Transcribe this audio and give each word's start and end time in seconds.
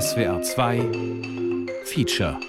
SWR 0.00 0.40
2 0.40 0.78
Feature 1.84 2.40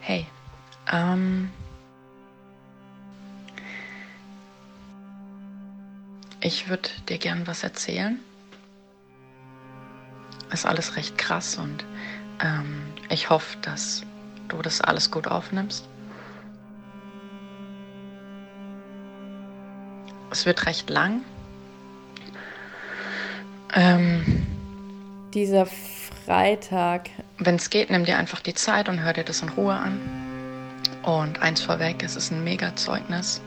Hey, 0.00 0.26
ähm, 0.90 1.50
ich 6.40 6.70
würde 6.70 6.88
dir 7.10 7.18
gern 7.18 7.46
was 7.46 7.62
erzählen. 7.62 8.18
Ist 10.50 10.64
alles 10.64 10.96
recht 10.96 11.18
krass 11.18 11.58
und 11.58 11.84
ähm, 12.42 12.82
ich 13.08 13.30
hoffe, 13.30 13.56
dass 13.62 14.02
du 14.48 14.62
das 14.62 14.80
alles 14.80 15.10
gut 15.10 15.26
aufnimmst. 15.26 15.88
Es 20.30 20.46
wird 20.46 20.66
recht 20.66 20.90
lang. 20.90 21.22
Ähm, 23.74 24.46
Dieser 25.32 25.66
Freitag. 25.66 27.10
Wenn 27.38 27.56
es 27.56 27.70
geht, 27.70 27.90
nimm 27.90 28.04
dir 28.04 28.18
einfach 28.18 28.40
die 28.40 28.54
Zeit 28.54 28.88
und 28.88 29.00
hör 29.02 29.12
dir 29.12 29.24
das 29.24 29.42
in 29.42 29.48
Ruhe 29.50 29.74
an. 29.74 30.00
Und 31.02 31.42
eins 31.42 31.60
vorweg, 31.60 32.02
es 32.02 32.16
ist 32.16 32.32
ein 32.32 32.42
Mega-Zeugnis. 32.42 33.42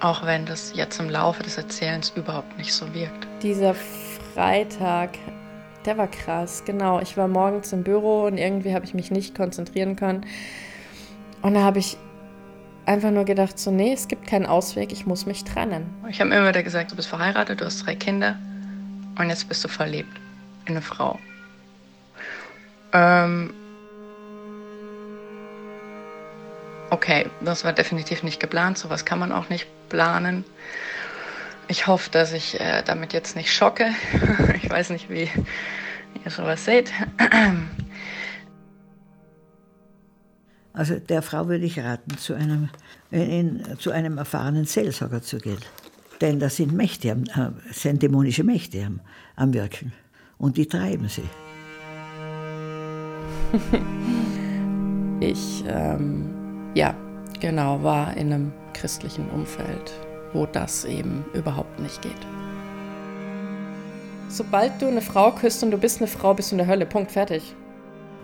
Auch 0.00 0.26
wenn 0.26 0.44
das 0.44 0.72
jetzt 0.74 0.98
im 1.00 1.08
Laufe 1.08 1.42
des 1.42 1.56
Erzählens 1.56 2.12
überhaupt 2.16 2.58
nicht 2.58 2.72
so 2.72 2.92
wirkt. 2.92 3.26
Dieser 3.42 3.74
Freitag, 4.34 5.10
der 5.84 5.98
war 5.98 6.08
krass, 6.08 6.62
genau. 6.64 7.00
Ich 7.00 7.16
war 7.16 7.28
morgens 7.28 7.72
im 7.72 7.82
Büro 7.82 8.24
und 8.24 8.38
irgendwie 8.38 8.74
habe 8.74 8.84
ich 8.84 8.94
mich 8.94 9.10
nicht 9.10 9.34
konzentrieren 9.34 9.96
können. 9.96 10.26
Und 11.42 11.54
da 11.54 11.60
habe 11.60 11.78
ich 11.78 11.96
einfach 12.86 13.10
nur 13.10 13.24
gedacht, 13.24 13.58
so, 13.58 13.70
nee, 13.70 13.92
es 13.92 14.08
gibt 14.08 14.26
keinen 14.26 14.46
Ausweg, 14.46 14.92
ich 14.92 15.06
muss 15.06 15.26
mich 15.26 15.44
trennen. 15.44 15.86
Ich 16.08 16.20
habe 16.20 16.34
immer 16.34 16.48
wieder 16.48 16.62
gesagt, 16.62 16.92
du 16.92 16.96
bist 16.96 17.08
verheiratet, 17.08 17.60
du 17.60 17.64
hast 17.64 17.86
drei 17.86 17.94
Kinder 17.94 18.38
und 19.18 19.28
jetzt 19.28 19.48
bist 19.48 19.64
du 19.64 19.68
verliebt 19.68 20.20
in 20.66 20.72
eine 20.72 20.82
Frau. 20.82 21.18
Ähm 22.92 23.52
okay, 26.90 27.26
das 27.40 27.64
war 27.64 27.72
definitiv 27.72 28.22
nicht 28.22 28.40
geplant, 28.40 28.78
sowas 28.78 29.04
kann 29.04 29.18
man 29.18 29.32
auch 29.32 29.48
nicht 29.48 29.66
planen. 29.88 30.44
Ich 31.68 31.86
hoffe, 31.86 32.10
dass 32.10 32.32
ich 32.32 32.60
äh, 32.60 32.82
damit 32.82 33.12
jetzt 33.12 33.36
nicht 33.36 33.52
schocke. 33.52 33.90
ich 34.62 34.68
weiß 34.68 34.90
nicht, 34.90 35.10
wie 35.10 35.28
ihr 36.24 36.30
sowas 36.30 36.64
seht. 36.64 36.92
Also 40.76 40.98
der 40.98 41.22
Frau 41.22 41.46
würde 41.46 41.64
ich 41.64 41.78
raten, 41.78 42.18
zu 42.18 42.34
einem, 42.34 42.68
in, 43.12 43.62
zu 43.78 43.92
einem 43.92 44.18
erfahrenen 44.18 44.64
Seelsorger 44.64 45.22
zu 45.22 45.38
gehen. 45.38 45.60
Denn 46.20 46.40
da 46.40 46.48
sind 46.48 46.72
Mächte, 46.72 47.10
äh, 47.10 47.72
sind 47.72 48.02
dämonische 48.02 48.42
Mächte 48.42 48.84
am, 48.84 49.00
am 49.36 49.54
Wirken. 49.54 49.92
Und 50.36 50.56
die 50.56 50.66
treiben 50.66 51.08
sie. 51.08 51.22
ich, 55.20 55.64
ähm, 55.68 56.72
ja, 56.74 56.96
genau, 57.38 57.82
war 57.84 58.16
in 58.16 58.32
einem 58.32 58.52
christlichen 58.72 59.30
Umfeld, 59.30 59.92
wo 60.34 60.46
das 60.46 60.84
eben 60.84 61.24
überhaupt 61.32 61.80
nicht 61.80 62.02
geht. 62.02 62.12
Sobald 64.28 64.82
du 64.82 64.88
eine 64.88 65.00
Frau 65.00 65.30
küsst 65.30 65.62
und 65.62 65.70
du 65.70 65.78
bist 65.78 66.00
eine 66.00 66.08
Frau, 66.08 66.34
bist 66.34 66.50
du 66.50 66.54
in 66.54 66.58
der 66.58 66.66
Hölle. 66.66 66.86
Punkt, 66.86 67.12
fertig. 67.12 67.54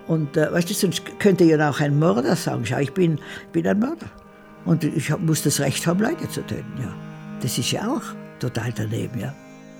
Und 0.07 0.35
äh, 0.35 0.51
weißt 0.51 0.69
du, 0.69 0.73
sonst 0.73 1.19
könnte 1.19 1.45
ja 1.45 1.69
auch 1.69 1.79
ein 1.79 1.97
Mörder 1.97 2.35
sagen, 2.35 2.65
schau, 2.65 2.79
ich 2.79 2.93
bin, 2.93 3.19
bin 3.51 3.65
ein 3.65 3.79
Mörder. 3.79 4.07
Und 4.65 4.83
ich 4.83 5.09
hab, 5.09 5.21
muss 5.21 5.41
das 5.41 5.59
Recht 5.59 5.87
haben, 5.87 6.01
Leute 6.01 6.27
zu 6.29 6.41
töten, 6.45 6.73
ja. 6.79 6.93
Das 7.41 7.57
ist 7.57 7.71
ja 7.71 7.87
auch 7.87 8.03
total 8.39 8.73
daneben, 8.75 9.19
ja. 9.19 9.33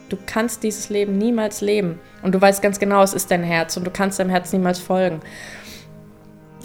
Du 0.09 0.17
kannst 0.25 0.63
dieses 0.63 0.89
Leben 0.89 1.17
niemals 1.17 1.61
leben. 1.61 2.00
Und 2.22 2.34
du 2.34 2.41
weißt 2.41 2.61
ganz 2.61 2.79
genau, 2.79 3.03
es 3.03 3.13
ist 3.13 3.29
dein 3.29 3.44
Herz 3.44 3.78
und 3.78 3.85
du 3.85 3.91
kannst 3.91 4.19
deinem 4.19 4.29
Herz 4.29 4.51
niemals 4.51 4.79
folgen. 4.79 5.19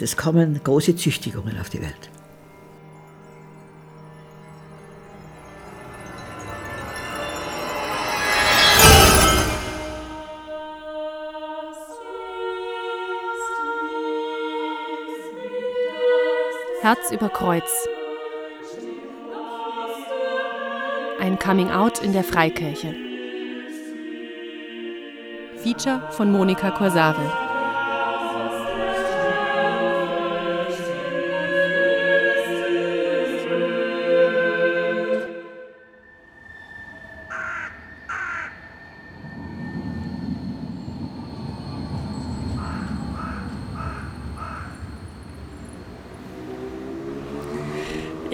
Es 0.00 0.16
kommen 0.16 0.60
große 0.62 0.96
Züchtigungen 0.96 1.58
auf 1.60 1.70
die 1.70 1.80
Welt. 1.80 2.10
Herz 16.86 17.10
über 17.10 17.28
Kreuz. 17.28 17.88
Ein 21.18 21.36
Coming-out 21.36 22.00
in 22.00 22.12
der 22.12 22.22
Freikirche. 22.22 22.94
Feature 25.56 26.00
von 26.12 26.30
Monika 26.30 26.70
Korsave. 26.70 27.45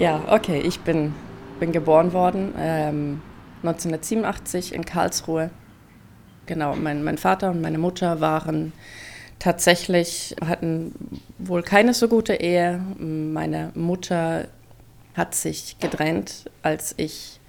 Ja, 0.03 0.21
okay, 0.27 0.59
ich 0.59 0.81
bin, 0.81 1.13
bin 1.61 1.71
geboren 1.71 2.11
worden 2.11 2.53
ähm, 2.59 3.21
1987 3.61 4.73
in 4.75 4.83
Karlsruhe. 4.83 5.49
Genau, 6.45 6.75
mein, 6.75 7.05
mein 7.05 7.17
Vater 7.17 7.51
und 7.51 7.61
meine 7.61 7.77
Mutter 7.77 8.19
waren 8.19 8.73
tatsächlich, 9.39 10.35
hatten 10.45 10.93
wohl 11.37 11.63
keine 11.63 11.93
so 11.93 12.09
gute 12.09 12.33
Ehe. 12.33 12.81
Meine 12.99 13.71
Mutter 13.75 14.49
hat 15.15 15.35
sich 15.35 15.79
getrennt, 15.79 16.51
als 16.63 16.93
ich 16.97 17.39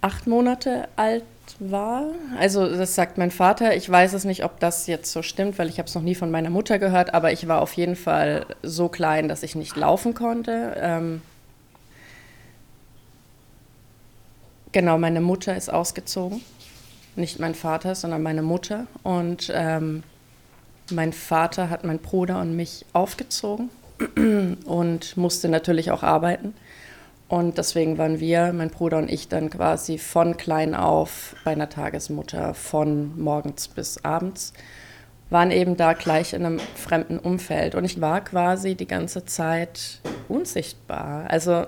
acht 0.00 0.26
Monate 0.26 0.88
alt 0.96 1.24
war. 1.58 2.04
Also 2.38 2.68
das 2.68 2.94
sagt 2.94 3.18
mein 3.18 3.30
Vater. 3.30 3.74
Ich 3.76 3.88
weiß 3.88 4.12
es 4.12 4.24
nicht, 4.24 4.44
ob 4.44 4.60
das 4.60 4.86
jetzt 4.86 5.12
so 5.12 5.22
stimmt, 5.22 5.58
weil 5.58 5.68
ich 5.68 5.78
habe 5.78 5.88
es 5.88 5.94
noch 5.94 6.02
nie 6.02 6.14
von 6.14 6.30
meiner 6.30 6.50
Mutter 6.50 6.78
gehört, 6.78 7.14
aber 7.14 7.32
ich 7.32 7.48
war 7.48 7.60
auf 7.62 7.72
jeden 7.72 7.96
Fall 7.96 8.46
so 8.62 8.88
klein, 8.88 9.28
dass 9.28 9.42
ich 9.42 9.54
nicht 9.54 9.76
laufen 9.76 10.14
konnte. 10.14 10.74
Ähm 10.76 11.22
genau, 14.72 14.98
meine 14.98 15.20
Mutter 15.20 15.56
ist 15.56 15.72
ausgezogen. 15.72 16.42
Nicht 17.16 17.40
mein 17.40 17.54
Vater, 17.54 17.94
sondern 17.94 18.22
meine 18.22 18.42
Mutter. 18.42 18.86
Und 19.02 19.50
ähm, 19.52 20.04
mein 20.92 21.12
Vater 21.12 21.70
hat 21.70 21.84
meinen 21.84 21.98
Bruder 21.98 22.40
und 22.40 22.54
mich 22.54 22.84
aufgezogen 22.92 23.70
und 24.64 25.16
musste 25.16 25.48
natürlich 25.48 25.90
auch 25.90 26.02
arbeiten. 26.02 26.54
Und 27.28 27.58
deswegen 27.58 27.98
waren 27.98 28.20
wir, 28.20 28.54
mein 28.54 28.70
Bruder 28.70 28.96
und 28.96 29.10
ich, 29.10 29.28
dann 29.28 29.50
quasi 29.50 29.98
von 29.98 30.38
klein 30.38 30.74
auf 30.74 31.36
bei 31.44 31.52
einer 31.52 31.68
Tagesmutter, 31.68 32.54
von 32.54 33.20
morgens 33.20 33.68
bis 33.68 34.02
abends, 34.02 34.54
waren 35.28 35.50
eben 35.50 35.76
da 35.76 35.92
gleich 35.92 36.32
in 36.32 36.46
einem 36.46 36.58
fremden 36.58 37.18
Umfeld. 37.18 37.74
Und 37.74 37.84
ich 37.84 38.00
war 38.00 38.22
quasi 38.22 38.74
die 38.74 38.86
ganze 38.86 39.26
Zeit 39.26 40.00
unsichtbar. 40.26 41.26
Also 41.28 41.66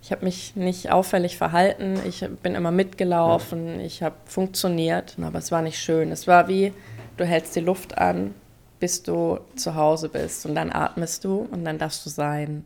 ich 0.00 0.10
habe 0.10 0.24
mich 0.24 0.56
nicht 0.56 0.90
auffällig 0.90 1.36
verhalten, 1.36 1.98
ich 2.06 2.26
bin 2.42 2.54
immer 2.54 2.70
mitgelaufen, 2.70 3.80
ich 3.80 4.02
habe 4.02 4.16
funktioniert, 4.24 5.16
aber 5.20 5.38
es 5.38 5.52
war 5.52 5.60
nicht 5.60 5.78
schön. 5.78 6.12
Es 6.12 6.26
war 6.26 6.48
wie, 6.48 6.72
du 7.18 7.24
hältst 7.26 7.54
die 7.56 7.60
Luft 7.60 7.98
an, 7.98 8.34
bis 8.80 9.02
du 9.02 9.38
zu 9.54 9.74
Hause 9.74 10.08
bist 10.08 10.46
und 10.46 10.54
dann 10.54 10.72
atmest 10.72 11.24
du 11.24 11.46
und 11.50 11.64
dann 11.64 11.78
darfst 11.78 12.04
du 12.06 12.10
sein. 12.10 12.64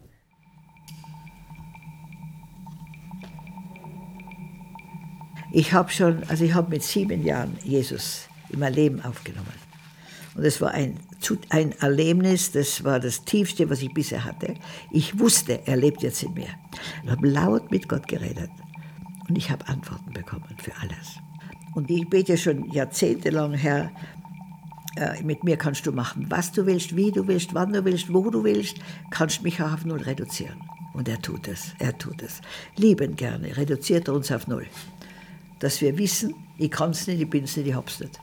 Ich 5.50 5.72
habe 5.72 5.90
schon, 5.90 6.22
also 6.28 6.44
ich 6.44 6.54
habe 6.54 6.68
mit 6.70 6.82
sieben 6.82 7.24
Jahren 7.24 7.56
Jesus 7.64 8.28
in 8.50 8.58
mein 8.58 8.74
Leben 8.74 9.02
aufgenommen. 9.02 9.68
Und 10.34 10.44
es 10.44 10.60
war 10.60 10.72
ein, 10.72 10.98
ein 11.48 11.72
Erlebnis, 11.80 12.52
das 12.52 12.84
war 12.84 13.00
das 13.00 13.24
Tiefste, 13.24 13.68
was 13.70 13.82
ich 13.82 13.92
bisher 13.92 14.24
hatte. 14.24 14.54
Ich 14.90 15.18
wusste, 15.18 15.66
er 15.66 15.76
lebt 15.76 16.02
jetzt 16.02 16.22
in 16.22 16.34
mir. 16.34 16.48
Ich 17.02 17.10
habe 17.10 17.28
laut 17.28 17.70
mit 17.70 17.88
Gott 17.88 18.06
geredet. 18.06 18.50
Und 19.28 19.36
ich 19.36 19.50
habe 19.50 19.66
Antworten 19.68 20.12
bekommen 20.12 20.54
für 20.58 20.72
alles. 20.80 21.16
Und 21.74 21.90
ich 21.90 22.08
bete 22.08 22.36
schon 22.36 22.70
jahrzehntelang, 22.70 23.54
Herr, 23.54 23.90
äh, 24.96 25.22
mit 25.22 25.44
mir 25.44 25.56
kannst 25.56 25.86
du 25.86 25.92
machen, 25.92 26.26
was 26.28 26.52
du 26.52 26.66
willst, 26.66 26.94
wie 26.94 27.10
du 27.10 27.26
willst, 27.26 27.54
wann 27.54 27.72
du 27.72 27.84
willst, 27.84 28.12
wo 28.12 28.30
du 28.30 28.44
willst, 28.44 28.76
kannst 29.10 29.42
mich 29.42 29.60
auch 29.62 29.72
auf 29.72 29.84
Null 29.84 30.02
reduzieren. 30.02 30.60
Und 30.92 31.08
er 31.08 31.20
tut 31.20 31.48
es, 31.48 31.74
er 31.78 31.96
tut 31.96 32.22
es. 32.22 32.40
Lieben 32.76 33.16
gerne, 33.16 33.56
reduziert 33.56 34.08
er 34.08 34.14
uns 34.14 34.30
auf 34.30 34.46
Null 34.46 34.66
dass 35.58 35.80
wir 35.80 35.96
wissen, 35.98 36.34
ich 36.56 36.70
kann 36.70 36.90
es 36.90 37.06
nicht, 37.06 37.20
ich 37.20 37.30
bin 37.30 37.44
es 37.44 37.56
nicht, 37.56 37.68
ich 37.68 37.74
hab's 37.74 38.00
nicht. 38.00 38.20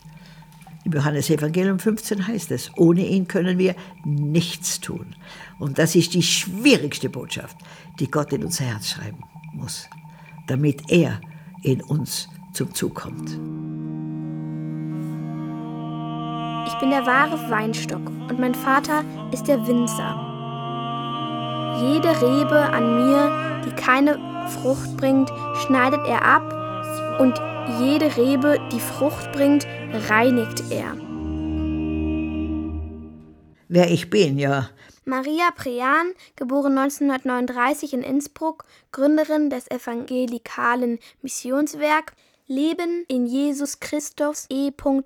Im 0.85 0.91
Johannes 0.91 1.29
Evangelium 1.31 1.79
15 1.79 2.27
heißt 2.27 2.51
es, 2.51 2.69
ohne 2.77 3.07
ihn 3.07 3.27
können 3.27 3.57
wir 3.57 3.75
nichts 4.03 4.79
tun. 4.79 5.15
Und 5.57 5.79
das 5.79 5.95
ist 5.95 6.13
die 6.13 6.21
schwierigste 6.21 7.09
Botschaft, 7.09 7.57
die 7.99 8.09
Gott 8.09 8.31
in 8.33 8.43
unser 8.43 8.65
Herz 8.65 8.89
schreiben 8.89 9.23
muss, 9.53 9.89
damit 10.47 10.91
er 10.91 11.19
in 11.63 11.81
uns 11.81 12.29
zum 12.53 12.71
Zug 12.73 12.93
kommt. 12.93 13.31
Ich 16.67 16.79
bin 16.79 16.89
der 16.91 17.05
wahre 17.05 17.49
Weinstock 17.49 18.07
und 18.29 18.39
mein 18.39 18.53
Vater 18.53 19.03
ist 19.31 19.47
der 19.47 19.65
Winzer. 19.65 20.21
Jede 21.81 22.09
Rebe 22.21 22.59
an 22.59 22.95
mir, 22.97 23.63
die 23.65 23.71
keine 23.71 24.19
Frucht 24.49 24.95
bringt, 24.97 25.31
schneidet 25.65 26.05
er 26.05 26.23
ab 26.23 26.54
und 27.19 27.39
jede 27.79 28.15
Rebe, 28.17 28.59
die 28.71 28.79
Frucht 28.79 29.31
bringt, 29.31 29.65
reinigt 30.09 30.63
er. 30.69 30.95
Wer 33.67 33.91
ich 33.91 34.09
bin, 34.09 34.37
ja. 34.37 34.69
Maria 35.05 35.51
Prean, 35.55 36.13
geboren 36.35 36.77
1939 36.77 37.93
in 37.93 38.01
Innsbruck, 38.01 38.65
Gründerin 38.91 39.49
des 39.49 39.69
evangelikalen 39.69 40.99
Missionswerk 41.21 42.13
Leben 42.47 43.05
in 43.07 43.25
Jesus 43.25 43.79
Christus 43.79 44.45
E.V. 44.49 45.03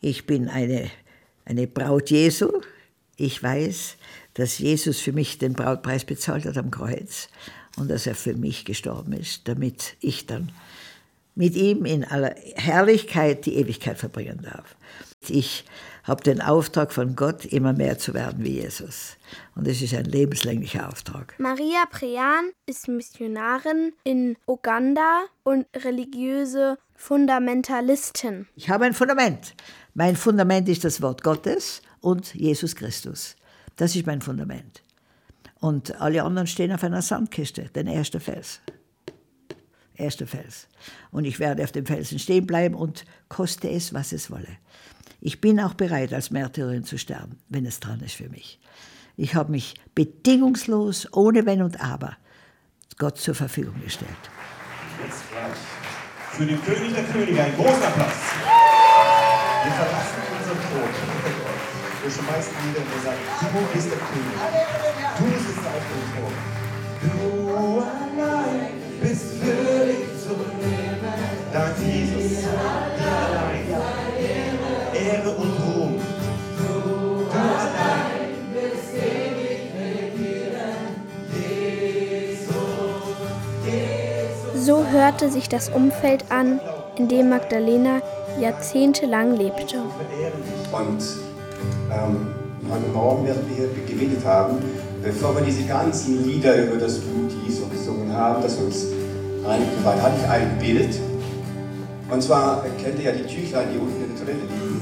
Ich 0.00 0.26
bin 0.26 0.48
eine, 0.48 0.90
eine 1.44 1.66
Braut 1.66 2.10
Jesu. 2.10 2.60
Ich 3.16 3.42
weiß, 3.42 3.96
dass 4.34 4.58
Jesus 4.58 5.00
für 5.00 5.12
mich 5.12 5.38
den 5.38 5.52
Brautpreis 5.52 6.04
bezahlt 6.04 6.44
hat 6.44 6.56
am 6.56 6.70
Kreuz 6.70 7.28
und 7.80 7.90
dass 7.90 8.06
er 8.06 8.14
für 8.14 8.34
mich 8.34 8.64
gestorben 8.64 9.14
ist, 9.14 9.48
damit 9.48 9.96
ich 10.00 10.26
dann 10.26 10.52
mit 11.34 11.56
ihm 11.56 11.86
in 11.86 12.04
aller 12.04 12.34
Herrlichkeit 12.54 13.46
die 13.46 13.56
Ewigkeit 13.56 13.98
verbringen 13.98 14.40
darf. 14.42 14.76
Ich 15.28 15.64
habe 16.04 16.22
den 16.22 16.40
Auftrag 16.40 16.92
von 16.92 17.16
Gott, 17.16 17.44
immer 17.44 17.72
mehr 17.72 17.98
zu 17.98 18.14
werden 18.14 18.44
wie 18.44 18.60
Jesus. 18.60 19.16
Und 19.54 19.66
es 19.66 19.80
ist 19.80 19.94
ein 19.94 20.04
lebenslänglicher 20.04 20.88
Auftrag. 20.88 21.34
Maria 21.38 21.84
Prean 21.90 22.50
ist 22.66 22.88
Missionarin 22.88 23.92
in 24.04 24.36
Uganda 24.46 25.22
und 25.42 25.66
religiöse 25.76 26.78
Fundamentalistin. 26.96 28.46
Ich 28.56 28.68
habe 28.68 28.84
ein 28.84 28.94
Fundament. 28.94 29.54
Mein 29.94 30.16
Fundament 30.16 30.68
ist 30.68 30.84
das 30.84 31.00
Wort 31.00 31.22
Gottes 31.22 31.80
und 32.00 32.34
Jesus 32.34 32.76
Christus. 32.76 33.36
Das 33.76 33.96
ist 33.96 34.06
mein 34.06 34.20
Fundament. 34.20 34.82
Und 35.60 36.00
alle 36.00 36.22
anderen 36.24 36.46
stehen 36.46 36.72
auf 36.72 36.82
einer 36.82 37.02
Sandkiste, 37.02 37.64
den 37.74 37.86
ersten 37.86 38.20
Fels. 38.20 38.60
Erster 39.94 40.26
Fels. 40.26 40.66
Und 41.10 41.26
ich 41.26 41.38
werde 41.38 41.62
auf 41.62 41.72
dem 41.72 41.84
Felsen 41.84 42.18
stehen 42.18 42.46
bleiben 42.46 42.74
und 42.74 43.04
koste 43.28 43.68
es, 43.68 43.92
was 43.92 44.12
es 44.12 44.30
wolle. 44.30 44.48
Ich 45.20 45.42
bin 45.42 45.60
auch 45.60 45.74
bereit, 45.74 46.14
als 46.14 46.30
Märtyrerin 46.30 46.84
zu 46.84 46.96
sterben, 46.96 47.38
wenn 47.50 47.66
es 47.66 47.80
dran 47.80 48.00
ist 48.00 48.14
für 48.14 48.30
mich. 48.30 48.58
Ich 49.16 49.34
habe 49.34 49.50
mich 49.50 49.74
bedingungslos, 49.94 51.12
ohne 51.12 51.44
Wenn 51.44 51.60
und 51.60 51.82
Aber, 51.82 52.16
Gott 52.96 53.18
zur 53.18 53.34
Verfügung 53.34 53.74
gestellt. 53.82 54.10
Jetzt 55.04 55.30
gleich 55.30 55.80
für 56.32 56.46
den 56.46 56.62
König 56.64 56.94
der 56.94 57.04
Könige 57.04 57.42
ein 57.42 57.54
großer 57.54 57.88
Applaus. 57.88 58.20
Wir 59.64 59.72
verlassen 59.72 60.20
unseren 60.38 60.60
Thron. 60.72 60.88
Wir 62.02 62.10
schmeißen 62.10 62.54
wieder 62.64 62.80
und 62.80 62.88
wir 62.94 63.02
sagen, 63.04 63.20
du 63.52 63.60
bist 63.74 63.90
der 63.90 63.98
König. 63.98 64.36
Du 65.18 65.24
Du 67.02 67.80
allein 67.80 68.72
bist 69.00 69.40
würdig 69.42 70.06
zu 70.22 70.34
nehmen. 70.60 71.00
Dank 71.52 71.74
Jesus. 71.78 72.44
Allein. 72.44 73.66
Ehre 74.94 75.30
und 75.30 75.52
Ruhm. 75.64 76.00
Du 76.58 77.26
allein 77.30 78.36
bist 78.52 78.94
ewig. 78.94 79.50
So 84.54 84.86
hörte 84.86 85.30
sich 85.30 85.48
das 85.48 85.68
Umfeld 85.68 86.24
an, 86.28 86.60
in 86.96 87.08
dem 87.08 87.30
Magdalena 87.30 88.02
jahrzehntelang 88.38 89.36
lebte. 89.36 89.78
Und 90.70 91.02
ähm, 91.90 92.26
heute 92.70 92.86
Morgen 92.92 93.26
werden 93.26 93.42
wir 93.48 93.68
gebetet 93.86 94.24
haben, 94.24 94.58
bevor 95.02 95.34
wir 95.36 95.42
diese 95.42 95.64
ganzen 95.64 96.26
Lieder 96.26 96.64
über 96.64 96.76
das 96.76 96.98
Blut 96.98 97.32
Jesu 97.46 97.66
gesungen 97.68 98.12
haben, 98.12 98.42
das 98.42 98.56
uns 98.56 98.86
reinigt 99.44 99.84
war, 99.84 100.00
hatte 100.00 100.16
ich 100.20 100.28
ein 100.28 100.58
Bild. 100.58 101.00
Und 102.10 102.22
zwar 102.22 102.64
kennt 102.82 102.98
ihr 102.98 103.06
ja 103.06 103.12
die 103.12 103.24
Tüchlein, 103.24 103.68
die 103.72 103.78
unten 103.78 104.02
in 104.02 104.08
der 104.08 104.18
Toilette 104.18 104.46
liegen. 104.46 104.80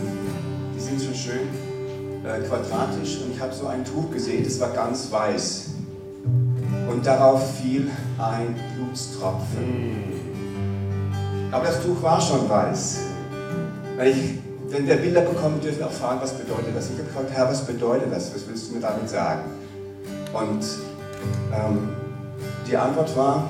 Die 0.75 0.81
sind 0.81 1.01
so 1.01 1.13
schön 1.13 1.49
äh, 2.25 2.41
quadratisch 2.47 3.21
und 3.23 3.33
ich 3.35 3.41
habe 3.41 3.55
so 3.55 3.67
ein 3.67 3.85
Tuch 3.85 4.11
gesehen, 4.11 4.43
das 4.45 4.59
war 4.61 4.71
ganz 4.71 5.11
weiß. 5.13 5.67
Und 6.91 7.07
darauf 7.07 7.59
fiel 7.59 7.91
ein 8.19 8.57
Blutstropfen. 8.75 10.05
Aber 11.53 11.65
das 11.67 11.83
Tuch 11.83 12.03
war 12.03 12.21
schon 12.21 12.49
weiß. 12.49 13.01
Weil 13.97 14.09
ich, 14.09 14.39
wenn 14.71 14.87
wir 14.87 14.97
Bilder 14.97 15.21
bekommen, 15.21 15.61
dürfen 15.61 15.81
wir 15.81 15.87
auch 15.87 15.93
fragen, 15.93 16.21
was 16.21 16.33
bedeutet 16.33 16.75
das? 16.75 16.87
Ich 16.87 16.93
habe 16.93 17.05
gefragt, 17.05 17.31
Herr, 17.33 17.49
was 17.49 17.65
bedeutet 17.67 18.13
das? 18.13 18.35
Was 18.35 18.49
willst 18.49 18.71
du 18.71 18.75
mir 18.75 18.81
damit 18.81 19.09
sagen? 19.09 19.43
Und 20.33 20.65
ähm, 21.53 21.89
die 22.67 22.77
Antwort 22.77 23.17
war, 23.17 23.49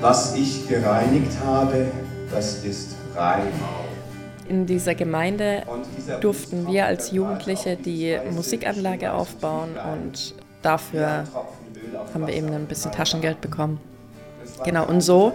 was 0.00 0.34
ich 0.34 0.68
gereinigt 0.68 1.32
habe, 1.44 1.86
das 2.30 2.64
ist 2.64 2.96
rein. 3.14 3.48
In 4.48 4.66
dieser 4.66 4.94
Gemeinde 4.94 5.62
durften 6.20 6.68
wir 6.68 6.86
als 6.86 7.10
Jugendliche 7.10 7.76
die 7.76 8.16
Musikanlage 8.30 9.12
aufbauen 9.12 9.70
und 9.92 10.34
dafür 10.62 11.24
haben 12.14 12.26
wir 12.26 12.34
eben 12.34 12.52
ein 12.52 12.66
bisschen 12.66 12.92
Taschengeld 12.92 13.40
bekommen. 13.40 13.80
Genau, 14.64 14.86
und 14.86 15.00
so 15.00 15.32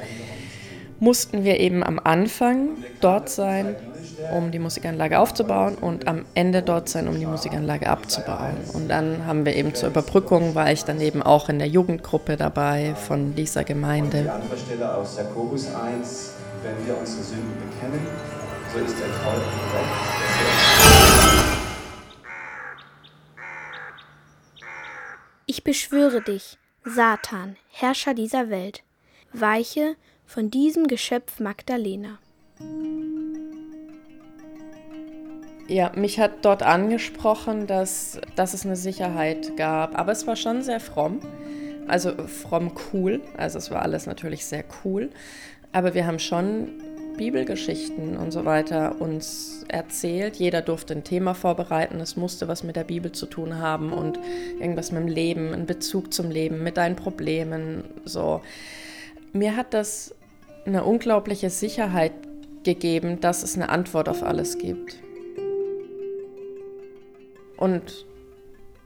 mussten 0.99 1.43
wir 1.43 1.59
eben 1.59 1.83
am 1.83 1.99
Anfang 1.99 2.69
dort 3.01 3.27
sein, 3.27 3.75
um 4.33 4.51
die 4.51 4.59
Musikanlage 4.59 5.19
aufzubauen 5.19 5.75
und 5.75 6.07
am 6.07 6.25
Ende 6.33 6.61
dort 6.61 6.89
sein, 6.89 7.07
um 7.07 7.19
die 7.19 7.25
Musikanlage 7.25 7.87
abzubauen. 7.87 8.55
Und 8.73 8.87
dann 8.89 9.25
haben 9.25 9.45
wir 9.45 9.55
eben 9.55 9.73
zur 9.73 9.89
Überbrückung, 9.89 10.55
war 10.55 10.71
ich 10.71 10.83
dann 10.83 11.01
eben 11.01 11.21
auch 11.21 11.49
in 11.49 11.59
der 11.59 11.67
Jugendgruppe 11.67 12.37
dabei 12.37 12.95
von 12.95 13.35
dieser 13.35 13.63
Die 13.63 13.73
Gemeinde. 13.73 14.31
andere 14.31 14.57
Stelle 14.57 14.93
aus 14.95 15.17
Jakobus 15.17 15.67
1, 15.73 16.33
wenn 16.63 16.87
wir 16.87 16.97
unsere 16.97 17.23
Sünden 17.23 17.53
bekennen, 17.57 18.05
so 18.73 18.79
ist 18.79 18.95
er 19.01 19.07
treu 19.21 19.35
und 19.35 19.71
gerecht. 19.71 21.01
Ich 25.45 25.63
beschwöre 25.63 26.21
dich, 26.21 26.57
Satan, 26.85 27.57
Herrscher 27.69 28.13
dieser 28.13 28.49
Welt, 28.49 28.83
weiche 29.33 29.95
von 30.25 30.49
diesem 30.49 30.87
Geschöpf 30.87 31.39
Magdalena. 31.39 32.19
Ja, 35.71 35.89
mich 35.95 36.19
hat 36.19 36.43
dort 36.43 36.63
angesprochen, 36.63 37.65
dass, 37.65 38.19
dass 38.35 38.53
es 38.53 38.65
eine 38.65 38.75
Sicherheit 38.75 39.55
gab, 39.55 39.97
aber 39.97 40.11
es 40.11 40.27
war 40.27 40.35
schon 40.35 40.63
sehr 40.63 40.81
fromm. 40.81 41.21
Also 41.87 42.11
fromm 42.27 42.73
cool, 42.91 43.21
also 43.37 43.57
es 43.57 43.71
war 43.71 43.81
alles 43.81 44.05
natürlich 44.05 44.43
sehr 44.43 44.65
cool, 44.83 45.11
aber 45.71 45.93
wir 45.93 46.05
haben 46.05 46.19
schon 46.19 46.73
Bibelgeschichten 47.15 48.17
und 48.17 48.31
so 48.31 48.43
weiter 48.43 48.99
uns 48.99 49.63
erzählt. 49.69 50.35
Jeder 50.35 50.61
durfte 50.61 50.93
ein 50.93 51.05
Thema 51.05 51.35
vorbereiten, 51.35 52.01
es 52.01 52.17
musste 52.17 52.49
was 52.49 52.63
mit 52.63 52.75
der 52.75 52.83
Bibel 52.83 53.13
zu 53.13 53.25
tun 53.25 53.57
haben 53.57 53.93
und 53.93 54.19
irgendwas 54.59 54.91
mit 54.91 55.03
dem 55.03 55.07
Leben, 55.07 55.53
einen 55.53 55.67
Bezug 55.67 56.13
zum 56.13 56.31
Leben, 56.31 56.63
mit 56.63 56.75
deinen 56.75 56.97
Problemen, 56.97 57.85
so. 58.03 58.41
Mir 59.31 59.55
hat 59.55 59.73
das 59.73 60.13
eine 60.65 60.83
unglaubliche 60.83 61.49
Sicherheit 61.49 62.11
gegeben, 62.63 63.21
dass 63.21 63.41
es 63.41 63.55
eine 63.55 63.69
Antwort 63.69 64.09
auf 64.09 64.21
alles 64.21 64.57
gibt. 64.57 64.97
Und 67.61 68.07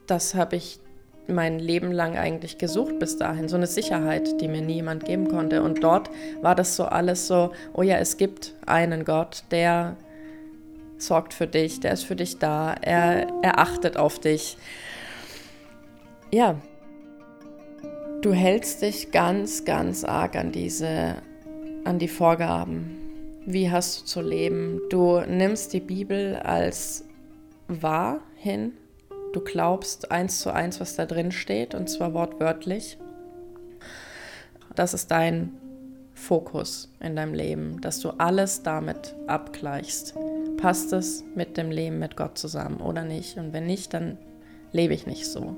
das 0.06 0.36
habe 0.36 0.58
ich 0.58 0.80
mein 1.28 1.60
Leben 1.60 1.94
lang 1.94 2.18
eigentlich 2.18 2.58
gesucht 2.58 3.00
bis 3.00 3.18
dahin, 3.18 3.48
so 3.48 3.56
eine 3.56 3.68
Sicherheit, 3.68 4.42
die 4.42 4.50
mir 4.50 4.62
niemand 4.62 5.06
geben 5.06 5.30
konnte. 5.30 5.64
Und 5.64 5.82
dort 5.82 6.10
war 6.42 6.56
das 6.56 6.76
so 6.76 6.84
alles 6.84 7.26
so, 7.26 7.54
oh 7.74 7.84
ja, 7.84 7.96
es 8.00 8.18
gibt 8.18 8.54
einen 8.66 9.06
Gott, 9.06 9.46
der 9.50 9.96
sorgt 10.98 11.34
für 11.34 11.48
dich, 11.48 11.80
der 11.80 11.94
ist 11.94 12.04
für 12.04 12.18
dich 12.18 12.38
da, 12.38 12.76
er, 12.82 13.28
er 13.42 13.60
achtet 13.60 13.96
auf 13.96 14.20
dich. 14.20 14.58
Ja, 16.34 16.58
du 18.22 18.34
hältst 18.34 18.82
dich 18.82 19.12
ganz, 19.12 19.64
ganz 19.64 20.04
arg 20.04 20.36
an 20.36 20.52
diese, 20.52 21.16
an 21.86 21.98
die 21.98 22.10
Vorgaben. 22.10 22.98
Wie 23.46 23.72
hast 23.72 24.02
du 24.02 24.06
zu 24.06 24.22
leben? 24.22 24.82
Du 24.90 25.22
nimmst 25.22 25.72
die 25.72 25.80
Bibel 25.80 26.36
als 26.36 27.06
wahr 27.68 28.22
hin. 28.36 28.74
Du 29.34 29.42
glaubst 29.42 30.12
eins 30.12 30.40
zu 30.40 30.52
eins, 30.52 30.80
was 30.80 30.96
da 30.96 31.06
drin 31.06 31.32
steht, 31.32 31.76
und 31.76 31.90
zwar 31.90 32.14
wortwörtlich. 32.14 32.98
Das 34.76 34.94
ist 34.94 35.12
dein 35.12 35.52
Fokus 36.14 36.90
in 37.02 37.16
deinem 37.16 37.34
Leben, 37.34 37.82
dass 37.82 38.00
du 38.00 38.12
alles 38.12 38.64
damit 38.64 39.16
abgleichst. 39.28 40.16
Passt 40.58 40.94
es 40.94 41.24
mit 41.36 41.58
dem 41.58 41.72
Leben 41.72 42.00
mit 42.00 42.16
Gott 42.16 42.38
zusammen 42.38 42.78
oder 42.78 43.04
nicht? 43.04 43.38
Und 43.38 43.54
wenn 43.54 43.66
nicht, 43.66 43.94
dann 43.94 44.18
lebe 44.72 44.94
ich 44.94 45.06
nicht 45.06 45.28
so. 45.28 45.58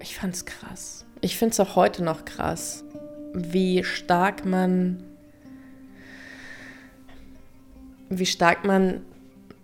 Ich 0.00 0.16
fand's 0.16 0.44
krass. 0.44 1.04
Ich 1.20 1.36
finde 1.36 1.52
es 1.52 1.60
auch 1.60 1.76
heute 1.76 2.04
noch 2.04 2.24
krass, 2.24 2.84
wie 3.32 3.82
stark 3.82 4.44
man, 4.44 5.02
wie 8.18 8.26
stark 8.26 8.64
man 8.64 9.00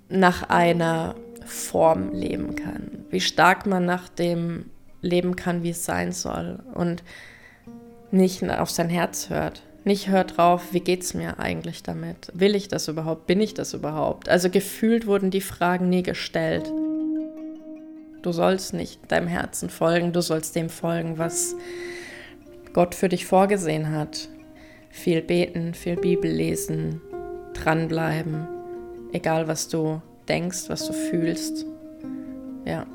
nach 0.09 0.49
einer 0.49 1.14
Form 1.47 2.12
leben 2.12 2.54
kann, 2.57 3.04
wie 3.11 3.21
stark 3.21 3.66
man 3.66 3.85
nach 3.85 4.09
dem 4.09 4.66
leben 5.02 5.37
kann, 5.37 5.62
wie 5.62 5.71
es 5.71 5.85
sein 5.85 6.12
soll 6.12 6.61
und 6.75 7.02
nicht 8.11 8.42
auf 8.49 8.71
sein 8.71 8.88
Herz 8.88 9.30
hört. 9.30 9.62
Nicht 9.85 10.09
hört 10.09 10.37
drauf, 10.37 10.73
wie 10.73 10.80
geht 10.80 11.02
es 11.02 11.14
mir 11.14 11.38
eigentlich 11.38 11.83
damit? 11.83 12.30
Will 12.35 12.54
ich 12.54 12.69
das 12.69 12.88
überhaupt? 12.88 13.26
Bin 13.26 13.40
ich 13.40 13.54
das 13.54 13.73
überhaupt? 13.73 14.28
Also 14.28 14.50
gefühlt 14.50 15.07
wurden 15.07 15.30
die 15.30 15.40
Fragen 15.40 15.88
nie 15.88 16.02
gestellt. 16.02 16.71
Du 18.21 18.33
sollst 18.33 18.75
nicht 18.75 19.11
deinem 19.11 19.28
Herzen 19.28 19.71
folgen, 19.71 20.12
du 20.12 20.21
sollst 20.21 20.54
dem 20.54 20.69
folgen, 20.69 21.16
was 21.16 21.54
Gott 22.75 22.95
für 22.95 23.09
dich 23.09 23.25
vorgesehen 23.25 23.90
hat. 23.90 24.28
Viel 24.90 25.23
beten, 25.23 25.73
viel 25.73 25.97
Bibel 25.97 26.30
lesen, 26.30 27.00
dranbleiben, 27.54 28.47
egal 29.12 29.49
was 29.49 29.69
du 29.69 30.00
denkst, 30.28 30.69
was 30.69 30.87
du 30.87 30.92
fühlst. 30.92 31.66
Ja. 32.64 32.87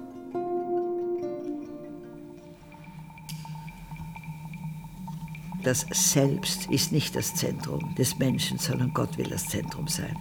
Das 5.63 5.85
Selbst 5.91 6.69
ist 6.69 6.91
nicht 6.91 7.15
das 7.15 7.33
Zentrum 7.33 7.95
des 7.95 8.19
Menschen, 8.19 8.59
sondern 8.59 8.93
Gott 8.93 9.17
will 9.17 9.27
das 9.27 9.47
Zentrum 9.47 9.88
sein. 9.88 10.15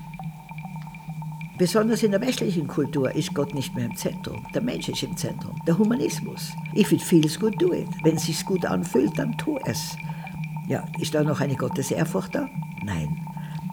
Besonders 1.56 2.02
in 2.02 2.10
der 2.10 2.20
westlichen 2.20 2.66
Kultur 2.66 3.14
ist 3.14 3.32
Gott 3.32 3.54
nicht 3.54 3.74
mehr 3.76 3.84
im 3.84 3.94
Zentrum. 3.94 4.44
Der 4.52 4.62
Mensch 4.62 4.88
ist 4.88 5.04
im 5.04 5.16
Zentrum. 5.16 5.54
Der 5.66 5.78
Humanismus. 5.78 6.50
If 6.74 6.90
it 6.90 7.00
feels 7.00 7.38
good, 7.38 7.54
do 7.62 7.72
it. 7.72 7.88
Wenn 8.02 8.16
es 8.16 8.24
sich 8.24 8.44
gut 8.44 8.66
anfühlt, 8.66 9.16
dann 9.16 9.38
tu 9.38 9.58
es. 9.64 9.96
Ja, 10.66 10.84
ist 10.98 11.14
da 11.14 11.22
noch 11.22 11.40
eine 11.40 11.54
Gottesehrfurcht 11.54 12.34
da? 12.34 12.48
Nein. 12.82 13.23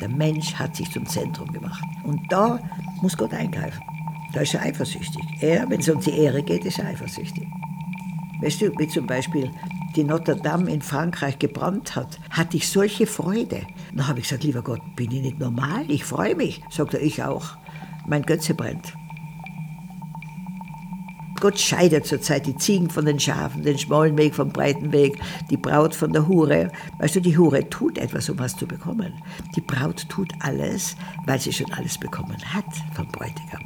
Der 0.01 0.09
Mensch 0.09 0.55
hat 0.55 0.75
sich 0.75 0.89
zum 0.91 1.05
Zentrum 1.05 1.51
gemacht. 1.51 1.83
Und 2.03 2.19
da 2.29 2.59
muss 3.01 3.15
Gott 3.15 3.33
eingreifen. 3.33 3.81
Da 4.33 4.41
ist 4.41 4.53
er 4.53 4.63
eifersüchtig. 4.63 5.23
Er, 5.41 5.69
wenn 5.69 5.79
es 5.79 5.89
um 5.89 5.99
die 5.99 6.17
Ehre 6.17 6.41
geht, 6.41 6.65
ist 6.65 6.79
er 6.79 6.87
eifersüchtig. 6.87 7.47
Weißt 8.41 8.61
du, 8.61 8.71
wie 8.79 8.87
zum 8.87 9.05
Beispiel 9.05 9.51
die 9.95 10.03
Notre 10.03 10.35
Dame 10.35 10.71
in 10.71 10.81
Frankreich 10.81 11.37
gebrannt 11.37 11.95
hat, 11.95 12.19
hatte 12.31 12.57
ich 12.57 12.67
solche 12.67 13.05
Freude. 13.05 13.67
Dann 13.93 14.07
habe 14.07 14.19
ich 14.19 14.25
gesagt, 14.25 14.43
lieber 14.43 14.63
Gott, 14.63 14.81
bin 14.95 15.11
ich 15.11 15.21
nicht 15.21 15.39
normal? 15.39 15.85
Ich 15.89 16.03
freue 16.03 16.35
mich. 16.35 16.61
Sagt 16.69 16.95
er, 16.95 17.01
ich 17.01 17.21
auch 17.23 17.57
mein 18.07 18.23
Götze 18.23 18.55
brennt. 18.55 18.93
Gott 21.41 21.59
scheidet 21.59 22.05
zurzeit 22.05 22.45
die 22.45 22.55
Ziegen 22.55 22.91
von 22.91 23.03
den 23.03 23.19
Schafen, 23.19 23.63
den 23.63 23.77
schmalen 23.77 24.15
Weg 24.15 24.35
vom 24.35 24.49
breiten 24.49 24.93
Weg, 24.93 25.19
die 25.49 25.57
Braut 25.57 25.95
von 25.95 26.13
der 26.13 26.27
Hure. 26.27 26.71
Weißt 26.99 27.15
du, 27.15 27.19
die 27.19 27.35
Hure 27.35 27.67
tut 27.67 27.97
etwas, 27.97 28.29
um 28.29 28.37
was 28.37 28.55
zu 28.55 28.67
bekommen. 28.67 29.11
Die 29.55 29.61
Braut 29.61 30.07
tut 30.07 30.31
alles, 30.39 30.95
weil 31.25 31.39
sie 31.39 31.51
schon 31.51 31.71
alles 31.73 31.97
bekommen 31.97 32.37
hat 32.53 32.63
vom 32.95 33.07
Bräutigam. 33.07 33.59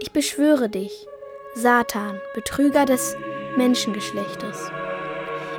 Ich 0.00 0.10
beschwöre 0.10 0.70
dich, 0.70 1.06
Satan, 1.54 2.16
Betrüger 2.34 2.86
des 2.86 3.14
Menschengeschlechtes 3.58 4.70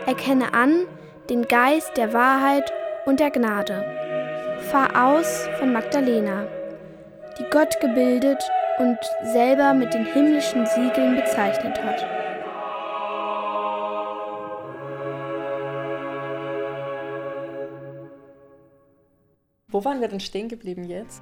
erkenne 0.07 0.53
an 0.53 0.85
den 1.29 1.47
Geist 1.47 1.97
der 1.97 2.13
Wahrheit 2.13 2.71
und 3.05 3.19
der 3.19 3.31
Gnade. 3.31 3.83
Fahr 4.71 5.07
aus 5.07 5.47
von 5.59 5.71
Magdalena, 5.71 6.47
die 7.37 7.45
Gott 7.51 7.79
gebildet 7.79 8.43
und 8.79 8.97
selber 9.23 9.73
mit 9.73 9.93
den 9.93 10.05
himmlischen 10.05 10.65
Siegeln 10.65 11.15
bezeichnet 11.15 11.81
hat. 11.83 12.05
Wo 19.67 19.83
waren 19.83 20.01
wir 20.01 20.07
denn 20.07 20.19
stehen 20.19 20.47
geblieben 20.47 20.85
jetzt? 20.85 21.21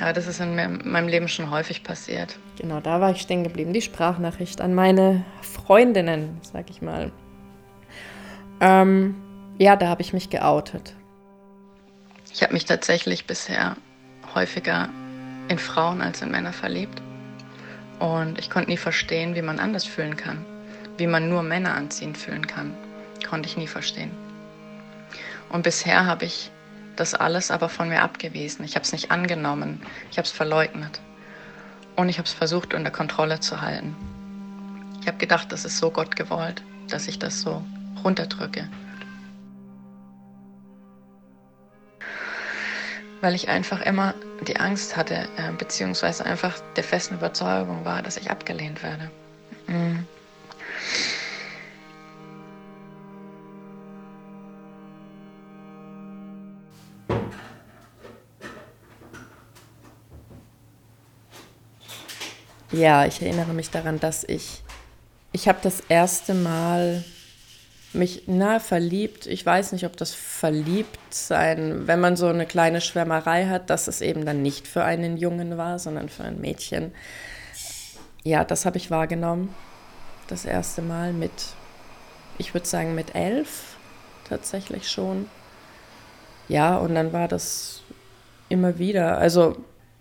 Ja, 0.00 0.12
das 0.12 0.28
ist 0.28 0.40
in 0.40 0.54
meinem 0.54 1.08
Leben 1.08 1.28
schon 1.28 1.50
häufig 1.50 1.82
passiert. 1.82 2.38
Genau, 2.56 2.80
da 2.80 3.00
war 3.00 3.10
ich 3.10 3.20
stehen 3.20 3.42
geblieben. 3.42 3.72
Die 3.72 3.82
Sprachnachricht 3.82 4.60
an 4.60 4.74
meine 4.74 5.24
Freundinnen, 5.42 6.38
sag 6.42 6.70
ich 6.70 6.82
mal. 6.82 7.10
Ähm, 8.60 9.16
ja, 9.58 9.74
da 9.74 9.88
habe 9.88 10.02
ich 10.02 10.12
mich 10.12 10.30
geoutet. 10.30 10.94
Ich 12.32 12.42
habe 12.42 12.52
mich 12.52 12.64
tatsächlich 12.64 13.26
bisher 13.26 13.76
häufiger 14.34 14.88
in 15.48 15.58
Frauen 15.58 16.00
als 16.00 16.22
in 16.22 16.30
Männer 16.30 16.52
verliebt. 16.52 17.02
Und 17.98 18.38
ich 18.38 18.50
konnte 18.50 18.70
nie 18.70 18.76
verstehen, 18.76 19.34
wie 19.34 19.42
man 19.42 19.58
anders 19.58 19.84
fühlen 19.84 20.16
kann. 20.16 20.44
Wie 20.96 21.08
man 21.08 21.28
nur 21.28 21.42
Männer 21.42 21.74
anziehend 21.74 22.16
fühlen 22.16 22.46
kann. 22.46 22.74
Konnte 23.28 23.48
ich 23.48 23.56
nie 23.56 23.66
verstehen. 23.66 24.12
Und 25.48 25.62
bisher 25.62 26.06
habe 26.06 26.24
ich 26.24 26.52
das 26.98 27.14
alles 27.14 27.50
aber 27.50 27.68
von 27.68 27.88
mir 27.88 28.02
abgewiesen. 28.02 28.64
Ich 28.64 28.74
habe 28.74 28.82
es 28.82 28.92
nicht 28.92 29.10
angenommen. 29.10 29.80
Ich 30.10 30.18
habe 30.18 30.26
es 30.26 30.32
verleugnet. 30.32 31.00
Und 31.96 32.08
ich 32.08 32.18
habe 32.18 32.26
es 32.26 32.32
versucht 32.32 32.74
unter 32.74 32.90
Kontrolle 32.90 33.40
zu 33.40 33.60
halten. 33.60 33.94
Ich 35.00 35.06
habe 35.06 35.18
gedacht, 35.18 35.52
das 35.52 35.64
ist 35.64 35.78
so 35.78 35.90
Gott 35.90 36.16
gewollt, 36.16 36.62
dass 36.88 37.06
ich 37.06 37.18
das 37.18 37.40
so 37.40 37.62
runterdrücke. 38.04 38.68
Weil 43.20 43.34
ich 43.34 43.48
einfach 43.48 43.80
immer 43.82 44.14
die 44.46 44.58
Angst 44.58 44.96
hatte, 44.96 45.28
äh, 45.36 45.52
beziehungsweise 45.56 46.24
einfach 46.24 46.58
der 46.76 46.84
festen 46.84 47.14
Überzeugung 47.14 47.84
war, 47.84 48.02
dass 48.02 48.16
ich 48.16 48.30
abgelehnt 48.30 48.82
werde. 48.82 49.10
Mhm. 49.66 50.06
Ja, 62.78 63.06
ich 63.06 63.20
erinnere 63.20 63.54
mich 63.54 63.70
daran, 63.70 63.98
dass 63.98 64.22
ich, 64.22 64.62
ich 65.32 65.48
habe 65.48 65.58
das 65.62 65.80
erste 65.88 66.32
Mal 66.32 67.02
mich 67.92 68.22
na 68.28 68.60
verliebt. 68.60 69.26
Ich 69.26 69.44
weiß 69.44 69.72
nicht, 69.72 69.84
ob 69.84 69.96
das 69.96 70.14
verliebt 70.14 71.12
sein, 71.12 71.88
wenn 71.88 71.98
man 71.98 72.16
so 72.16 72.28
eine 72.28 72.46
kleine 72.46 72.80
Schwärmerei 72.80 73.46
hat, 73.46 73.68
dass 73.68 73.88
es 73.88 74.00
eben 74.00 74.24
dann 74.24 74.42
nicht 74.42 74.68
für 74.68 74.84
einen 74.84 75.16
Jungen 75.16 75.56
war, 75.56 75.80
sondern 75.80 76.08
für 76.08 76.22
ein 76.22 76.40
Mädchen. 76.40 76.92
Ja, 78.22 78.44
das 78.44 78.64
habe 78.64 78.76
ich 78.76 78.92
wahrgenommen. 78.92 79.52
Das 80.28 80.44
erste 80.44 80.80
Mal 80.80 81.12
mit, 81.12 81.32
ich 82.38 82.54
würde 82.54 82.68
sagen, 82.68 82.94
mit 82.94 83.16
elf 83.16 83.76
tatsächlich 84.28 84.88
schon. 84.88 85.28
Ja, 86.46 86.76
und 86.76 86.94
dann 86.94 87.12
war 87.12 87.26
das 87.26 87.82
immer 88.48 88.78
wieder. 88.78 89.18
Also 89.18 89.56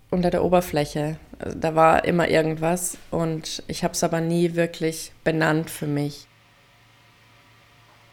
unter 0.09 0.29
der 0.29 0.43
Oberfläche. 0.43 1.17
Da 1.55 1.75
war 1.75 2.05
immer 2.05 2.29
irgendwas 2.29 2.97
und 3.11 3.63
ich 3.67 3.83
habe 3.83 3.93
es 3.93 4.03
aber 4.03 4.21
nie 4.21 4.55
wirklich 4.55 5.11
benannt 5.23 5.69
für 5.69 5.87
mich. 5.87 6.27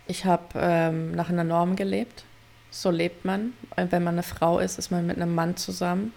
Ich 0.06 0.24
habe 0.24 0.44
ähm, 0.56 1.12
nach 1.12 1.30
einer 1.30 1.44
Norm 1.44 1.76
gelebt. 1.76 2.24
So 2.70 2.90
lebt 2.90 3.24
man. 3.24 3.52
Wenn 3.76 4.02
man 4.02 4.16
eine 4.16 4.22
Frau 4.22 4.58
ist, 4.58 4.78
ist 4.78 4.90
man 4.90 5.06
mit 5.06 5.16
einem 5.16 5.34
Mann 5.34 5.56
zusammen. 5.56 6.12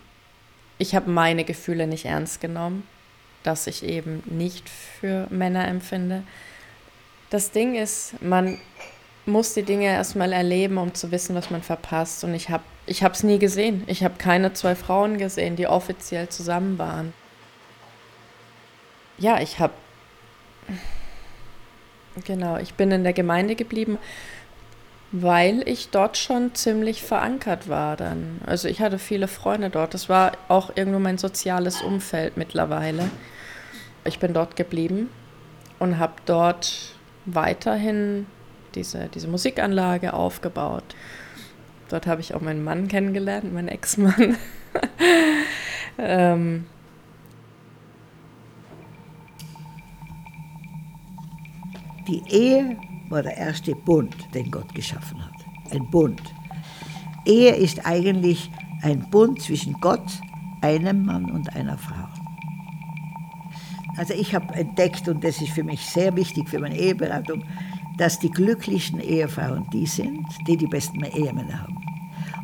Ich 0.80 0.96
habe 0.96 1.10
meine 1.10 1.44
Gefühle 1.44 1.88
nicht 1.88 2.06
ernst 2.06 2.42
genommen, 2.42 2.84
dass 3.44 3.68
ich 3.68 3.84
eben 3.84 4.24
nicht 4.26 4.68
für 4.68 5.28
Männer 5.30 5.68
empfinde. 5.68 6.24
Das 7.30 7.52
Ding 7.52 7.76
ist, 7.76 8.22
man 8.22 8.58
muss 9.26 9.54
die 9.54 9.64
Dinge 9.64 9.86
erstmal 9.86 10.34
erleben, 10.34 10.78
um 10.78 10.94
zu 10.94 11.12
wissen, 11.12 11.36
was 11.36 11.50
man 11.50 11.62
verpasst. 11.62 12.24
Und 12.24 12.34
ich 12.34 12.50
habe 12.50 12.64
ich 12.88 13.04
es 13.04 13.24
nie 13.24 13.38
gesehen. 13.38 13.84
Ich 13.88 14.04
habe 14.04 14.16
keine 14.18 14.54
zwei 14.54 14.76
Frauen 14.76 15.18
gesehen, 15.18 15.56
die 15.56 15.68
offiziell 15.68 16.30
zusammen 16.30 16.78
waren. 16.80 17.14
Ja, 19.18 19.40
ich 19.40 19.60
habe. 19.60 19.74
Genau, 22.26 22.58
ich 22.58 22.74
bin 22.74 22.92
in 22.92 23.04
der 23.04 23.14
Gemeinde 23.14 23.56
geblieben, 23.56 24.00
weil 25.12 25.68
ich 25.68 25.90
dort 25.90 26.18
schon 26.18 26.56
ziemlich 26.56 27.04
verankert 27.04 27.70
war 27.70 27.96
dann. 27.96 28.42
Also 28.46 28.68
ich 28.68 28.82
hatte 28.82 28.98
viele 28.98 29.28
Freunde 29.28 29.70
dort. 29.70 29.94
Das 29.94 30.10
war 30.10 30.32
auch 30.48 30.72
irgendwo 30.76 31.00
mein 31.00 31.18
soziales 31.18 31.82
Umfeld 31.82 32.36
mittlerweile. 32.38 33.10
Ich 34.04 34.20
bin 34.20 34.34
dort 34.34 34.56
geblieben 34.56 35.10
und 35.80 36.00
habe 36.00 36.14
dort 36.26 36.96
weiterhin 37.26 38.26
diese, 38.74 39.10
diese 39.14 39.28
Musikanlage 39.28 40.14
aufgebaut. 40.14 40.96
Dort 41.90 42.08
habe 42.08 42.22
ich 42.22 42.34
auch 42.34 42.42
meinen 42.42 42.64
Mann 42.64 42.88
kennengelernt, 42.88 43.54
meinen 43.54 43.70
Ex-Mann. 43.70 44.36
ähm, 45.98 46.66
Die 52.08 52.24
Ehe 52.30 52.78
war 53.10 53.22
der 53.22 53.36
erste 53.36 53.76
Bund, 53.76 54.16
den 54.34 54.50
Gott 54.50 54.74
geschaffen 54.74 55.22
hat. 55.24 55.34
Ein 55.74 55.90
Bund. 55.90 56.22
Ehe 57.26 57.54
ist 57.54 57.86
eigentlich 57.86 58.50
ein 58.82 59.10
Bund 59.10 59.42
zwischen 59.42 59.74
Gott, 59.82 60.08
einem 60.62 61.06
Mann 61.06 61.30
und 61.30 61.54
einer 61.54 61.78
Frau. 61.78 62.08
Also 63.98 64.14
ich 64.14 64.34
habe 64.34 64.54
entdeckt, 64.54 65.10
und 65.10 65.22
das 65.22 65.42
ist 65.42 65.52
für 65.52 65.66
mich 65.66 65.82
sehr 65.82 66.16
wichtig 66.16 66.48
für 66.48 66.60
meine 66.60 66.78
Eheberatung, 66.78 67.44
dass 67.98 68.20
die 68.20 68.32
glücklichen 68.32 69.02
Ehefrauen 69.02 69.70
die 69.74 69.86
sind, 69.86 70.26
die 70.48 70.56
die 70.56 70.68
besten 70.68 71.04
Ehemänner 71.04 71.64
haben. 71.64 71.77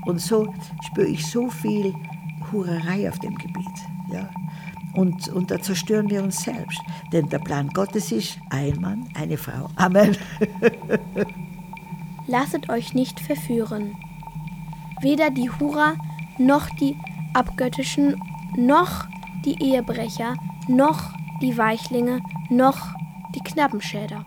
Und 0.05 0.19
so 0.19 0.53
spüre 0.83 1.07
ich 1.07 1.25
so 1.25 1.49
viel 1.49 1.93
Hurerei 2.51 3.09
auf 3.09 3.19
dem 3.19 3.35
Gebiet. 3.35 3.67
Ja? 4.11 4.29
Und, 4.93 5.27
und 5.29 5.49
da 5.49 5.59
zerstören 5.61 6.09
wir 6.09 6.23
uns 6.23 6.43
selbst. 6.43 6.79
Denn 7.11 7.27
der 7.29 7.39
Plan 7.39 7.69
Gottes 7.69 8.11
ist 8.11 8.37
ein 8.49 8.79
Mann, 8.79 9.09
eine 9.15 9.37
Frau. 9.37 9.69
Amen. 9.75 10.15
Lasset 12.27 12.69
euch 12.69 12.93
nicht 12.93 13.19
verführen. 13.19 13.95
Weder 15.01 15.29
die 15.29 15.49
Hurer 15.49 15.95
noch 16.37 16.69
die 16.69 16.95
Abgöttischen 17.33 18.15
noch 18.55 19.07
die 19.45 19.61
Ehebrecher 19.61 20.35
noch 20.67 21.11
die 21.41 21.57
Weichlinge 21.57 22.21
noch 22.49 22.93
die 23.35 23.41
Knabbenschäder. 23.41 24.23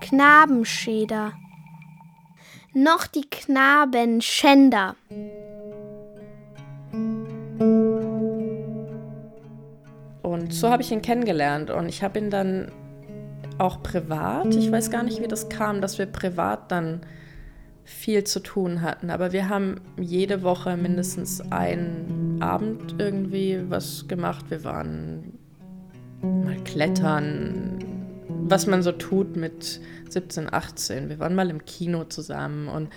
Knabenschäder. 0.00 1.32
Noch 2.74 3.06
die 3.06 3.28
Knabenschänder. 3.28 4.94
Und 10.22 10.52
so 10.52 10.68
habe 10.70 10.82
ich 10.82 10.92
ihn 10.92 11.02
kennengelernt. 11.02 11.70
Und 11.70 11.88
ich 11.88 12.02
habe 12.02 12.18
ihn 12.18 12.30
dann 12.30 12.70
auch 13.58 13.82
privat, 13.82 14.54
ich 14.54 14.70
weiß 14.70 14.90
gar 14.90 15.02
nicht, 15.02 15.20
wie 15.20 15.28
das 15.28 15.48
kam, 15.48 15.80
dass 15.80 15.98
wir 15.98 16.06
privat 16.06 16.70
dann 16.70 17.00
viel 17.84 18.22
zu 18.24 18.40
tun 18.40 18.82
hatten. 18.82 19.10
Aber 19.10 19.32
wir 19.32 19.48
haben 19.48 19.80
jede 19.98 20.42
Woche 20.42 20.76
mindestens 20.76 21.40
einen 21.50 22.38
Abend 22.40 22.96
irgendwie 22.98 23.58
was 23.68 24.06
gemacht. 24.06 24.44
Wir 24.50 24.62
waren 24.62 25.38
mal 26.22 26.56
klettern, 26.64 27.77
was 28.50 28.66
man 28.66 28.82
so 28.82 28.92
tut 28.92 29.36
mit 29.36 29.80
17, 30.10 30.52
18. 30.52 31.08
Wir 31.08 31.18
waren 31.18 31.34
mal 31.34 31.50
im 31.50 31.64
Kino 31.64 32.04
zusammen 32.04 32.68
und 32.68 32.88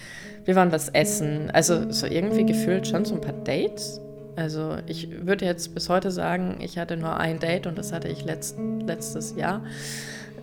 wir 0.46 0.55
waren 0.55 0.72
was 0.72 0.89
essen. 0.89 1.50
Also 1.51 1.91
so 1.91 2.08
irgendwie 2.08 2.46
gefühlt 2.46 2.88
schon 2.88 3.05
so 3.05 3.15
ein 3.15 3.22
paar 3.22 3.34
Dates. 3.43 4.00
Also 4.36 4.77
ich 4.88 5.25
würde 5.25 5.46
jetzt 5.46 5.74
bis 5.74 5.89
heute 5.89 6.12
sagen, 6.12 6.58
ich 6.62 6.77
hatte 6.77 6.98
nur 6.98 7.17
ein 7.17 7.39
Date 7.39 7.67
und 7.67 7.77
das 7.77 7.91
hatte 7.91 8.08
ich 8.08 8.24
letzt, 8.24 8.58
letztes 8.86 9.36
Jahr. 9.36 9.63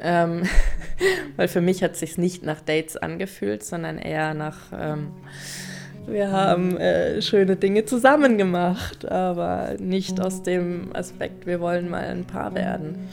Ähm, 0.01 0.43
weil 1.37 1.49
für 1.49 1.61
mich 1.61 1.83
hat 1.83 1.93
es 1.93 2.01
sich 2.01 2.19
nicht 2.19 2.45
nach 2.45 2.61
Dates 2.61 2.97
angefühlt, 2.97 3.65
sondern 3.65 3.99
eher 3.99 4.35
nach, 4.35 4.59
ähm, 4.73 5.09
wir 6.07 6.31
haben 6.31 6.77
äh, 6.77 7.21
schöne 7.21 7.57
Dinge 7.57 7.85
zusammen 7.85 8.39
gemacht, 8.39 9.07
aber 9.11 9.75
nicht 9.79 10.21
aus 10.21 10.43
dem 10.43 10.95
Aspekt, 10.95 11.47
wir 11.47 11.61
wollen 11.61 11.91
mal 11.91 12.05
ein 12.05 12.25
Paar 12.25 12.55
werden. 12.55 13.09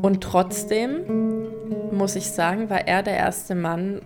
Und 0.00 0.22
trotzdem 0.22 1.50
muss 1.92 2.16
ich 2.16 2.30
sagen, 2.30 2.70
war 2.70 2.86
er 2.88 3.02
der 3.02 3.16
erste 3.16 3.54
Mann, 3.54 4.00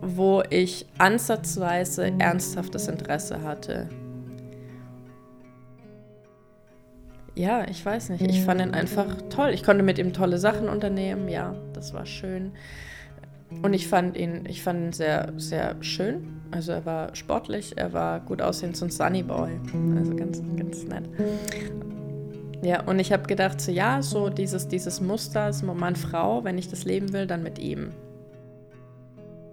wo 0.00 0.42
ich 0.50 0.86
ansatzweise 0.98 2.12
ernsthaftes 2.18 2.88
Interesse 2.88 3.42
hatte. 3.42 3.88
Ja, 7.34 7.66
ich 7.68 7.84
weiß 7.84 8.08
nicht. 8.10 8.22
Ich 8.22 8.42
fand 8.42 8.62
ihn 8.62 8.72
einfach 8.72 9.06
toll. 9.28 9.50
Ich 9.50 9.62
konnte 9.62 9.82
mit 9.82 9.98
ihm 9.98 10.14
tolle 10.14 10.38
Sachen 10.38 10.68
unternehmen. 10.68 11.28
Ja, 11.28 11.54
das 11.74 11.92
war 11.92 12.06
schön. 12.06 12.52
Und 13.62 13.74
ich 13.74 13.86
fand 13.88 14.16
ihn, 14.16 14.44
ich 14.48 14.62
fand 14.62 14.80
ihn 14.80 14.92
sehr, 14.92 15.32
sehr 15.36 15.76
schön. 15.80 16.40
Also 16.50 16.72
er 16.72 16.86
war 16.86 17.14
sportlich, 17.14 17.76
er 17.76 17.92
war 17.92 18.20
gut 18.20 18.40
aussehend, 18.40 18.76
so 18.76 18.86
ein 18.86 18.90
Sunny 18.90 19.22
Boy. 19.22 19.60
Also 19.96 20.16
ganz, 20.16 20.42
ganz 20.56 20.84
nett. 20.84 21.04
Ja, 22.66 22.82
und 22.82 22.98
ich 22.98 23.12
habe 23.12 23.28
gedacht, 23.28 23.60
so 23.60 23.70
ja, 23.70 24.02
so 24.02 24.28
dieses, 24.28 24.66
dieses 24.66 25.00
Muster, 25.00 25.52
so 25.52 25.72
Mann, 25.72 25.94
Frau, 25.94 26.42
wenn 26.42 26.58
ich 26.58 26.68
das 26.68 26.84
leben 26.84 27.12
will, 27.12 27.28
dann 27.28 27.44
mit 27.44 27.60
ihm. 27.60 27.92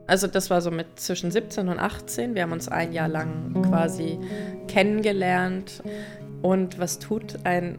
Also 0.07 0.25
das 0.25 0.49
war 0.49 0.61
so 0.61 0.71
mit 0.71 0.99
zwischen 0.99 1.29
17 1.29 1.69
und 1.69 1.77
18. 1.77 2.33
Wir 2.33 2.41
haben 2.41 2.53
uns 2.53 2.67
ein 2.69 2.91
Jahr 2.91 3.07
lang 3.07 3.53
quasi 3.69 4.17
kennengelernt. 4.67 5.83
Und 6.41 6.79
was 6.79 6.97
tut 6.97 7.37
ein 7.43 7.77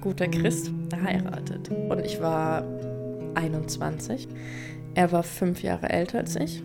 guter 0.00 0.26
Christ? 0.26 0.72
Er 0.90 1.04
heiratet. 1.04 1.70
Und 1.70 2.04
ich 2.04 2.20
war 2.20 2.64
21. 3.36 4.26
Er 4.96 5.12
war 5.12 5.22
fünf 5.22 5.62
Jahre 5.62 5.88
älter 5.88 6.18
als 6.18 6.34
ich. 6.34 6.64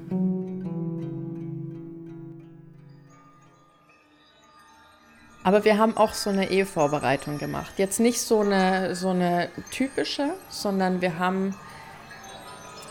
Aber 5.43 5.63
wir 5.63 5.77
haben 5.77 5.95
auch 5.95 6.13
so 6.13 6.29
eine 6.29 6.49
Ehevorbereitung 6.49 7.37
gemacht. 7.37 7.73
Jetzt 7.77 7.99
nicht 7.99 8.21
so 8.21 8.41
eine, 8.41 8.95
so 8.95 9.09
eine 9.09 9.49
typische, 9.71 10.33
sondern 10.49 11.01
wir 11.01 11.17
haben 11.17 11.55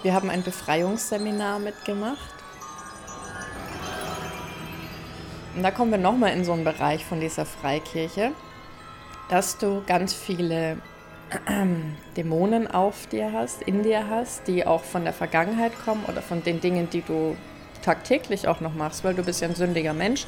wir 0.03 0.15
haben 0.15 0.31
ein 0.31 0.45
Befreiungsseminar 0.45 1.59
mitgemacht. 1.59 2.35
Und 5.57 5.63
da 5.65 5.73
kommen 5.73 5.91
wir 5.91 5.99
nochmal 5.99 6.33
in 6.35 6.45
so 6.45 6.53
einen 6.53 6.63
Bereich 6.63 7.05
von 7.05 7.21
dieser 7.21 7.45
Freikirche, 7.45 8.31
dass 9.29 9.59
du 9.59 9.83
ganz 9.87 10.15
viele 10.15 10.77
Dämonen 12.17 12.69
auf 12.71 13.09
dir 13.09 13.33
hast, 13.33 13.63
in 13.63 13.83
dir 13.83 14.09
hast, 14.09 14.47
die 14.47 14.65
auch 14.65 14.85
von 14.85 15.03
der 15.03 15.13
Vergangenheit 15.13 15.73
kommen 15.85 16.05
oder 16.07 16.23
von 16.23 16.45
den 16.45 16.61
Dingen, 16.61 16.89
die 16.91 17.03
du 17.03 17.37
tagtäglich 17.83 18.47
auch 18.47 18.61
noch 18.61 18.75
machst, 18.75 19.03
weil 19.03 19.15
du 19.15 19.25
bist 19.25 19.41
ja 19.41 19.49
ein 19.49 19.57
sündiger 19.57 19.95
Mensch 19.95 20.27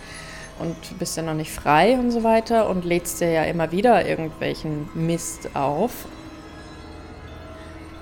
und 0.60 0.98
bist 0.98 1.16
ja 1.16 1.22
noch 1.22 1.34
nicht 1.34 1.50
frei 1.50 1.98
und 1.98 2.10
so 2.10 2.22
weiter 2.22 2.68
und 2.68 2.84
lädst 2.84 3.20
dir 3.20 3.30
ja 3.30 3.44
immer 3.44 3.72
wieder 3.72 4.06
irgendwelchen 4.06 4.88
Mist 4.94 5.50
auf 5.54 6.06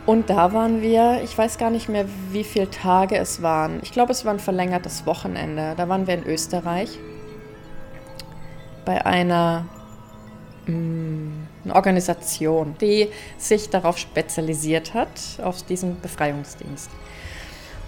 und 0.08 0.30
da 0.30 0.54
waren 0.54 0.80
wir, 0.80 1.20
ich 1.22 1.36
weiß 1.36 1.58
gar 1.58 1.68
nicht 1.68 1.90
mehr, 1.90 2.06
wie 2.30 2.42
viele 2.42 2.70
Tage 2.70 3.18
es 3.18 3.42
waren. 3.42 3.80
Ich 3.82 3.92
glaube, 3.92 4.12
es 4.12 4.24
war 4.24 4.32
ein 4.32 4.38
verlängertes 4.38 5.04
Wochenende. 5.04 5.74
Da 5.76 5.86
waren 5.90 6.06
wir 6.06 6.14
in 6.14 6.24
Österreich 6.24 6.98
bei 8.86 9.04
einer 9.04 9.66
mh, 10.64 11.30
eine 11.62 11.74
Organisation, 11.74 12.74
die 12.80 13.10
sich 13.36 13.68
darauf 13.68 13.98
spezialisiert 13.98 14.94
hat, 14.94 15.10
auf 15.42 15.62
diesen 15.64 16.00
Befreiungsdienst. 16.00 16.88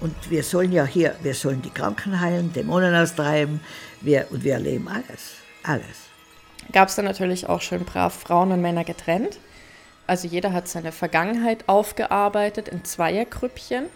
Und 0.02 0.14
wir 0.30 0.42
sollen 0.42 0.72
ja 0.72 0.84
hier, 0.84 1.14
wir 1.22 1.32
sollen 1.32 1.62
die 1.62 1.70
Kranken 1.70 2.20
heilen, 2.20 2.52
Dämonen 2.52 2.94
austreiben, 2.94 3.62
wir, 4.00 4.26
und 4.30 4.44
wir 4.44 4.54
erleben 4.54 4.88
alles, 4.88 5.34
alles. 5.62 6.10
Gab 6.72 6.88
es 6.88 6.94
dann 6.94 7.04
natürlich 7.04 7.48
auch 7.48 7.60
schön 7.60 7.84
brav 7.84 8.14
Frauen 8.14 8.52
und 8.52 8.60
Männer 8.60 8.84
getrennt. 8.84 9.38
Also 10.06 10.28
jeder 10.28 10.52
hat 10.52 10.68
seine 10.68 10.92
Vergangenheit 10.92 11.68
aufgearbeitet 11.68 12.68
in 12.68 12.84
Zweiergrüppchen. 12.84 13.86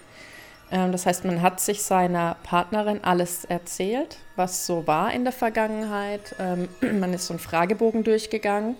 Ähm, 0.71 0.93
das 0.93 1.07
heißt, 1.07 1.25
man 1.25 1.43
hat 1.43 1.61
sich 1.61 1.83
seiner 1.83 2.37
Partnerin 2.43 3.03
alles 3.03 3.45
erzählt, 3.45 4.19
was 4.37 4.67
so 4.67 4.87
war 4.87 5.13
in 5.13 5.25
der 5.25 5.33
Vergangenheit. 5.33 6.35
Ähm, 6.39 6.69
man 7.01 7.13
ist 7.13 7.27
so 7.27 7.35
einen 7.35 7.41
Fragebogen 7.41 8.05
durchgegangen 8.05 8.77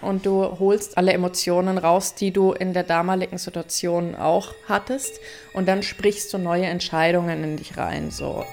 und 0.00 0.26
du 0.26 0.58
holst 0.58 0.98
alle 0.98 1.12
Emotionen 1.12 1.78
raus, 1.78 2.14
die 2.14 2.30
du 2.30 2.52
in 2.52 2.72
der 2.72 2.82
damaligen 2.82 3.38
Situation 3.38 4.14
auch 4.14 4.54
hattest. 4.68 5.18
Und 5.52 5.66
dann 5.66 5.82
sprichst 5.82 6.32
du 6.32 6.38
neue 6.38 6.66
Entscheidungen 6.66 7.42
in 7.42 7.56
dich 7.56 7.76
rein. 7.76 8.10
So. 8.10 8.44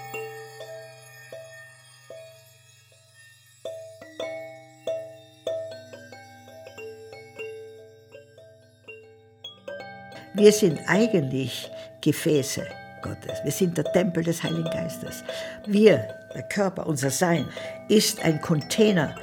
Wir 10.42 10.52
sind 10.52 10.80
eigentlich 10.88 11.70
Gefäße 12.02 12.66
Gottes. 13.04 13.44
Wir 13.44 13.52
sind 13.52 13.78
der 13.78 13.84
Tempel 13.94 14.24
des 14.24 14.42
Heiligen 14.42 14.72
Geistes. 14.72 15.24
Wir, 15.68 16.08
der 16.34 16.42
Körper, 16.42 16.88
unser 16.88 17.12
Sein, 17.12 17.48
ist 17.90 18.26
ein 18.26 18.42
Container, 18.42 19.14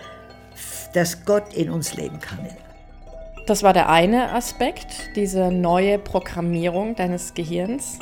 dass 0.93 1.25
Gott 1.25 1.53
in 1.55 1.71
uns 1.71 1.97
leben 1.97 2.21
kann. 2.21 2.39
Das 3.49 3.65
war 3.65 3.73
der 3.73 3.89
eine 3.89 4.33
Aspekt, 4.33 5.11
diese 5.17 5.51
neue 5.51 5.99
Programmierung 5.99 6.95
deines 6.95 7.35
Gehirns. 7.35 7.99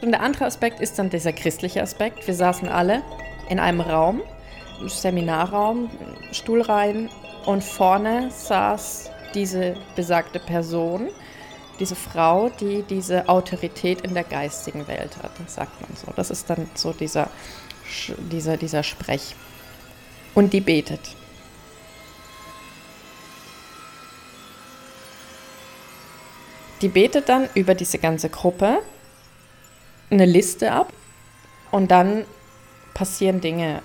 Und 0.00 0.12
der 0.12 0.22
andere 0.22 0.46
Aspekt 0.46 0.80
ist 0.80 0.98
dann 0.98 1.10
dieser 1.10 1.34
christliche 1.34 1.82
Aspekt. 1.82 2.26
Wir 2.26 2.34
saßen 2.34 2.68
alle 2.68 3.02
in 3.50 3.60
einem 3.60 3.82
Raum, 3.82 4.22
im 4.80 4.88
Seminarraum, 4.88 5.90
Stuhlreihen 6.32 7.10
und 7.44 7.62
vorne 7.62 8.30
saß 8.30 9.10
diese 9.34 9.74
besagte 9.94 10.38
Person 10.38 11.10
diese 11.78 11.96
Frau, 11.96 12.50
die 12.60 12.82
diese 12.82 13.28
Autorität 13.28 14.02
in 14.02 14.14
der 14.14 14.24
geistigen 14.24 14.86
Welt 14.86 15.16
hat, 15.22 15.32
sagt 15.48 15.80
man 15.80 15.96
so. 15.96 16.12
Das 16.14 16.30
ist 16.30 16.48
dann 16.48 16.68
so 16.74 16.92
dieser, 16.92 17.28
dieser, 18.30 18.56
dieser 18.56 18.82
Sprech. 18.82 19.34
Und 20.34 20.52
die 20.52 20.60
betet. 20.60 21.00
Die 26.80 26.88
betet 26.88 27.28
dann 27.28 27.48
über 27.54 27.74
diese 27.74 27.98
ganze 27.98 28.28
Gruppe 28.28 28.80
eine 30.10 30.26
Liste 30.26 30.72
ab 30.72 30.92
und 31.70 31.90
dann 31.90 32.24
passieren 32.92 33.40
Dinge. 33.40 33.80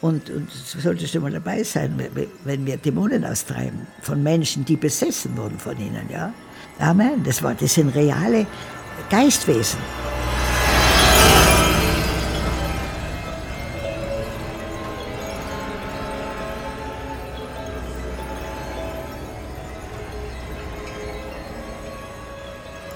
Und, 0.00 0.30
und 0.30 0.50
solltest 0.50 1.14
du 1.14 1.20
mal 1.20 1.30
dabei 1.30 1.62
sein, 1.62 1.96
wenn 2.44 2.66
wir 2.66 2.76
Dämonen 2.76 3.24
austreiben 3.24 3.86
von 4.00 4.22
Menschen, 4.22 4.64
die 4.64 4.76
besessen 4.76 5.36
wurden 5.36 5.58
von 5.58 5.78
ihnen, 5.78 6.08
ja? 6.10 6.32
Amen. 6.78 7.22
Das, 7.22 7.42
war, 7.42 7.54
das 7.54 7.74
sind 7.74 7.94
reale 7.94 8.46
Geistwesen. 9.10 9.78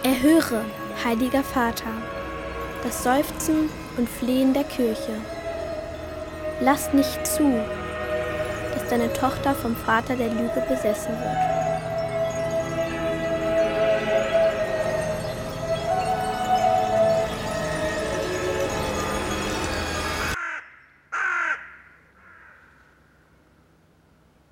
Erhöre, 0.02 0.64
heiliger 1.04 1.42
Vater, 1.42 1.90
das 2.84 3.02
Seufzen 3.02 3.68
und 3.96 4.08
Flehen 4.08 4.54
der 4.54 4.62
Kirche. 4.62 5.14
Lass 6.60 6.92
nicht 6.92 7.26
zu, 7.26 7.60
dass 8.72 8.88
deine 8.88 9.12
Tochter 9.12 9.54
vom 9.54 9.74
Vater 9.74 10.14
der 10.14 10.28
Lüge 10.28 10.64
besessen 10.68 11.10
wird. 11.10 11.65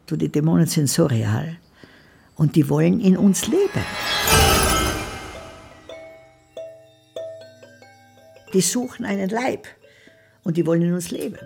Du, 0.06 0.16
die 0.16 0.30
Dämonen 0.30 0.66
sind 0.66 0.88
so 0.88 1.06
real 1.06 1.56
und 2.36 2.56
die 2.56 2.68
wollen 2.68 3.00
in 3.00 3.16
uns 3.16 3.46
leben. 3.46 3.84
die 8.54 8.60
suchen 8.60 9.04
einen 9.04 9.28
Leib 9.28 9.66
und 10.44 10.56
die 10.56 10.66
wollen 10.66 10.82
in 10.82 10.94
uns 10.94 11.10
leben. 11.10 11.38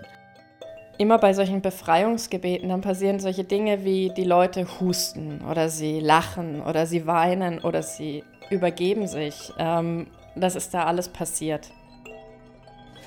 Immer 0.98 1.18
bei 1.18 1.32
solchen 1.32 1.62
Befreiungsgebeten, 1.62 2.68
dann 2.68 2.80
passieren 2.80 3.18
solche 3.18 3.44
Dinge 3.44 3.84
wie 3.84 4.12
die 4.16 4.24
Leute 4.24 4.66
husten 4.80 5.40
oder 5.48 5.68
sie 5.68 6.00
lachen 6.00 6.60
oder 6.60 6.86
sie 6.86 7.06
weinen 7.06 7.60
oder 7.60 7.82
sie 7.82 8.24
übergeben 8.50 9.06
sich. 9.06 9.52
Ähm, 9.58 10.08
das 10.36 10.54
ist 10.54 10.74
da 10.74 10.84
alles 10.84 11.08
passiert. 11.08 11.70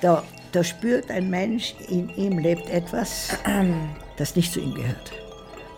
Da, 0.02 0.24
da 0.52 0.64
spürt 0.64 1.12
ein 1.12 1.30
Mensch, 1.30 1.76
in 1.90 2.10
ihm 2.16 2.40
lebt 2.40 2.70
etwas, 2.70 3.38
das 4.18 4.36
nicht 4.36 4.52
zu 4.52 4.60
ihm 4.60 4.74
gehört, 4.74 5.12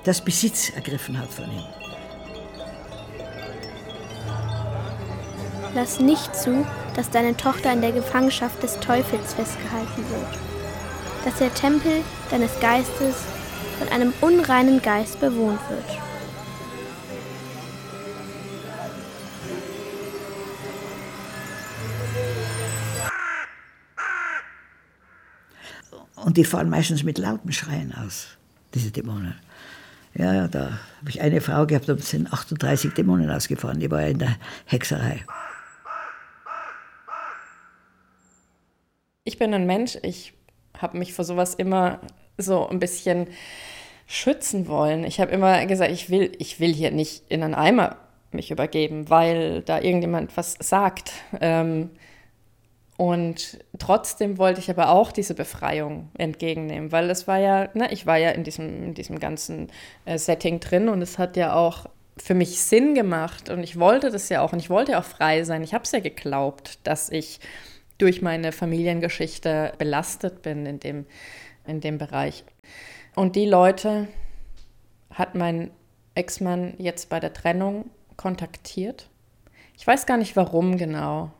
das 0.03 0.21
Besitz 0.21 0.69
ergriffen 0.69 1.17
hat 1.17 1.29
von 1.29 1.45
ihm. 1.45 1.63
Lass 5.75 5.99
nicht 5.99 6.35
zu, 6.35 6.65
dass 6.95 7.09
deine 7.09 7.35
Tochter 7.35 7.73
in 7.73 7.81
der 7.81 7.91
Gefangenschaft 7.91 8.61
des 8.61 8.79
Teufels 8.79 9.33
festgehalten 9.33 10.09
wird, 10.09 10.37
dass 11.25 11.35
der 11.37 11.53
Tempel 11.53 12.03
deines 12.29 12.59
Geistes 12.59 13.15
von 13.79 13.87
einem 13.89 14.13
unreinen 14.21 14.81
Geist 14.81 15.19
bewohnt 15.19 15.59
wird. 15.69 15.83
Und 26.15 26.37
die 26.37 26.45
fahren 26.45 26.69
meistens 26.69 27.03
mit 27.03 27.17
lauten 27.17 27.51
Schreien 27.51 27.93
aus, 27.93 28.27
diese 28.73 28.91
Dämonen. 28.91 29.35
Ja, 30.15 30.47
da 30.47 30.79
habe 30.99 31.09
ich 31.09 31.21
eine 31.21 31.41
Frau 31.41 31.65
gehabt, 31.65 31.89
da 31.89 31.97
sind 31.97 32.31
38 32.31 32.93
Dämonen 32.93 33.31
ausgefahren, 33.31 33.79
die 33.79 33.89
war 33.89 34.01
ja 34.01 34.07
in 34.07 34.19
der 34.19 34.35
Hexerei. 34.65 35.25
ich 39.23 39.37
bin 39.37 39.53
ein 39.53 39.65
Mensch, 39.65 39.97
ich 40.01 40.33
habe 40.77 40.97
mich 40.97 41.13
vor 41.13 41.25
sowas 41.25 41.55
immer 41.55 41.99
so 42.37 42.67
ein 42.67 42.79
bisschen 42.79 43.27
schützen 44.05 44.67
wollen. 44.67 45.03
Ich 45.05 45.19
habe 45.19 45.31
immer 45.31 45.65
gesagt, 45.65 45.91
ich 45.91 46.09
will, 46.09 46.31
ich 46.39 46.59
will 46.59 46.73
hier 46.73 46.91
nicht 46.91 47.23
in 47.29 47.43
einen 47.43 47.55
Eimer 47.55 47.97
mich 48.31 48.51
übergeben, 48.51 49.09
weil 49.09 49.61
da 49.61 49.79
irgendjemand 49.79 50.35
was 50.35 50.57
sagt. 50.59 51.13
Ähm, 51.39 51.91
und 52.97 53.59
trotzdem 53.79 54.37
wollte 54.37 54.59
ich 54.59 54.69
aber 54.69 54.89
auch 54.89 55.11
diese 55.11 55.33
Befreiung 55.33 56.09
entgegennehmen, 56.17 56.91
weil 56.91 57.09
es 57.09 57.27
war 57.27 57.39
ja, 57.39 57.69
ne, 57.73 57.91
ich 57.91 58.05
war 58.05 58.17
ja 58.17 58.29
in 58.31 58.43
diesem, 58.43 58.83
in 58.83 58.93
diesem 58.93 59.19
ganzen 59.19 59.69
äh, 60.05 60.17
Setting 60.17 60.59
drin 60.59 60.89
und 60.89 61.01
es 61.01 61.17
hat 61.17 61.35
ja 61.35 61.55
auch 61.55 61.87
für 62.17 62.35
mich 62.35 62.61
Sinn 62.61 62.93
gemacht 62.93 63.49
und 63.49 63.63
ich 63.63 63.79
wollte 63.79 64.11
das 64.11 64.29
ja 64.29 64.41
auch 64.41 64.53
und 64.53 64.59
ich 64.59 64.69
wollte 64.69 64.99
auch 64.99 65.03
frei 65.03 65.43
sein. 65.43 65.63
Ich 65.63 65.73
habe 65.73 65.83
es 65.83 65.91
ja 65.91 65.99
geglaubt, 65.99 66.79
dass 66.83 67.09
ich 67.09 67.39
durch 67.97 68.21
meine 68.21 68.51
Familiengeschichte 68.51 69.73
belastet 69.77 70.43
bin 70.43 70.65
in 70.65 70.79
dem, 70.79 71.05
in 71.65 71.81
dem 71.81 71.97
Bereich. 71.97 72.43
Und 73.15 73.35
die 73.35 73.45
Leute 73.45 74.07
hat 75.11 75.35
mein 75.35 75.71
Ex-Mann 76.15 76.75
jetzt 76.77 77.09
bei 77.09 77.19
der 77.19 77.33
Trennung 77.33 77.89
kontaktiert. 78.17 79.09
Ich 79.77 79.85
weiß 79.85 80.05
gar 80.05 80.17
nicht 80.17 80.35
warum 80.35 80.77
genau. 80.77 81.31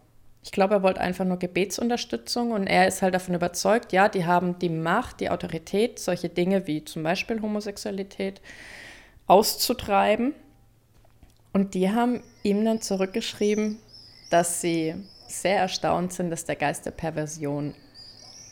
Ich 0.43 0.51
glaube, 0.51 0.75
er 0.75 0.83
wollte 0.83 0.99
einfach 0.99 1.23
nur 1.23 1.37
Gebetsunterstützung 1.37 2.51
und 2.51 2.67
er 2.67 2.85
ist 2.85 3.01
halt 3.01 3.15
davon 3.15 3.33
überzeugt, 3.33 3.93
ja, 3.93 4.09
die 4.09 4.25
haben 4.25 4.59
die 4.59 4.69
Macht, 4.69 5.21
die 5.21 5.29
Autorität, 5.29 5.99
solche 5.99 6.27
Dinge 6.27 6.67
wie 6.67 6.83
zum 6.83 7.01
Beispiel 7.01 7.41
Homosexualität 7.41 8.41
auszutreiben. 9.25 10.33
Und 11.53 11.75
die 11.75 11.89
haben 11.91 12.21
ihm 12.41 12.65
dann 12.65 12.81
zurückgeschrieben, 12.81 13.79
dass 14.31 14.59
sie 14.59 14.95
sehr 15.27 15.59
erstaunt 15.59 16.11
sind, 16.11 16.29
dass 16.29 16.43
der 16.43 16.57
Geist 16.57 16.85
der 16.85 16.91
Perversion 16.91 17.73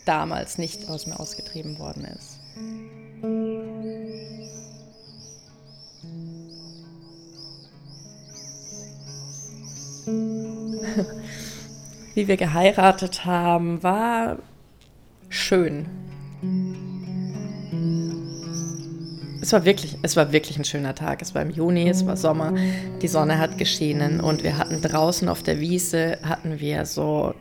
damals 0.05 0.57
nicht 0.57 0.87
aus 0.87 1.07
mir 1.07 1.19
ausgetrieben 1.19 1.77
worden 1.77 2.05
ist. 2.05 2.39
Wie 12.13 12.27
wir 12.27 12.35
geheiratet 12.35 13.25
haben, 13.25 13.81
war 13.83 14.37
schön. 15.29 15.85
Es 19.41 19.53
war 19.53 19.63
wirklich, 19.63 19.97
es 20.01 20.17
war 20.17 20.33
wirklich 20.33 20.57
ein 20.57 20.65
schöner 20.65 20.93
Tag. 20.93 21.21
Es 21.21 21.33
war 21.33 21.41
im 21.41 21.51
Juni, 21.51 21.89
es 21.89 22.05
war 22.05 22.17
Sommer, 22.17 22.53
die 23.01 23.07
Sonne 23.07 23.39
hat 23.39 23.57
geschienen 23.57 24.19
und 24.19 24.43
wir 24.43 24.57
hatten 24.57 24.81
draußen 24.81 25.29
auf 25.29 25.41
der 25.41 25.59
Wiese 25.61 26.17
hatten 26.23 26.59
wir 26.59 26.85
so 26.85 27.33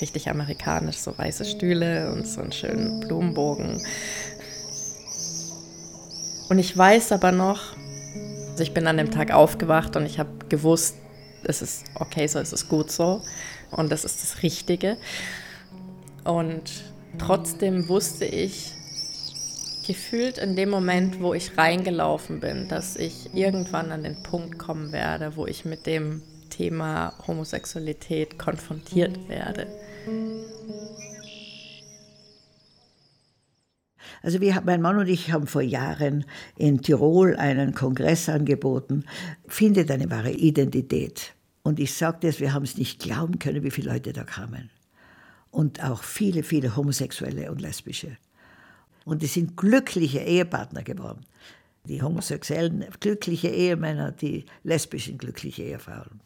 richtig 0.00 0.30
amerikanisch 0.30 0.96
so 0.96 1.16
weiße 1.18 1.44
Stühle 1.44 2.12
und 2.12 2.26
so 2.26 2.40
einen 2.40 2.52
schönen 2.52 3.00
Blumenbogen. 3.00 3.82
Und 6.48 6.58
ich 6.58 6.76
weiß 6.76 7.10
aber 7.12 7.32
noch, 7.32 7.76
also 8.52 8.62
ich 8.62 8.72
bin 8.72 8.86
an 8.86 8.96
dem 8.96 9.10
Tag 9.10 9.32
aufgewacht 9.32 9.96
und 9.96 10.06
ich 10.06 10.18
habe 10.20 10.30
gewusst, 10.48 10.96
es 11.42 11.60
ist 11.60 11.84
okay 11.96 12.26
so, 12.26 12.38
es 12.38 12.52
ist 12.52 12.68
gut 12.68 12.90
so 12.90 13.22
und 13.70 13.90
das 13.90 14.04
ist 14.04 14.22
das 14.22 14.42
Richtige. 14.42 14.96
Und 16.24 16.70
trotzdem 17.18 17.88
wusste 17.88 18.24
ich, 18.24 18.72
gefühlt 19.86 20.38
in 20.38 20.54
dem 20.54 20.70
Moment, 20.70 21.20
wo 21.20 21.34
ich 21.34 21.58
reingelaufen 21.58 22.38
bin, 22.38 22.68
dass 22.68 22.96
ich 22.96 23.34
irgendwann 23.34 23.90
an 23.90 24.04
den 24.04 24.22
Punkt 24.22 24.58
kommen 24.58 24.92
werde, 24.92 25.34
wo 25.34 25.46
ich 25.46 25.64
mit 25.64 25.86
dem 25.86 26.22
Thema 26.48 27.12
Homosexualität 27.26 28.38
konfrontiert 28.38 29.28
werde. 29.28 29.66
Also 34.22 34.40
wir, 34.40 34.62
mein 34.64 34.82
Mann 34.82 34.98
und 34.98 35.08
ich 35.08 35.32
haben 35.32 35.46
vor 35.46 35.62
Jahren 35.62 36.24
in 36.56 36.82
Tirol 36.82 37.36
einen 37.36 37.74
Kongress 37.74 38.28
angeboten, 38.28 39.04
finde 39.48 39.86
deine 39.86 40.10
wahre 40.10 40.30
Identität. 40.30 41.34
Und 41.62 41.78
ich 41.78 41.94
sagte 41.94 42.28
es, 42.28 42.40
wir 42.40 42.52
haben 42.52 42.64
es 42.64 42.78
nicht 42.78 43.00
glauben 43.00 43.38
können, 43.38 43.62
wie 43.62 43.70
viele 43.70 43.92
Leute 43.92 44.12
da 44.12 44.24
kamen. 44.24 44.70
Und 45.50 45.82
auch 45.82 46.02
viele, 46.02 46.42
viele 46.42 46.76
Homosexuelle 46.76 47.50
und 47.50 47.60
Lesbische. 47.60 48.16
Und 49.04 49.22
die 49.22 49.26
sind 49.26 49.56
glückliche 49.56 50.20
Ehepartner 50.20 50.82
geworden. 50.82 51.26
Die 51.84 52.02
Homosexuellen 52.02 52.84
glückliche 53.00 53.48
Ehemänner, 53.48 54.12
die 54.12 54.44
lesbischen 54.62 55.18
glückliche 55.18 55.62
Ehefrauen. 55.62 56.20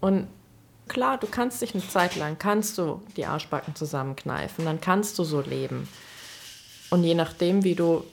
Und 0.00 0.28
klar, 0.88 1.18
du 1.18 1.26
kannst 1.26 1.60
dich 1.62 1.74
eine 1.74 1.86
Zeit 1.86 2.16
lang, 2.16 2.38
kannst 2.38 2.78
du 2.78 3.02
die 3.16 3.26
Arschbacken 3.26 3.74
zusammenkneifen, 3.74 4.64
dann 4.64 4.80
kannst 4.80 5.18
du 5.18 5.24
so 5.24 5.40
leben. 5.40 5.88
Und 6.90 7.04
je 7.04 7.14
nachdem, 7.14 7.64
wie 7.64 7.74
du 7.74 8.04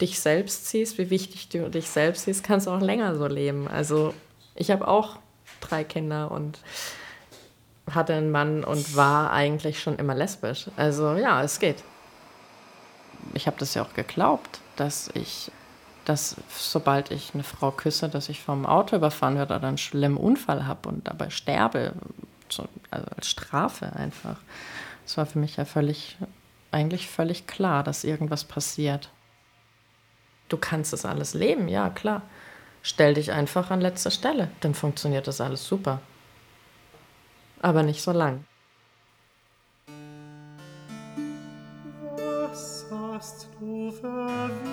dich 0.00 0.20
selbst 0.20 0.68
siehst, 0.68 0.98
wie 0.98 1.10
wichtig 1.10 1.48
du 1.48 1.68
dich 1.70 1.88
selbst 1.88 2.24
siehst, 2.24 2.44
kannst 2.44 2.66
du 2.66 2.70
auch 2.70 2.80
länger 2.80 3.16
so 3.16 3.26
leben. 3.26 3.68
Also 3.68 4.14
ich 4.54 4.70
habe 4.70 4.88
auch 4.88 5.18
drei 5.60 5.84
Kinder 5.84 6.30
und 6.30 6.58
hatte 7.90 8.14
einen 8.14 8.30
Mann 8.30 8.64
und 8.64 8.96
war 8.96 9.32
eigentlich 9.32 9.82
schon 9.82 9.96
immer 9.96 10.14
lesbisch. 10.14 10.66
Also 10.76 11.14
ja, 11.14 11.42
es 11.42 11.58
geht. 11.58 11.82
Ich 13.34 13.46
habe 13.46 13.56
das 13.58 13.74
ja 13.74 13.82
auch 13.82 13.94
geglaubt, 13.94 14.60
dass 14.76 15.10
ich, 15.14 15.50
dass 16.04 16.36
sobald 16.56 17.10
ich 17.10 17.34
eine 17.34 17.42
Frau 17.42 17.70
küsse, 17.70 18.08
dass 18.08 18.28
ich 18.28 18.40
vom 18.40 18.64
Auto 18.66 18.96
überfahren 18.96 19.36
werde 19.36 19.56
oder 19.56 19.68
einen 19.68 19.78
schlimmen 19.78 20.16
Unfall 20.16 20.66
habe 20.66 20.88
und 20.88 21.06
dabei 21.06 21.30
sterbe, 21.30 21.92
also 22.90 23.10
als 23.16 23.28
Strafe 23.28 23.92
einfach. 23.94 24.36
Das 25.04 25.16
war 25.16 25.26
für 25.26 25.38
mich 25.38 25.56
ja 25.56 25.64
völlig, 25.64 26.16
eigentlich 26.70 27.08
völlig 27.08 27.46
klar, 27.46 27.82
dass 27.82 28.04
irgendwas 28.04 28.44
passiert. 28.44 29.10
Du 30.50 30.58
kannst 30.58 30.92
es 30.92 31.06
alles 31.06 31.32
leben, 31.32 31.68
ja 31.68 31.88
klar. 31.88 32.22
Stell 32.82 33.14
dich 33.14 33.32
einfach 33.32 33.70
an 33.70 33.80
letzte 33.80 34.10
Stelle, 34.10 34.50
dann 34.60 34.74
funktioniert 34.74 35.26
das 35.26 35.40
alles 35.40 35.66
super 35.66 36.00
aber 37.60 37.82
nicht 37.82 38.02
so 38.02 38.12
lang. 38.12 38.44
Was 42.16 42.86
hast 42.90 43.48
du 43.58 43.90
verwirkt? 43.92 44.69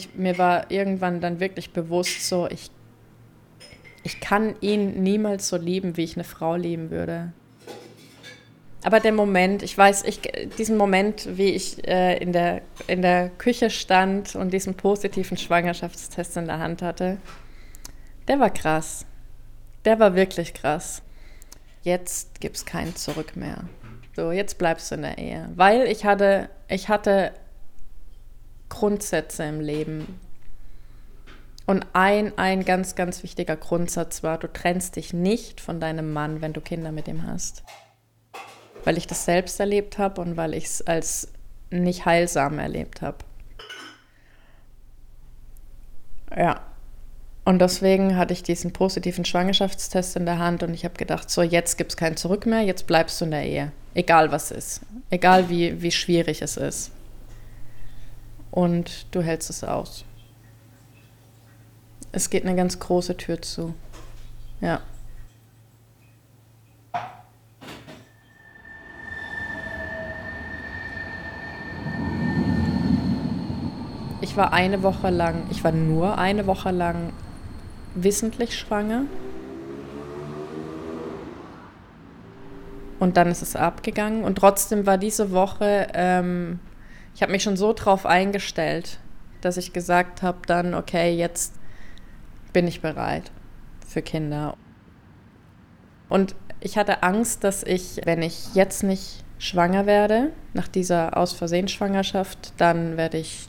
Ich, 0.00 0.14
mir 0.14 0.38
war 0.38 0.70
irgendwann 0.70 1.20
dann 1.20 1.40
wirklich 1.40 1.72
bewusst 1.72 2.28
so, 2.28 2.48
ich, 2.48 2.70
ich 4.02 4.20
kann 4.20 4.54
ihn 4.60 5.02
niemals 5.02 5.48
so 5.48 5.56
lieben, 5.56 5.96
wie 5.96 6.04
ich 6.04 6.16
eine 6.16 6.24
Frau 6.24 6.56
lieben 6.56 6.90
würde. 6.90 7.32
Aber 8.82 9.00
der 9.00 9.12
Moment, 9.12 9.62
ich 9.62 9.76
weiß, 9.76 10.04
ich, 10.04 10.20
diesen 10.56 10.78
Moment, 10.78 11.36
wie 11.36 11.50
ich 11.50 11.86
äh, 11.86 12.16
in, 12.16 12.32
der, 12.32 12.62
in 12.86 13.02
der 13.02 13.28
Küche 13.28 13.68
stand 13.68 14.34
und 14.34 14.52
diesen 14.52 14.74
positiven 14.74 15.36
Schwangerschaftstest 15.36 16.38
in 16.38 16.46
der 16.46 16.58
Hand 16.58 16.80
hatte, 16.80 17.18
der 18.26 18.40
war 18.40 18.50
krass. 18.50 19.04
Der 19.84 19.98
war 19.98 20.14
wirklich 20.14 20.54
krass. 20.54 21.02
Jetzt 21.82 22.40
gibt 22.40 22.56
es 22.56 22.64
kein 22.64 22.96
Zurück 22.96 23.36
mehr. 23.36 23.64
So, 24.16 24.32
jetzt 24.32 24.56
bleibst 24.58 24.90
du 24.90 24.94
in 24.96 25.02
der 25.02 25.18
Ehe. 25.18 25.50
Weil 25.54 25.86
ich 25.86 26.04
hatte, 26.04 26.48
ich 26.68 26.88
hatte 26.88 27.32
Grundsätze 28.70 29.44
im 29.44 29.60
Leben. 29.60 30.18
Und 31.66 31.86
ein, 31.92 32.36
ein 32.38 32.64
ganz, 32.64 32.94
ganz 32.94 33.22
wichtiger 33.22 33.56
Grundsatz 33.56 34.22
war, 34.22 34.38
du 34.38 34.50
trennst 34.50 34.96
dich 34.96 35.12
nicht 35.12 35.60
von 35.60 35.78
deinem 35.78 36.12
Mann, 36.12 36.40
wenn 36.40 36.54
du 36.54 36.60
Kinder 36.60 36.90
mit 36.90 37.06
ihm 37.06 37.26
hast. 37.26 37.62
Weil 38.84 38.96
ich 38.96 39.06
das 39.06 39.26
selbst 39.26 39.60
erlebt 39.60 39.98
habe 39.98 40.22
und 40.22 40.36
weil 40.36 40.54
ich 40.54 40.64
es 40.64 40.82
als 40.82 41.28
nicht 41.70 42.06
heilsam 42.06 42.58
erlebt 42.58 43.02
habe. 43.02 43.18
Ja. 46.36 46.62
Und 47.44 47.60
deswegen 47.60 48.16
hatte 48.16 48.32
ich 48.32 48.42
diesen 48.42 48.72
positiven 48.72 49.24
Schwangerschaftstest 49.24 50.16
in 50.16 50.26
der 50.26 50.38
Hand 50.38 50.62
und 50.62 50.74
ich 50.74 50.84
habe 50.84 50.94
gedacht, 50.94 51.30
so 51.30 51.42
jetzt 51.42 51.78
gibt 51.78 51.92
es 51.92 51.96
kein 51.96 52.16
Zurück 52.16 52.46
mehr, 52.46 52.62
jetzt 52.62 52.86
bleibst 52.86 53.20
du 53.20 53.26
in 53.26 53.30
der 53.30 53.44
Ehe. 53.44 53.72
Egal 53.94 54.30
was 54.30 54.50
ist. 54.50 54.80
Egal 55.08 55.48
wie, 55.48 55.82
wie 55.82 55.90
schwierig 55.90 56.42
es 56.42 56.56
ist 56.56 56.92
und 58.50 59.06
du 59.14 59.22
hältst 59.22 59.50
es 59.50 59.64
aus. 59.64 60.04
Es 62.12 62.30
geht 62.30 62.44
eine 62.44 62.56
ganz 62.56 62.78
große 62.78 63.16
Tür 63.16 63.40
zu. 63.40 63.74
Ja. 64.60 64.80
Ich 74.22 74.36
war 74.36 74.52
eine 74.52 74.82
Woche 74.82 75.10
lang, 75.10 75.46
ich 75.50 75.64
war 75.64 75.72
nur 75.72 76.18
eine 76.18 76.46
Woche 76.46 76.70
lang 76.70 77.12
wissentlich 77.94 78.58
schwanger. 78.58 79.04
Und 82.98 83.16
dann 83.16 83.28
ist 83.28 83.40
es 83.40 83.56
abgegangen. 83.56 84.24
Und 84.24 84.36
trotzdem 84.36 84.84
war 84.86 84.98
diese 84.98 85.32
Woche 85.32 85.88
ähm, 85.94 86.60
ich 87.14 87.22
habe 87.22 87.32
mich 87.32 87.42
schon 87.42 87.56
so 87.56 87.72
drauf 87.72 88.06
eingestellt, 88.06 88.98
dass 89.40 89.56
ich 89.56 89.72
gesagt 89.72 90.22
habe, 90.22 90.38
dann, 90.46 90.74
okay, 90.74 91.14
jetzt 91.14 91.54
bin 92.52 92.66
ich 92.66 92.80
bereit 92.80 93.30
für 93.86 94.02
Kinder. 94.02 94.56
Und 96.08 96.34
ich 96.60 96.76
hatte 96.76 97.02
Angst, 97.02 97.44
dass 97.44 97.62
ich, 97.62 98.00
wenn 98.04 98.22
ich 98.22 98.54
jetzt 98.54 98.82
nicht 98.82 99.24
schwanger 99.38 99.86
werde, 99.86 100.30
nach 100.52 100.68
dieser 100.68 101.16
Aus 101.16 101.32
Versehen 101.32 101.68
Schwangerschaft, 101.68 102.52
dann 102.58 102.96
werde 102.96 103.18
ich 103.18 103.48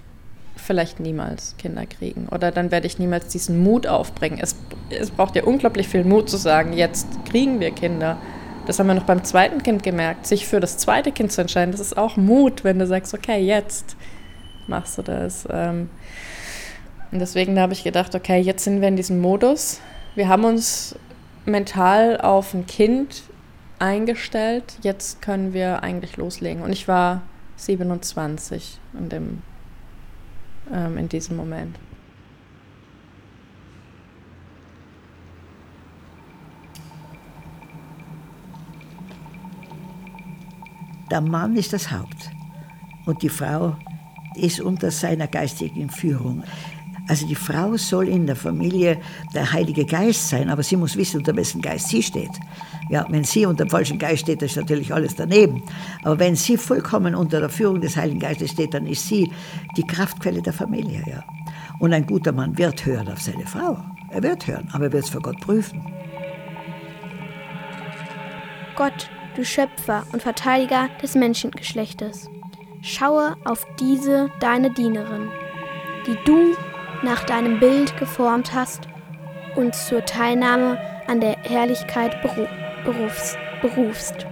vielleicht 0.56 1.00
niemals 1.00 1.56
Kinder 1.58 1.86
kriegen. 1.86 2.28
Oder 2.30 2.52
dann 2.52 2.72
werde 2.72 2.88
ich 2.88 3.00
niemals 3.00 3.28
diesen 3.28 3.62
Mut 3.62 3.88
aufbringen. 3.88 4.40
Es, 4.42 4.56
es 4.90 5.12
braucht 5.12 5.36
ja 5.36 5.44
unglaublich 5.44 5.88
viel 5.88 6.04
Mut 6.04 6.30
zu 6.30 6.38
sagen, 6.38 6.74
jetzt 6.74 7.08
kriegen 7.26 7.60
wir 7.60 7.72
Kinder. 7.72 8.18
Das 8.66 8.80
haben 8.80 8.88
wir 8.88 8.94
noch 8.94 9.04
beim 9.04 9.24
zweiten 9.24 9.64
Kind 9.64 9.84
gemerkt. 9.84 10.28
Sich 10.28 10.48
für 10.48 10.60
das 10.60 10.78
zweite 10.78 11.12
Kind 11.12 11.32
zu 11.32 11.42
entscheiden, 11.42 11.72
das 11.72 11.82
ist 11.82 11.98
auch 11.98 12.16
Mut, 12.16 12.64
wenn 12.64 12.80
du 12.80 12.88
sagst, 12.88 13.14
okay, 13.14 13.40
jetzt 13.44 13.96
machst 14.68 14.98
du 14.98 15.02
das. 15.02 15.48
Ähm, 15.52 15.90
und 17.12 17.20
deswegen 17.20 17.60
habe 17.60 17.74
ich 17.74 17.84
gedacht, 17.84 18.16
okay, 18.16 18.40
jetzt 18.40 18.64
sind 18.64 18.82
wir 18.82 18.88
in 18.88 18.96
diesem 18.96 19.20
Modus. 19.20 19.82
Wir 20.16 20.28
haben 20.28 20.46
uns 20.46 20.96
mental 21.46 22.22
auf 22.22 22.54
ein 22.54 22.66
Kind 22.68 23.24
eingestellt. 23.80 24.78
Jetzt 24.82 25.22
können 25.22 25.54
wir 25.54 25.84
eigentlich 25.84 26.18
loslegen. 26.18 26.62
Und 26.62 26.72
ich 26.72 26.88
war 26.88 27.24
27 27.58 28.80
in, 28.98 29.10
dem, 29.10 29.42
ähm, 30.74 30.98
in 30.98 31.10
diesem 31.10 31.36
Moment. 31.36 31.78
Der 41.12 41.20
Mann 41.20 41.58
ist 41.58 41.74
das 41.74 41.92
Haupt 41.92 42.32
und 43.06 43.22
die 43.22 43.30
Frau 43.30 43.76
ist 44.36 44.62
unter 44.62 44.92
seiner 44.92 45.28
geistigen 45.28 45.90
Führung. 45.90 46.44
Also 47.10 47.28
die 47.28 47.36
Frau 47.36 47.76
soll 47.76 48.08
in 48.08 48.26
der 48.26 48.38
Familie 48.38 48.98
der 49.34 49.52
Heilige 49.52 49.86
Geist 49.86 50.30
sein, 50.30 50.50
aber 50.50 50.64
sie 50.64 50.78
muss 50.78 50.96
wissen, 50.96 51.18
unter 51.18 51.36
wessen 51.36 51.62
Geist 51.62 51.90
sie 51.90 52.02
steht. 52.02 52.32
Ja, 52.90 53.06
wenn 53.10 53.26
sie 53.26 53.46
unter 53.46 53.66
dem 53.66 53.70
falschen 53.70 54.00
Geist 54.00 54.22
steht, 54.22 54.42
ist 54.42 54.56
natürlich 54.56 54.94
alles 54.94 55.14
daneben. 55.14 55.62
Aber 56.04 56.18
wenn 56.18 56.38
sie 56.38 56.56
vollkommen 56.56 57.14
unter 57.14 57.42
der 57.42 57.50
Führung 57.50 57.82
des 57.82 57.98
Heiligen 57.98 58.20
Geistes 58.20 58.52
steht, 58.52 58.74
dann 58.74 58.88
ist 58.88 59.06
sie 59.06 59.30
die 59.76 59.86
Kraftquelle 59.86 60.42
der 60.42 60.54
Familie. 60.54 61.04
Ja. 61.06 61.26
Und 61.80 61.92
ein 61.92 62.06
guter 62.06 62.32
Mann 62.32 62.58
wird 62.58 62.86
hören 62.86 63.10
auf 63.10 63.22
seine 63.22 63.46
Frau. 63.46 63.78
Er 64.12 64.24
wird 64.24 64.48
hören, 64.48 64.70
aber 64.72 64.86
er 64.86 64.94
wird 64.94 65.04
es 65.04 65.10
vor 65.10 65.22
Gott 65.22 65.42
prüfen. 65.42 65.82
Gott, 68.78 69.10
du 69.36 69.46
Schöpfer 69.46 70.06
und 70.12 70.22
Verteidiger 70.22 70.90
des 71.02 71.16
Menschengeschlechtes, 71.16 72.30
schaue 72.82 73.36
auf 73.46 73.66
diese 73.80 74.30
deine 74.40 74.72
Dienerin, 74.72 75.30
die 76.08 76.18
du 76.26 76.56
nach 77.04 77.24
deinem 77.24 77.60
Bild 77.60 77.98
geformt 77.98 78.54
hast 78.54 78.88
und 79.56 79.76
zur 79.76 80.06
Teilnahme 80.06 80.80
an 81.08 81.20
der 81.20 81.38
Herrlichkeit 81.44 82.22
beru 82.22 82.48
berufst, 82.86 83.38
berufst. 83.62 84.26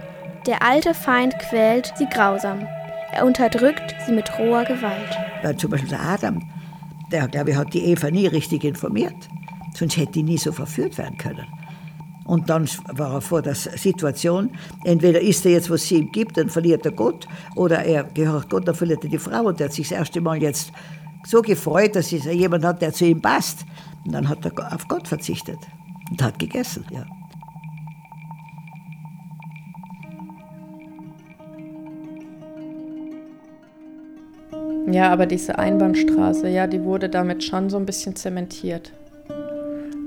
Der 0.46 0.62
alte 0.62 0.94
Feind 0.94 1.38
quält 1.38 1.92
sie 1.96 2.06
grausam. 2.06 2.66
Er 3.12 3.24
unterdrückt 3.24 3.94
sie 4.06 4.12
mit 4.12 4.38
roher 4.38 4.64
Gewalt. 4.64 5.16
Weil 5.42 5.56
zum 5.56 5.70
Beispiel 5.70 5.90
der 5.90 6.00
Adam, 6.00 6.42
der, 7.12 7.28
glaube 7.28 7.50
ich, 7.50 7.56
hat 7.56 7.74
die 7.74 7.84
Eva 7.84 8.10
nie 8.10 8.26
richtig 8.26 8.64
informiert. 8.64 9.28
Sonst 9.74 9.96
hätte 9.96 10.12
die 10.12 10.22
nie 10.22 10.38
so 10.38 10.52
verführt 10.52 10.98
werden 10.98 11.16
können. 11.16 11.46
Und 12.30 12.48
dann 12.48 12.68
war 12.92 13.14
er 13.14 13.20
vor 13.20 13.42
der 13.42 13.56
Situation, 13.56 14.50
entweder 14.84 15.20
ist 15.20 15.44
er 15.44 15.50
jetzt, 15.50 15.68
was 15.68 15.82
sie 15.82 15.96
ihm 15.96 16.12
gibt, 16.12 16.36
dann 16.36 16.48
verliert 16.48 16.86
er 16.86 16.92
Gott, 16.92 17.26
oder 17.56 17.84
er 17.84 18.04
gehört 18.04 18.48
Gott, 18.48 18.68
dann 18.68 18.76
verliert 18.76 19.02
er 19.02 19.10
die 19.10 19.18
Frau. 19.18 19.46
Und 19.46 19.60
er 19.60 19.64
hat 19.64 19.72
sich 19.72 19.88
das 19.88 19.98
erste 19.98 20.20
Mal 20.20 20.40
jetzt 20.40 20.70
so 21.26 21.42
gefreut, 21.42 21.96
dass 21.96 22.12
es 22.12 22.26
jemand 22.26 22.64
hat, 22.64 22.82
der 22.82 22.92
zu 22.92 23.04
ihm 23.04 23.20
passt. 23.20 23.66
Und 24.06 24.12
dann 24.12 24.28
hat 24.28 24.44
er 24.44 24.72
auf 24.72 24.86
Gott 24.86 25.08
verzichtet 25.08 25.58
und 26.08 26.22
hat 26.22 26.38
gegessen. 26.38 26.84
Ja. 26.92 27.04
Ja, 34.88 35.12
aber 35.12 35.26
diese 35.26 35.58
Einbahnstraße, 35.58 36.48
ja, 36.48 36.68
die 36.68 36.84
wurde 36.84 37.08
damit 37.08 37.42
schon 37.42 37.68
so 37.68 37.76
ein 37.76 37.86
bisschen 37.86 38.14
zementiert. 38.14 38.92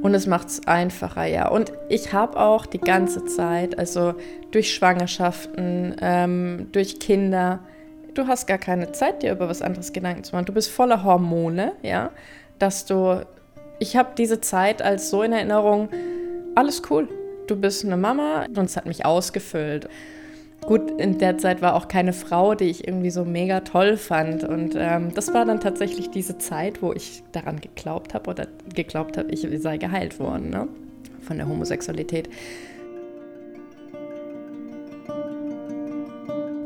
Und 0.04 0.14
es 0.16 0.28
macht 0.28 0.50
es 0.50 0.68
einfacher, 0.68 1.24
ja. 1.26 1.48
Und 1.48 1.72
ich 1.88 2.12
habe 2.12 2.38
auch 2.38 2.66
die 2.66 2.80
ganze 2.80 3.24
Zeit, 3.24 3.80
also 3.80 4.16
durch 4.52 4.74
Schwangerschaften, 4.74 5.96
ähm, 6.02 6.68
durch 6.74 7.00
Kinder, 7.00 7.62
du 8.14 8.28
hast 8.28 8.46
gar 8.46 8.58
keine 8.58 8.92
Zeit, 8.92 9.24
dir 9.24 9.32
über 9.32 9.48
was 9.48 9.62
anderes 9.62 9.94
Gedanken 9.94 10.26
zu 10.26 10.36
machen. 10.36 10.46
Du 10.46 10.52
bist 10.52 10.70
voller 10.70 11.06
Hormone, 11.06 11.72
ja, 11.84 12.12
dass 12.60 12.86
du, 12.86 13.26
ich 13.80 13.96
habe 13.96 14.10
diese 14.18 14.42
Zeit 14.42 14.82
als 14.82 15.10
so 15.10 15.24
in 15.24 15.32
Erinnerung, 15.32 15.88
alles 16.54 16.82
cool. 16.90 17.08
Du 17.48 17.56
bist 17.56 17.86
eine 17.86 17.96
Mama 17.96 18.44
und 18.46 18.60
es 18.60 18.76
hat 18.76 18.86
mich 18.86 19.06
ausgefüllt. 19.06 19.88
Gut, 20.66 20.92
in 20.98 21.18
der 21.18 21.38
Zeit 21.38 21.62
war 21.62 21.76
auch 21.76 21.90
keine 21.90 22.14
Frau, 22.14 22.56
die 22.56 22.66
ich 22.66 22.88
irgendwie 22.88 23.10
so 23.10 23.26
mega 23.26 23.62
toll 23.62 23.98
fand. 23.98 24.44
Und 24.44 24.76
ähm, 24.78 25.14
das 25.14 25.34
war 25.34 25.46
dann 25.46 25.60
tatsächlich 25.60 26.10
diese 26.10 26.38
Zeit, 26.38 26.82
wo 26.82 26.94
ich 26.94 27.24
daran 27.34 27.60
geglaubt 27.60 28.14
habe 28.14 28.30
oder 28.30 28.48
geglaubt 28.74 29.18
habe, 29.18 29.30
ich 29.32 29.46
sei 29.62 29.78
geheilt 29.78 30.20
worden 30.20 30.50
ne? 30.50 30.68
von 31.22 31.38
der 31.38 31.50
Homosexualität. 31.50 32.30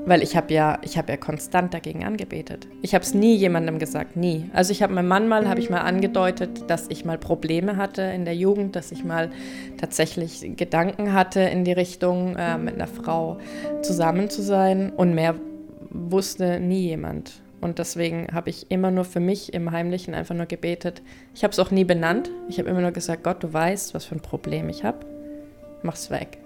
Weil 0.07 0.23
ich 0.23 0.37
habe 0.37 0.53
ja, 0.53 0.79
ich 0.83 0.97
habe 0.97 1.11
ja 1.11 1.17
konstant 1.17 1.73
dagegen 1.73 2.05
angebetet. 2.05 2.65
Ich 2.81 2.95
habe 2.95 3.03
es 3.03 3.13
nie 3.13 3.35
jemandem 3.35 3.77
gesagt, 3.77 4.15
nie. 4.15 4.49
Also 4.53 4.71
ich 4.71 4.81
habe 4.81 4.93
meinem 4.93 5.09
Mann 5.09 5.27
mal, 5.27 5.49
habe 5.49 5.59
ich 5.59 5.69
mal 5.69 5.81
angedeutet, 5.81 6.63
dass 6.69 6.87
ich 6.87 7.03
mal 7.03 7.17
Probleme 7.17 7.75
hatte 7.75 8.03
in 8.03 8.23
der 8.23 8.33
Jugend, 8.33 8.77
dass 8.77 8.93
ich 8.93 9.03
mal 9.03 9.29
tatsächlich 9.77 10.49
Gedanken 10.55 11.11
hatte 11.11 11.41
in 11.41 11.65
die 11.65 11.73
Richtung, 11.73 12.37
äh, 12.37 12.57
mit 12.57 12.75
einer 12.75 12.87
Frau 12.87 13.37
zusammen 13.81 14.29
zu 14.29 14.41
sein. 14.41 14.93
Und 14.95 15.13
mehr 15.13 15.35
wusste 15.89 16.61
nie 16.61 16.87
jemand. 16.87 17.41
Und 17.59 17.77
deswegen 17.77 18.27
habe 18.31 18.49
ich 18.49 18.71
immer 18.71 18.91
nur 18.91 19.03
für 19.03 19.19
mich 19.19 19.53
im 19.53 19.71
Heimlichen 19.71 20.13
einfach 20.13 20.35
nur 20.35 20.45
gebetet. 20.45 21.01
Ich 21.35 21.43
habe 21.43 21.51
es 21.51 21.59
auch 21.59 21.71
nie 21.71 21.83
benannt. 21.83 22.31
Ich 22.47 22.59
habe 22.59 22.69
immer 22.69 22.81
nur 22.81 22.91
gesagt, 22.91 23.25
Gott, 23.25 23.43
du 23.43 23.51
weißt, 23.51 23.93
was 23.93 24.05
für 24.05 24.15
ein 24.15 24.21
Problem 24.21 24.69
ich 24.69 24.85
habe. 24.85 25.05
Mach's 25.83 26.09
weg. 26.09 26.37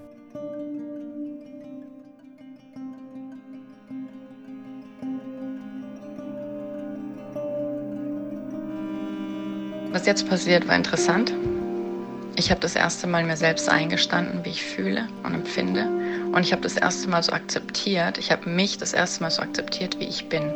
Was 9.92 10.06
jetzt 10.06 10.26
passiert, 10.26 10.66
war 10.68 10.76
interessant. 10.76 11.34
Ich 12.36 12.50
habe 12.50 12.60
das 12.60 12.76
erste 12.76 13.06
Mal 13.06 13.24
mir 13.24 13.36
selbst 13.36 13.68
eingestanden, 13.68 14.42
wie 14.42 14.48
ich 14.48 14.64
fühle 14.64 15.06
und 15.22 15.34
empfinde. 15.34 15.86
Und 16.32 16.40
ich 16.40 16.52
habe 16.52 16.62
das 16.62 16.78
erste 16.78 17.10
Mal 17.10 17.22
so 17.22 17.32
akzeptiert. 17.32 18.16
Ich 18.16 18.32
habe 18.32 18.48
mich 18.48 18.78
das 18.78 18.94
erste 18.94 19.22
Mal 19.22 19.30
so 19.30 19.42
akzeptiert, 19.42 20.00
wie 20.00 20.04
ich 20.04 20.30
bin. 20.30 20.50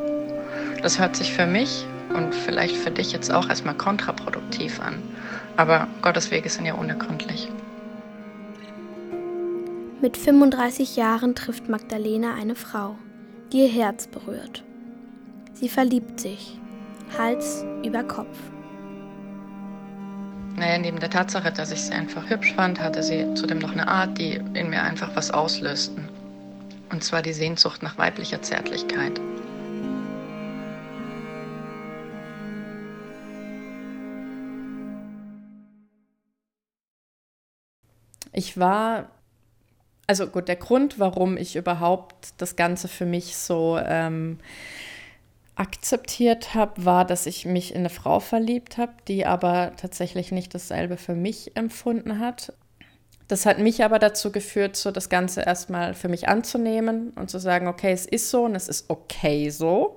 Das 0.82 0.98
hört 0.98 1.16
sich 1.16 1.34
für 1.34 1.46
mich 1.46 1.84
und 2.14 2.34
vielleicht 2.34 2.76
für 2.76 2.90
dich 2.90 3.12
jetzt 3.12 3.30
auch 3.30 3.50
erstmal 3.50 3.74
kontraproduktiv 3.74 4.80
an. 4.80 5.02
Aber 5.58 5.86
Gottes 6.00 6.30
Wege 6.30 6.48
sind 6.48 6.64
ja 6.64 6.74
unergründlich. 6.74 7.48
Mit 10.00 10.16
35 10.16 10.96
Jahren 10.96 11.34
trifft 11.34 11.68
Magdalena 11.68 12.34
eine 12.34 12.54
Frau, 12.54 12.96
die 13.52 13.64
ihr 13.64 13.68
Herz 13.68 14.06
berührt. 14.06 14.64
Sie 15.52 15.68
verliebt 15.68 16.20
sich, 16.20 16.58
Hals 17.18 17.64
über 17.84 18.02
Kopf. 18.02 18.36
Naja, 20.56 20.78
neben 20.78 20.98
der 20.98 21.10
Tatsache, 21.10 21.52
dass 21.52 21.70
ich 21.70 21.82
sie 21.82 21.92
einfach 21.92 22.30
hübsch 22.30 22.54
fand, 22.54 22.80
hatte 22.80 23.02
sie 23.02 23.34
zudem 23.34 23.58
noch 23.58 23.72
eine 23.72 23.88
Art, 23.88 24.16
die 24.16 24.40
in 24.54 24.70
mir 24.70 24.82
einfach 24.82 25.14
was 25.14 25.30
auslösten. 25.30 26.08
Und 26.90 27.04
zwar 27.04 27.20
die 27.20 27.34
Sehnsucht 27.34 27.82
nach 27.82 27.98
weiblicher 27.98 28.40
Zärtlichkeit. 28.40 29.20
Ich 38.32 38.58
war, 38.58 39.10
also 40.06 40.26
gut, 40.26 40.48
der 40.48 40.56
Grund, 40.56 40.98
warum 40.98 41.36
ich 41.36 41.56
überhaupt 41.56 42.32
das 42.38 42.56
Ganze 42.56 42.88
für 42.88 43.04
mich 43.04 43.36
so 43.36 43.78
ähm, 43.84 44.38
akzeptiert 45.56 46.54
habe, 46.54 46.84
war, 46.84 47.04
dass 47.04 47.26
ich 47.26 47.46
mich 47.46 47.72
in 47.72 47.80
eine 47.80 47.90
Frau 47.90 48.20
verliebt 48.20 48.76
habe, 48.76 48.92
die 49.08 49.26
aber 49.26 49.72
tatsächlich 49.76 50.30
nicht 50.30 50.54
dasselbe 50.54 50.98
für 50.98 51.14
mich 51.14 51.56
empfunden 51.56 52.20
hat. 52.20 52.52
Das 53.26 53.44
hat 53.46 53.58
mich 53.58 53.82
aber 53.82 53.98
dazu 53.98 54.30
geführt, 54.30 54.76
so 54.76 54.92
das 54.92 55.08
Ganze 55.08 55.40
erstmal 55.40 55.94
für 55.94 56.08
mich 56.08 56.28
anzunehmen 56.28 57.10
und 57.16 57.30
zu 57.30 57.38
sagen, 57.38 57.66
okay, 57.66 57.90
es 57.90 58.06
ist 58.06 58.30
so 58.30 58.44
und 58.44 58.54
es 58.54 58.68
ist 58.68 58.88
okay 58.88 59.50
so. 59.50 59.96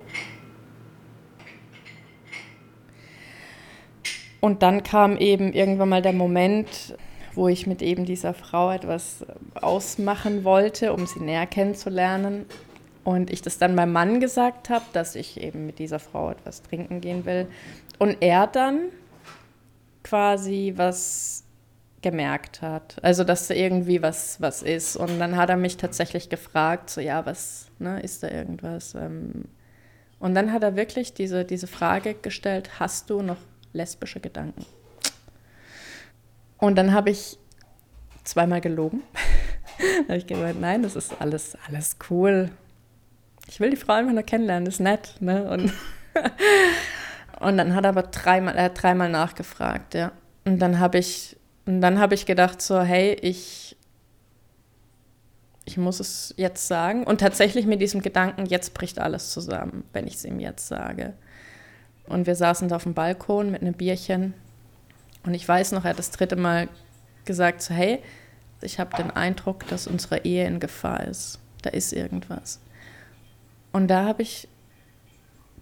Und 4.40 4.62
dann 4.62 4.82
kam 4.82 5.18
eben 5.18 5.52
irgendwann 5.52 5.90
mal 5.90 6.02
der 6.02 6.14
Moment, 6.14 6.96
wo 7.34 7.48
ich 7.48 7.66
mit 7.66 7.82
eben 7.82 8.06
dieser 8.06 8.34
Frau 8.34 8.72
etwas 8.72 9.24
ausmachen 9.54 10.42
wollte, 10.42 10.92
um 10.94 11.06
sie 11.06 11.20
näher 11.20 11.46
kennenzulernen. 11.46 12.46
Und 13.04 13.30
ich 13.30 13.42
das 13.42 13.58
dann 13.58 13.74
meinem 13.74 13.92
Mann 13.92 14.20
gesagt 14.20 14.68
habe, 14.68 14.84
dass 14.92 15.14
ich 15.14 15.40
eben 15.40 15.66
mit 15.66 15.78
dieser 15.78 15.98
Frau 15.98 16.30
etwas 16.30 16.62
trinken 16.62 17.00
gehen 17.00 17.24
will. 17.24 17.46
Und 17.98 18.18
er 18.20 18.46
dann 18.46 18.90
quasi 20.02 20.74
was 20.76 21.44
gemerkt 22.02 22.62
hat. 22.62 22.96
Also, 23.02 23.24
dass 23.24 23.48
da 23.48 23.54
irgendwie 23.54 24.02
was, 24.02 24.40
was 24.40 24.62
ist. 24.62 24.96
Und 24.96 25.18
dann 25.18 25.36
hat 25.36 25.50
er 25.50 25.56
mich 25.56 25.76
tatsächlich 25.76 26.28
gefragt, 26.28 26.90
so, 26.90 27.00
ja, 27.00 27.26
was, 27.26 27.66
ne, 27.78 28.00
ist 28.00 28.22
da 28.22 28.28
irgendwas? 28.28 28.94
Ähm, 28.94 29.44
und 30.18 30.34
dann 30.34 30.52
hat 30.52 30.62
er 30.62 30.76
wirklich 30.76 31.14
diese, 31.14 31.44
diese 31.44 31.66
Frage 31.66 32.14
gestellt, 32.14 32.80
hast 32.80 33.10
du 33.10 33.22
noch 33.22 33.36
lesbische 33.72 34.20
Gedanken? 34.20 34.64
Und 36.58 36.76
dann 36.76 36.92
habe 36.92 37.10
ich 37.10 37.38
zweimal 38.24 38.60
gelogen. 38.60 39.02
habe 40.08 40.18
ich 40.18 40.26
gemeint, 40.26 40.60
nein, 40.60 40.82
das 40.82 40.96
ist 40.96 41.20
alles, 41.20 41.56
alles 41.66 41.96
cool 42.10 42.50
ich 43.50 43.58
will 43.58 43.70
die 43.70 43.76
Frau 43.76 43.94
einfach 43.94 44.12
nur 44.12 44.22
kennenlernen, 44.22 44.66
ist 44.66 44.78
nett. 44.78 45.16
Ne? 45.18 45.50
Und, 45.50 45.72
und 47.40 47.56
dann 47.56 47.74
hat 47.74 47.84
er 47.84 47.90
aber 47.90 48.04
dreimal, 48.04 48.54
er 48.54 48.64
hat 48.64 48.80
dreimal 48.80 49.10
nachgefragt, 49.10 49.94
ja. 49.94 50.12
Und 50.44 50.60
dann 50.60 50.78
habe 50.78 50.98
ich, 50.98 51.36
und 51.66 51.80
dann 51.80 51.98
habe 51.98 52.14
ich 52.14 52.26
gedacht 52.26 52.62
so, 52.62 52.80
hey, 52.80 53.14
ich, 53.20 53.76
ich 55.64 55.76
muss 55.76 55.98
es 55.98 56.32
jetzt 56.36 56.68
sagen. 56.68 57.02
Und 57.04 57.20
tatsächlich 57.20 57.66
mit 57.66 57.80
diesem 57.80 58.02
Gedanken, 58.02 58.46
jetzt 58.46 58.72
bricht 58.72 59.00
alles 59.00 59.30
zusammen, 59.30 59.84
wenn 59.92 60.06
ich 60.06 60.14
es 60.14 60.24
ihm 60.24 60.38
jetzt 60.38 60.68
sage. 60.68 61.14
Und 62.06 62.26
wir 62.26 62.36
saßen 62.36 62.68
da 62.68 62.76
auf 62.76 62.84
dem 62.84 62.94
Balkon 62.94 63.50
mit 63.50 63.62
einem 63.62 63.74
Bierchen. 63.74 64.34
Und 65.24 65.34
ich 65.34 65.46
weiß 65.46 65.72
noch, 65.72 65.84
er 65.84 65.90
hat 65.90 65.98
das 65.98 66.12
dritte 66.12 66.36
Mal 66.36 66.68
gesagt, 67.24 67.62
so, 67.62 67.74
hey, 67.74 68.00
ich 68.62 68.78
habe 68.78 68.96
den 68.96 69.10
Eindruck, 69.10 69.66
dass 69.66 69.88
unsere 69.88 70.24
Ehe 70.24 70.46
in 70.46 70.60
Gefahr 70.60 71.04
ist. 71.04 71.40
Da 71.62 71.70
ist 71.70 71.92
irgendwas. 71.92 72.60
Und 73.72 73.88
da 73.88 74.04
habe 74.04 74.22
ich 74.22 74.48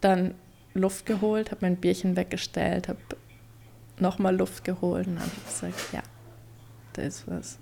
dann 0.00 0.34
Luft 0.74 1.06
geholt, 1.06 1.50
habe 1.50 1.66
mein 1.66 1.76
Bierchen 1.76 2.16
weggestellt, 2.16 2.88
habe 2.88 2.98
nochmal 3.98 4.36
Luft 4.36 4.64
geholt 4.64 5.06
und 5.06 5.18
habe 5.18 5.30
gesagt, 5.46 5.92
ja, 5.92 6.02
da 6.92 7.02
ist 7.02 7.26
was. 7.28 7.58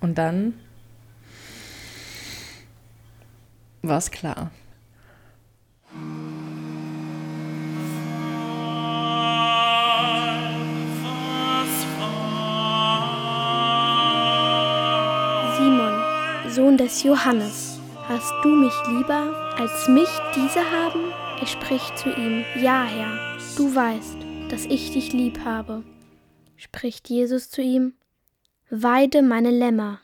Und 0.00 0.18
dann 0.18 0.54
war 3.82 3.98
es 3.98 4.10
klar. 4.10 4.50
Simon, 15.56 16.50
Sohn 16.50 16.76
des 16.76 17.02
Johannes. 17.02 17.73
Hast 18.16 18.32
du 18.44 18.50
mich 18.50 18.72
lieber, 18.86 19.34
als 19.58 19.88
mich 19.88 20.08
diese 20.36 20.60
haben? 20.70 21.10
Er 21.40 21.46
spricht 21.48 21.98
zu 21.98 22.10
ihm, 22.10 22.44
Ja, 22.62 22.84
Herr, 22.84 23.18
du 23.56 23.74
weißt, 23.74 24.18
dass 24.50 24.66
ich 24.66 24.92
dich 24.92 25.12
lieb 25.12 25.40
habe. 25.44 25.82
Spricht 26.54 27.10
Jesus 27.10 27.50
zu 27.50 27.60
ihm, 27.60 27.94
Weide 28.70 29.20
meine 29.20 29.50
Lämmer. 29.50 29.98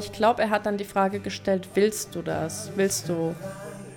Ich 0.00 0.12
glaube, 0.12 0.42
er 0.42 0.50
hat 0.50 0.66
dann 0.66 0.76
die 0.76 0.84
Frage 0.84 1.18
gestellt, 1.18 1.66
willst 1.72 2.14
du 2.14 2.20
das? 2.20 2.72
Willst 2.76 3.08
du 3.08 3.34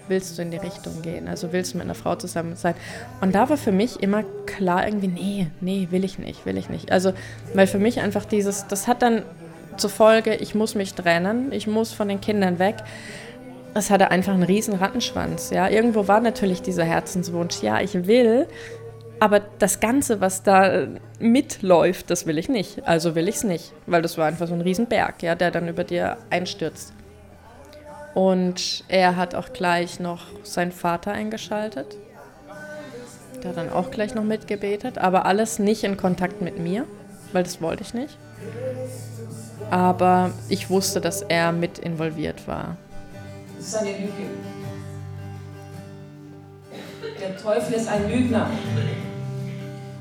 willst 0.07 0.37
du 0.37 0.41
in 0.41 0.51
die 0.51 0.57
Richtung 0.57 1.01
gehen? 1.01 1.27
Also 1.27 1.51
willst 1.51 1.73
du 1.73 1.77
mit 1.77 1.85
einer 1.85 1.95
Frau 1.95 2.15
zusammen 2.15 2.55
sein? 2.55 2.75
Und 3.21 3.35
da 3.35 3.49
war 3.49 3.57
für 3.57 3.71
mich 3.71 4.01
immer 4.01 4.23
klar 4.45 4.85
irgendwie, 4.85 5.07
nee, 5.07 5.47
nee, 5.61 5.87
will 5.91 6.03
ich 6.03 6.19
nicht, 6.19 6.45
will 6.45 6.57
ich 6.57 6.69
nicht. 6.69 6.91
Also, 6.91 7.13
weil 7.53 7.67
für 7.67 7.79
mich 7.79 7.99
einfach 7.99 8.25
dieses, 8.25 8.67
das 8.67 8.87
hat 8.87 9.01
dann 9.01 9.23
zur 9.77 9.89
Folge, 9.89 10.35
ich 10.35 10.55
muss 10.55 10.75
mich 10.75 10.93
trennen, 10.93 11.51
ich 11.51 11.67
muss 11.67 11.91
von 11.91 12.07
den 12.07 12.21
Kindern 12.21 12.59
weg. 12.59 12.75
Es 13.73 13.89
hatte 13.89 14.09
einfach 14.09 14.33
einen 14.33 14.43
riesen 14.43 14.75
Rattenschwanz, 14.75 15.49
ja. 15.49 15.67
Irgendwo 15.69 16.07
war 16.07 16.21
natürlich 16.21 16.61
dieser 16.61 16.85
Herzenswunsch, 16.85 17.61
ja, 17.61 17.81
ich 17.81 18.07
will, 18.07 18.47
aber 19.19 19.41
das 19.59 19.79
Ganze, 19.79 20.21
was 20.21 20.43
da 20.43 20.87
mitläuft, 21.19 22.09
das 22.09 22.25
will 22.25 22.37
ich 22.37 22.49
nicht. 22.49 22.85
Also 22.85 23.15
will 23.15 23.27
ich 23.27 23.35
es 23.35 23.43
nicht, 23.43 23.73
weil 23.85 24.01
das 24.01 24.17
war 24.17 24.27
einfach 24.27 24.47
so 24.47 24.53
ein 24.53 24.61
Riesenberg, 24.61 25.23
ja, 25.23 25.35
der 25.35 25.51
dann 25.51 25.67
über 25.67 25.83
dir 25.83 26.17
einstürzt. 26.29 26.93
Und 28.15 28.85
er 28.87 29.17
hat 29.17 29.35
auch 29.35 29.51
gleich 29.51 29.99
noch 29.99 30.27
seinen 30.43 30.71
Vater 30.71 31.11
eingeschaltet. 31.11 31.97
Der 33.43 33.49
hat 33.49 33.57
dann 33.57 33.69
auch 33.69 33.91
gleich 33.91 34.15
noch 34.15 34.23
mitgebetet, 34.23 34.97
aber 34.97 35.25
alles 35.25 35.59
nicht 35.59 35.83
in 35.83 35.97
Kontakt 35.97 36.41
mit 36.41 36.57
mir, 36.57 36.85
weil 37.33 37.43
das 37.43 37.61
wollte 37.61 37.83
ich 37.83 37.93
nicht. 37.93 38.17
Aber 39.69 40.31
ich 40.47 40.69
wusste, 40.69 41.01
dass 41.01 41.23
er 41.23 41.51
mit 41.51 41.77
involviert 41.77 42.47
war. 42.47 42.77
Das 43.57 43.67
ist 43.67 43.75
eine 43.75 43.91
Lüge. 43.91 44.13
Der 47.19 47.37
Teufel 47.37 47.73
ist 47.73 47.89
ein 47.89 48.09
Lügner. 48.09 48.49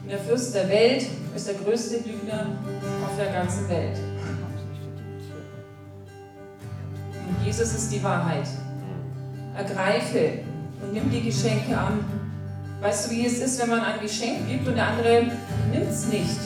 Und 0.02 0.10
der 0.10 0.20
Fürst 0.20 0.54
der 0.54 0.68
Welt 0.68 1.04
ist 1.34 1.48
der 1.48 1.54
größte 1.56 1.96
Lügner 2.08 2.46
auf 3.04 3.16
der 3.18 3.32
ganzen 3.32 3.68
Welt. 3.68 3.98
Jesus 7.56 7.72
ist 7.74 7.92
die 7.92 8.02
Wahrheit. 8.02 8.48
Ergreife 9.56 10.40
und 10.82 10.92
nimm 10.92 11.08
die 11.08 11.22
Geschenke 11.22 11.78
an. 11.78 12.04
Weißt 12.80 13.06
du, 13.06 13.10
wie 13.12 13.26
es 13.26 13.38
ist, 13.38 13.60
wenn 13.60 13.70
man 13.70 13.80
ein 13.80 14.00
Geschenk 14.00 14.48
gibt 14.48 14.66
und 14.66 14.74
der 14.74 14.88
andere 14.88 15.30
nimmt 15.70 15.88
es 15.88 16.06
nicht? 16.06 16.36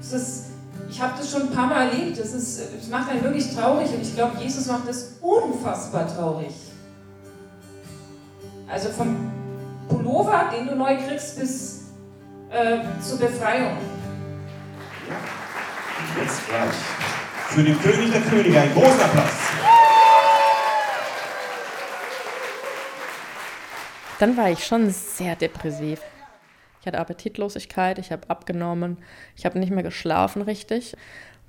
Das 0.00 0.12
ist, 0.12 0.46
ich 0.90 1.00
habe 1.00 1.12
das 1.16 1.30
schon 1.30 1.42
ein 1.42 1.50
paar 1.52 1.68
Mal 1.68 1.90
erlebt. 1.90 2.18
Das, 2.18 2.32
ist, 2.32 2.62
das 2.76 2.88
macht 2.88 3.08
einen 3.10 3.22
wirklich 3.22 3.54
traurig 3.54 3.90
und 3.94 4.02
ich 4.02 4.12
glaube, 4.16 4.42
Jesus 4.42 4.66
macht 4.66 4.88
das 4.88 5.12
unfassbar 5.20 6.08
traurig. 6.08 6.52
Also 8.68 8.88
vom 8.88 9.30
Pullover, 9.88 10.50
den 10.52 10.66
du 10.66 10.74
neu 10.74 10.96
kriegst, 10.96 11.38
bis 11.38 11.82
äh, 12.50 12.78
zur 13.00 13.18
Befreiung. 13.18 13.76
Jetzt 16.20 16.48
gleich. 16.48 16.74
Für 17.50 17.62
den 17.62 17.80
König 17.80 18.10
der 18.10 18.20
Könige 18.22 18.60
ein 18.60 18.72
großer 18.74 19.04
Applaus. 19.04 19.49
Dann 24.20 24.36
war 24.36 24.50
ich 24.50 24.66
schon 24.66 24.90
sehr 24.90 25.34
depressiv. 25.34 26.02
Ich 26.80 26.86
hatte 26.86 26.98
Appetitlosigkeit, 26.98 27.98
ich 27.98 28.12
habe 28.12 28.28
abgenommen, 28.28 28.98
ich 29.34 29.46
habe 29.46 29.58
nicht 29.58 29.72
mehr 29.72 29.82
geschlafen 29.82 30.42
richtig. 30.42 30.94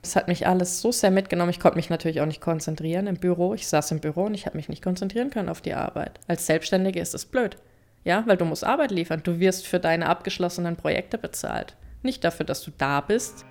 Das 0.02 0.16
hat 0.16 0.30
mich 0.30 0.48
alles 0.48 0.82
so 0.82 0.92
sehr 0.94 1.12
mitgenommen. 1.12 1.52
Ich 1.52 1.60
konnte 1.60 1.78
mich 1.78 1.90
natürlich 1.90 2.22
auch 2.22 2.26
nicht 2.26 2.40
konzentrieren 2.40 3.08
im 3.08 3.18
Büro. 3.18 3.54
Ich 3.54 3.68
saß 3.68 3.92
im 3.92 4.00
Büro 4.00 4.24
und 4.24 4.36
ich 4.36 4.46
habe 4.46 4.56
mich 4.56 4.70
nicht 4.70 4.82
konzentrieren 4.82 5.30
können 5.32 5.50
auf 5.50 5.60
die 5.60 5.74
Arbeit. 5.74 6.22
Als 6.28 6.46
Selbstständige 6.46 7.02
ist 7.02 7.14
das 7.14 7.26
blöd. 7.26 7.58
Ja, 8.06 8.24
weil 8.26 8.38
du 8.38 8.46
musst 8.46 8.64
Arbeit 8.64 8.92
liefern. 8.92 9.22
Du 9.22 9.40
wirst 9.40 9.68
für 9.68 9.80
deine 9.80 10.08
abgeschlossenen 10.08 10.78
Projekte 10.78 11.18
bezahlt. 11.18 11.76
Nicht 12.04 12.24
dafür, 12.24 12.46
dass 12.46 12.64
du 12.64 12.72
da 12.78 13.02
bist. 13.02 13.46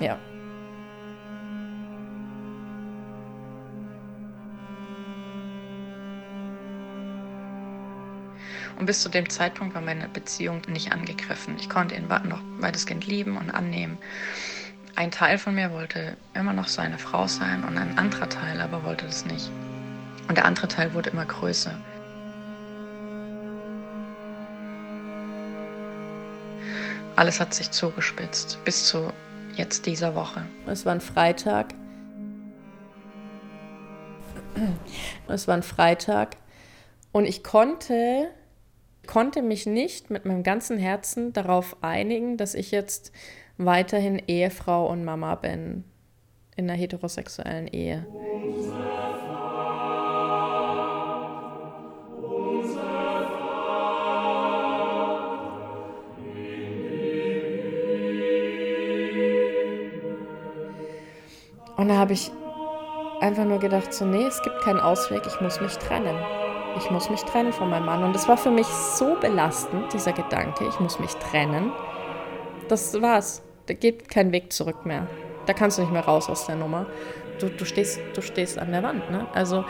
Ja. 0.00 0.18
Und 8.78 8.86
bis 8.86 9.02
zu 9.02 9.08
dem 9.08 9.28
Zeitpunkt 9.30 9.74
war 9.74 9.82
meine 9.82 10.08
Beziehung 10.08 10.62
nicht 10.68 10.92
angegriffen. 10.92 11.56
Ich 11.58 11.68
konnte 11.68 11.94
ihn 11.94 12.08
noch 12.08 12.40
weitestgehend 12.58 13.06
lieben 13.06 13.36
und 13.36 13.50
annehmen. 13.50 13.98
Ein 14.96 15.10
Teil 15.10 15.38
von 15.38 15.54
mir 15.54 15.72
wollte 15.72 16.16
immer 16.34 16.52
noch 16.52 16.68
seine 16.68 16.98
Frau 16.98 17.26
sein 17.26 17.64
und 17.64 17.76
ein 17.76 17.98
anderer 17.98 18.28
Teil 18.28 18.60
aber 18.60 18.84
wollte 18.84 19.06
das 19.06 19.24
nicht. 19.26 19.50
Und 20.28 20.36
der 20.36 20.44
andere 20.44 20.68
Teil 20.68 20.94
wurde 20.94 21.10
immer 21.10 21.24
größer. 21.24 21.74
Alles 27.16 27.40
hat 27.40 27.54
sich 27.54 27.70
zugespitzt 27.70 28.58
bis 28.64 28.86
zu 28.86 29.12
jetzt 29.54 29.86
dieser 29.86 30.14
Woche. 30.14 30.44
Es 30.66 30.84
war 30.84 30.92
ein 30.92 31.00
Freitag. 31.00 31.74
Es 35.28 35.48
war 35.48 35.56
ein 35.56 35.62
Freitag 35.62 36.36
und 37.12 37.24
ich 37.24 37.42
konnte 37.42 38.30
konnte 39.06 39.42
mich 39.42 39.66
nicht 39.66 40.10
mit 40.10 40.24
meinem 40.24 40.42
ganzen 40.42 40.78
Herzen 40.78 41.32
darauf 41.32 41.76
einigen, 41.82 42.36
dass 42.36 42.54
ich 42.54 42.70
jetzt 42.70 43.12
weiterhin 43.56 44.20
Ehefrau 44.26 44.88
und 44.90 45.04
Mama 45.04 45.34
bin 45.36 45.84
in 46.56 46.70
einer 46.70 46.78
heterosexuellen 46.78 47.66
Ehe. 47.68 48.06
Und 61.76 61.88
da 61.88 61.96
habe 61.96 62.12
ich 62.12 62.30
einfach 63.20 63.44
nur 63.44 63.58
gedacht, 63.58 63.92
so, 63.92 64.04
nee, 64.04 64.24
es 64.24 64.40
gibt 64.42 64.60
keinen 64.62 64.80
Ausweg, 64.80 65.22
ich 65.26 65.40
muss 65.40 65.60
mich 65.60 65.76
trennen. 65.76 66.43
Ich 66.76 66.90
muss 66.90 67.08
mich 67.10 67.22
trennen 67.22 67.52
von 67.52 67.70
meinem 67.70 67.86
Mann. 67.86 68.02
Und 68.02 68.16
es 68.16 68.26
war 68.28 68.36
für 68.36 68.50
mich 68.50 68.66
so 68.66 69.16
belastend, 69.20 69.92
dieser 69.92 70.12
Gedanke, 70.12 70.66
ich 70.68 70.80
muss 70.80 70.98
mich 70.98 71.14
trennen. 71.16 71.72
Das 72.68 73.00
war's. 73.00 73.42
Da 73.66 73.74
geht 73.74 74.08
kein 74.08 74.32
Weg 74.32 74.52
zurück 74.52 74.84
mehr. 74.84 75.06
Da 75.46 75.52
kannst 75.52 75.78
du 75.78 75.82
nicht 75.82 75.92
mehr 75.92 76.04
raus 76.04 76.28
aus 76.28 76.46
der 76.46 76.56
Nummer. 76.56 76.86
Du, 77.38 77.48
du, 77.48 77.64
stehst, 77.64 78.00
du 78.14 78.22
stehst 78.22 78.58
an 78.58 78.72
der 78.72 78.82
Wand. 78.82 79.10
Ne? 79.10 79.26
Also 79.34 79.64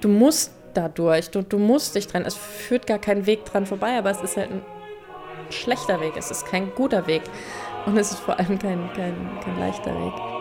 du 0.00 0.08
musst 0.08 0.52
da 0.74 0.88
durch. 0.88 1.30
Du, 1.30 1.42
du 1.42 1.58
musst 1.58 1.94
dich 1.94 2.06
trennen. 2.06 2.26
Es 2.26 2.36
führt 2.36 2.86
gar 2.86 2.98
kein 2.98 3.26
Weg 3.26 3.44
dran 3.44 3.66
vorbei, 3.66 3.98
aber 3.98 4.10
es 4.10 4.20
ist 4.20 4.36
halt 4.36 4.50
ein 4.50 4.62
schlechter 5.50 6.00
Weg. 6.00 6.14
Es 6.16 6.30
ist 6.30 6.46
kein 6.46 6.74
guter 6.74 7.06
Weg. 7.06 7.22
Und 7.86 7.96
es 7.98 8.12
ist 8.12 8.20
vor 8.20 8.38
allem 8.38 8.58
kein, 8.58 8.90
kein, 8.94 9.14
kein 9.42 9.58
leichter 9.58 9.94
Weg. 9.94 10.33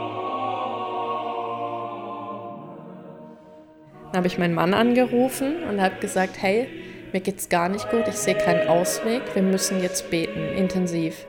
Dann 4.13 4.19
habe 4.19 4.27
ich 4.27 4.37
meinen 4.37 4.53
Mann 4.53 4.75
angerufen 4.75 5.63
und 5.67 5.81
habe 5.81 5.95
gesagt, 5.99 6.39
hey, 6.39 6.67
mir 7.13 7.19
geht's 7.19 7.49
gar 7.49 7.67
nicht 7.67 7.89
gut, 7.89 8.07
ich 8.07 8.13
sehe 8.13 8.35
keinen 8.35 8.67
Ausweg, 8.67 9.23
wir 9.33 9.41
müssen 9.41 9.81
jetzt 9.81 10.11
beten, 10.11 10.55
intensiv. 10.55 11.25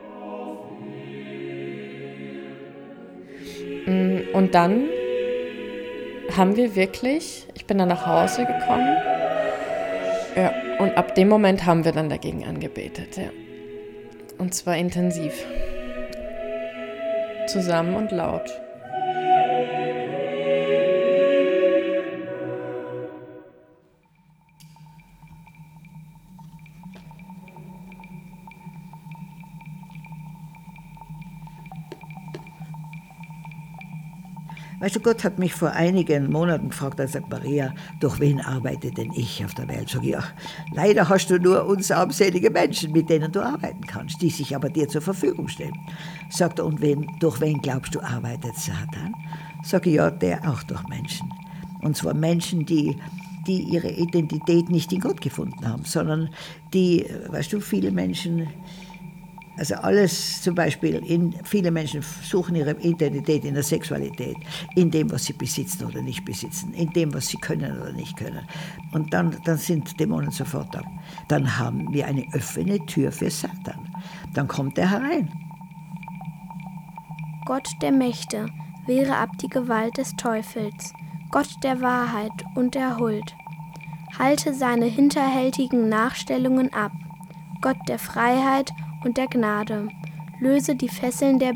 Mm, 3.87 4.19
und 4.33 4.53
dann 4.53 4.83
haben 6.37 6.55
wir 6.57 6.75
wirklich, 6.75 7.47
ich 7.55 7.65
bin 7.65 7.79
dann 7.79 7.87
nach 7.87 8.05
Hause 8.05 8.45
gekommen, 8.45 8.95
ja, 10.35 10.53
und 10.77 10.95
ab 10.95 11.15
dem 11.15 11.27
Moment 11.27 11.65
haben 11.65 11.85
wir 11.85 11.91
dann 11.91 12.07
dagegen 12.07 12.45
angebetet, 12.45 13.17
ja. 13.17 13.31
Und 14.37 14.53
zwar 14.53 14.77
intensiv. 14.77 15.43
Zusammen 17.47 17.95
und 17.95 18.11
laut. 18.11 18.64
Du, 34.93 34.99
Gott 34.99 35.23
hat 35.23 35.39
mich 35.39 35.53
vor 35.53 35.71
einigen 35.71 36.31
Monaten 36.31 36.69
gefragt, 36.69 36.99
er 36.99 37.07
sagt, 37.07 37.29
Maria, 37.29 37.73
durch 37.99 38.19
wen 38.19 38.39
arbeite 38.39 38.91
denn 38.91 39.11
ich 39.13 39.43
auf 39.43 39.53
der 39.55 39.67
Welt? 39.67 39.89
Sag 39.89 40.03
ich, 40.03 40.09
ja, 40.09 40.23
leider 40.73 41.09
hast 41.09 41.29
du 41.29 41.39
nur 41.39 41.65
uns 41.65 41.89
armselige 41.89 42.51
Menschen, 42.51 42.91
mit 42.91 43.09
denen 43.09 43.31
du 43.31 43.43
arbeiten 43.43 43.81
kannst, 43.87 44.21
die 44.21 44.29
sich 44.29 44.55
aber 44.55 44.69
dir 44.69 44.87
zur 44.87 45.01
Verfügung 45.01 45.47
stellen. 45.47 45.77
Sagt 46.29 46.59
er, 46.59 46.65
und 46.65 46.81
wen, 46.81 47.07
durch 47.19 47.41
wen 47.41 47.61
glaubst 47.61 47.95
du, 47.95 47.99
arbeitet 47.99 48.55
Satan? 48.55 49.15
Sag 49.63 49.87
ich, 49.87 49.95
ja, 49.95 50.11
der 50.11 50.47
auch 50.47 50.61
durch 50.63 50.87
Menschen. 50.87 51.33
Und 51.81 51.97
zwar 51.97 52.13
Menschen, 52.13 52.65
die 52.65 52.95
die 53.47 53.61
ihre 53.61 53.91
Identität 53.91 54.69
nicht 54.69 54.91
in 54.91 55.01
Gott 55.01 55.21
gefunden 55.21 55.67
haben, 55.67 55.83
sondern 55.83 56.29
die, 56.73 57.05
weißt 57.27 57.53
du, 57.53 57.59
viele 57.59 57.91
Menschen 57.91 58.47
also 59.57 59.75
alles 59.75 60.41
zum 60.41 60.55
Beispiel, 60.55 60.95
in, 61.05 61.33
viele 61.43 61.71
Menschen 61.71 62.01
suchen 62.01 62.55
ihre 62.55 62.71
Identität 62.81 63.45
in 63.45 63.53
der 63.53 63.63
Sexualität, 63.63 64.35
in 64.75 64.91
dem, 64.91 65.11
was 65.11 65.25
sie 65.25 65.33
besitzen 65.33 65.85
oder 65.85 66.01
nicht 66.01 66.25
besitzen, 66.25 66.73
in 66.73 66.89
dem, 66.91 67.13
was 67.13 67.27
sie 67.27 67.37
können 67.37 67.79
oder 67.79 67.93
nicht 67.93 68.17
können. 68.17 68.45
Und 68.91 69.13
dann, 69.13 69.37
dann 69.45 69.57
sind 69.57 69.99
Dämonen 69.99 70.31
sofort 70.31 70.73
da. 70.75 70.81
Dann 71.27 71.57
haben 71.57 71.93
wir 71.93 72.05
eine 72.05 72.25
offene 72.33 72.85
Tür 72.85 73.11
für 73.11 73.29
Satan. 73.29 73.95
Dann 74.33 74.47
kommt 74.47 74.77
er 74.77 74.91
herein. 74.91 75.31
Gott 77.45 77.69
der 77.81 77.91
Mächte, 77.91 78.47
wehre 78.87 79.17
ab 79.17 79.29
die 79.41 79.49
Gewalt 79.49 79.97
des 79.97 80.15
Teufels, 80.15 80.93
Gott 81.31 81.49
der 81.63 81.81
Wahrheit 81.81 82.31
und 82.55 82.75
der 82.75 82.97
Huld. 82.97 83.35
Halte 84.17 84.53
seine 84.53 84.85
hinterhältigen 84.85 85.89
Nachstellungen 85.89 86.73
ab, 86.73 86.91
Gott 87.61 87.77
der 87.87 87.99
Freiheit 87.99 88.71
und 89.05 89.17
der 89.17 89.27
Gnade. 89.27 89.87
Löse 90.41 90.75
die 90.75 90.89
Fesseln 90.89 91.39
der 91.39 91.53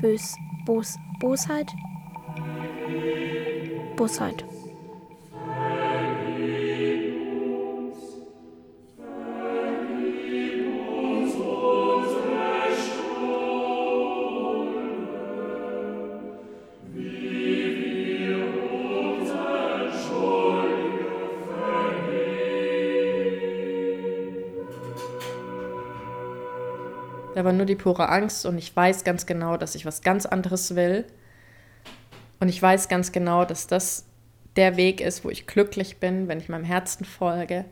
Bös, 0.00 0.36
Bos, 0.64 0.96
Bosheit. 1.18 1.72
Bosheit. 3.96 4.44
Da 27.34 27.44
war 27.44 27.52
nur 27.52 27.66
die 27.66 27.74
pure 27.74 28.08
Angst 28.08 28.46
und 28.46 28.58
ich 28.58 28.74
weiß 28.74 29.02
ganz 29.02 29.26
genau, 29.26 29.56
dass 29.56 29.74
ich 29.74 29.84
was 29.84 30.02
ganz 30.02 30.24
anderes 30.24 30.76
will. 30.76 31.04
Und 32.38 32.48
ich 32.48 32.62
weiß 32.62 32.88
ganz 32.88 33.10
genau, 33.10 33.44
dass 33.44 33.66
das 33.66 34.06
der 34.56 34.76
Weg 34.76 35.00
ist, 35.00 35.24
wo 35.24 35.30
ich 35.30 35.46
glücklich 35.46 35.98
bin, 35.98 36.28
wenn 36.28 36.38
ich 36.38 36.48
meinem 36.48 36.64
Herzen 36.64 37.04
folge. 37.04 37.64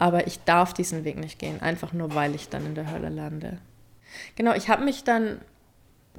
Aber 0.00 0.26
ich 0.26 0.42
darf 0.44 0.74
diesen 0.74 1.04
Weg 1.04 1.16
nicht 1.16 1.38
gehen, 1.38 1.62
einfach 1.62 1.92
nur 1.92 2.14
weil 2.14 2.34
ich 2.34 2.48
dann 2.48 2.66
in 2.66 2.74
der 2.74 2.90
Hölle 2.90 3.08
lande. 3.08 3.58
Genau, 4.34 4.54
ich 4.54 4.68
habe 4.68 4.84
mich 4.84 5.04
dann 5.04 5.40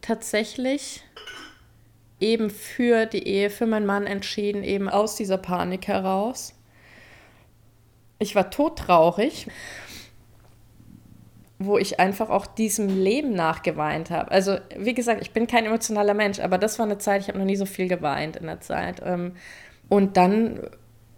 tatsächlich 0.02 1.04
eben 2.20 2.50
für 2.50 3.06
die 3.06 3.28
Ehe, 3.28 3.50
für 3.50 3.66
meinen 3.66 3.86
Mann 3.86 4.06
entschieden, 4.06 4.64
eben 4.64 4.90
aus 4.90 5.16
dieser 5.16 5.38
Panik 5.38 5.88
heraus. 5.88 6.54
Ich 8.20 8.36
war 8.36 8.52
todtraurig, 8.52 9.48
wo 11.60 11.78
ich 11.78 12.00
einfach 12.00 12.30
auch 12.30 12.48
diesem 12.48 12.88
Leben 12.88 13.34
nachgeweint 13.34 14.10
habe. 14.10 14.32
Also, 14.32 14.58
wie 14.78 14.94
gesagt, 14.94 15.22
ich 15.22 15.32
bin 15.32 15.46
kein 15.46 15.66
emotionaler 15.66 16.14
Mensch, 16.14 16.40
aber 16.40 16.58
das 16.58 16.80
war 16.80 16.86
eine 16.86 16.98
Zeit, 16.98 17.22
ich 17.22 17.28
habe 17.28 17.38
noch 17.38 17.46
nie 17.46 17.58
so 17.58 17.66
viel 17.66 17.90
geweint 17.90 18.38
in 18.38 18.48
der 18.48 18.62
Zeit. 18.62 19.02
Ähm, 19.06 19.34
und 19.90 20.16
dann 20.18 20.62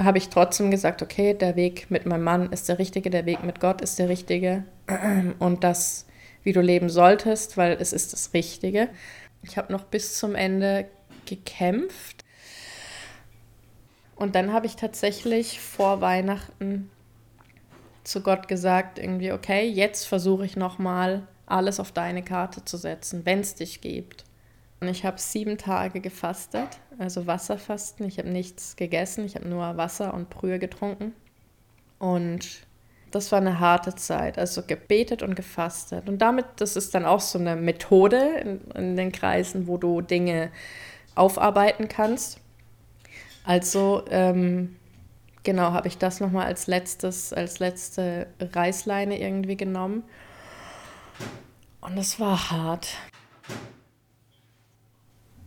habe 0.03 0.17
ich 0.17 0.29
trotzdem 0.29 0.71
gesagt, 0.71 1.01
okay, 1.01 1.33
der 1.33 1.55
Weg 1.55 1.89
mit 1.89 2.05
meinem 2.05 2.23
Mann 2.23 2.51
ist 2.51 2.69
der 2.69 2.79
richtige, 2.79 3.09
der 3.09 3.25
Weg 3.25 3.43
mit 3.43 3.59
Gott 3.59 3.81
ist 3.81 3.99
der 3.99 4.09
richtige. 4.09 4.63
Und 5.39 5.63
das, 5.63 6.05
wie 6.43 6.53
du 6.53 6.61
leben 6.61 6.89
solltest, 6.89 7.57
weil 7.57 7.77
es 7.79 7.93
ist 7.93 8.13
das 8.13 8.33
Richtige. 8.33 8.89
Ich 9.43 9.57
habe 9.57 9.71
noch 9.71 9.83
bis 9.83 10.17
zum 10.17 10.35
Ende 10.35 10.87
gekämpft. 11.25 12.23
Und 14.15 14.35
dann 14.35 14.53
habe 14.53 14.65
ich 14.65 14.75
tatsächlich 14.75 15.59
vor 15.59 16.01
Weihnachten 16.01 16.90
zu 18.03 18.21
Gott 18.21 18.47
gesagt, 18.47 18.99
irgendwie, 18.99 19.31
okay, 19.31 19.67
jetzt 19.67 20.05
versuche 20.05 20.45
ich 20.45 20.55
nochmal 20.55 21.27
alles 21.45 21.79
auf 21.79 21.91
deine 21.91 22.23
Karte 22.23 22.65
zu 22.65 22.77
setzen, 22.77 23.25
wenn 23.25 23.41
es 23.41 23.55
dich 23.55 23.81
gibt. 23.81 24.23
Und 24.79 24.87
ich 24.87 25.05
habe 25.05 25.19
sieben 25.19 25.57
Tage 25.57 26.01
gefastet, 26.01 26.79
also 26.97 27.27
Wasserfasten. 27.27 28.07
Ich 28.07 28.17
habe 28.17 28.29
nichts 28.29 28.75
gegessen, 28.75 29.25
ich 29.25 29.35
habe 29.35 29.47
nur 29.47 29.77
Wasser 29.77 30.13
und 30.13 30.29
Brühe 30.29 30.57
getrunken. 30.57 31.13
Und 31.99 32.65
das 33.11 33.31
war 33.31 33.39
eine 33.39 33.59
harte 33.59 33.93
Zeit, 33.93 34.39
also 34.39 34.63
gebetet 34.63 35.21
und 35.21 35.35
gefastet. 35.35 36.09
Und 36.09 36.19
damit, 36.19 36.45
das 36.55 36.75
ist 36.75 36.95
dann 36.95 37.05
auch 37.05 37.19
so 37.19 37.37
eine 37.37 37.55
Methode 37.55 38.39
in, 38.41 38.61
in 38.71 38.95
den 38.95 39.11
Kreisen, 39.11 39.67
wo 39.67 39.77
du 39.77 40.01
Dinge 40.01 40.49
aufarbeiten 41.13 41.87
kannst. 41.87 42.39
Also 43.43 44.03
ähm, 44.09 44.77
genau 45.43 45.71
habe 45.71 45.87
ich 45.87 45.97
das 45.97 46.19
nochmal 46.19 46.45
als 46.45 46.67
letztes, 46.67 47.33
als 47.33 47.59
letzte 47.59 48.27
Reißleine 48.39 49.19
irgendwie 49.19 49.57
genommen. 49.57 50.03
Und 51.81 51.97
es 51.97 52.19
war 52.19 52.51
hart. 52.51 52.89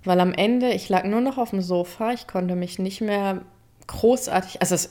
Weil 0.05 0.20
am 0.20 0.34
Ende, 0.34 0.72
ich 0.72 0.88
lag 0.88 1.05
nur 1.05 1.20
noch 1.20 1.38
auf 1.38 1.51
dem 1.51 1.62
Sofa, 1.62 2.12
ich 2.12 2.26
konnte 2.26 2.57
mich 2.57 2.78
nicht 2.78 3.01
mehr 3.01 3.42
großartig, 3.86 4.61
also 4.61 4.74
es, 4.74 4.90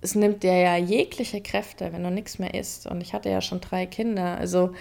es 0.00 0.14
nimmt 0.14 0.42
dir 0.42 0.56
ja 0.56 0.76
jegliche 0.76 1.40
Kräfte, 1.40 1.92
wenn 1.92 2.04
du 2.04 2.10
nichts 2.10 2.38
mehr 2.38 2.54
isst. 2.54 2.86
Und 2.86 3.00
ich 3.00 3.14
hatte 3.14 3.30
ja 3.30 3.40
schon 3.40 3.60
drei 3.60 3.86
Kinder. 3.86 4.36
Also, 4.36 4.72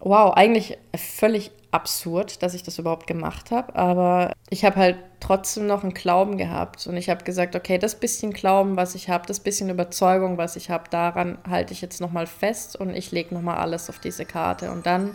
wow, 0.00 0.32
eigentlich 0.34 0.78
völlig 0.96 1.52
absurd, 1.70 2.42
dass 2.42 2.54
ich 2.54 2.64
das 2.64 2.78
überhaupt 2.78 3.06
gemacht 3.06 3.52
habe. 3.52 3.74
Aber 3.76 4.32
ich 4.48 4.64
habe 4.64 4.76
halt 4.76 4.96
trotzdem 5.20 5.66
noch 5.66 5.84
einen 5.84 5.94
Glauben 5.94 6.36
gehabt. 6.36 6.86
Und 6.86 6.96
ich 6.96 7.08
habe 7.08 7.22
gesagt, 7.22 7.54
okay, 7.54 7.78
das 7.78 7.94
bisschen 7.94 8.32
Glauben, 8.32 8.76
was 8.76 8.94
ich 8.94 9.08
habe, 9.08 9.26
das 9.26 9.40
bisschen 9.40 9.70
Überzeugung, 9.70 10.36
was 10.36 10.56
ich 10.56 10.70
habe, 10.70 10.84
daran 10.90 11.38
halte 11.48 11.72
ich 11.72 11.80
jetzt 11.80 12.00
nochmal 12.00 12.26
fest 12.26 12.74
und 12.76 12.94
ich 12.94 13.12
lege 13.12 13.34
nochmal 13.34 13.58
alles 13.58 13.88
auf 13.88 13.98
diese 14.00 14.24
Karte. 14.24 14.72
Und 14.72 14.86
dann 14.86 15.12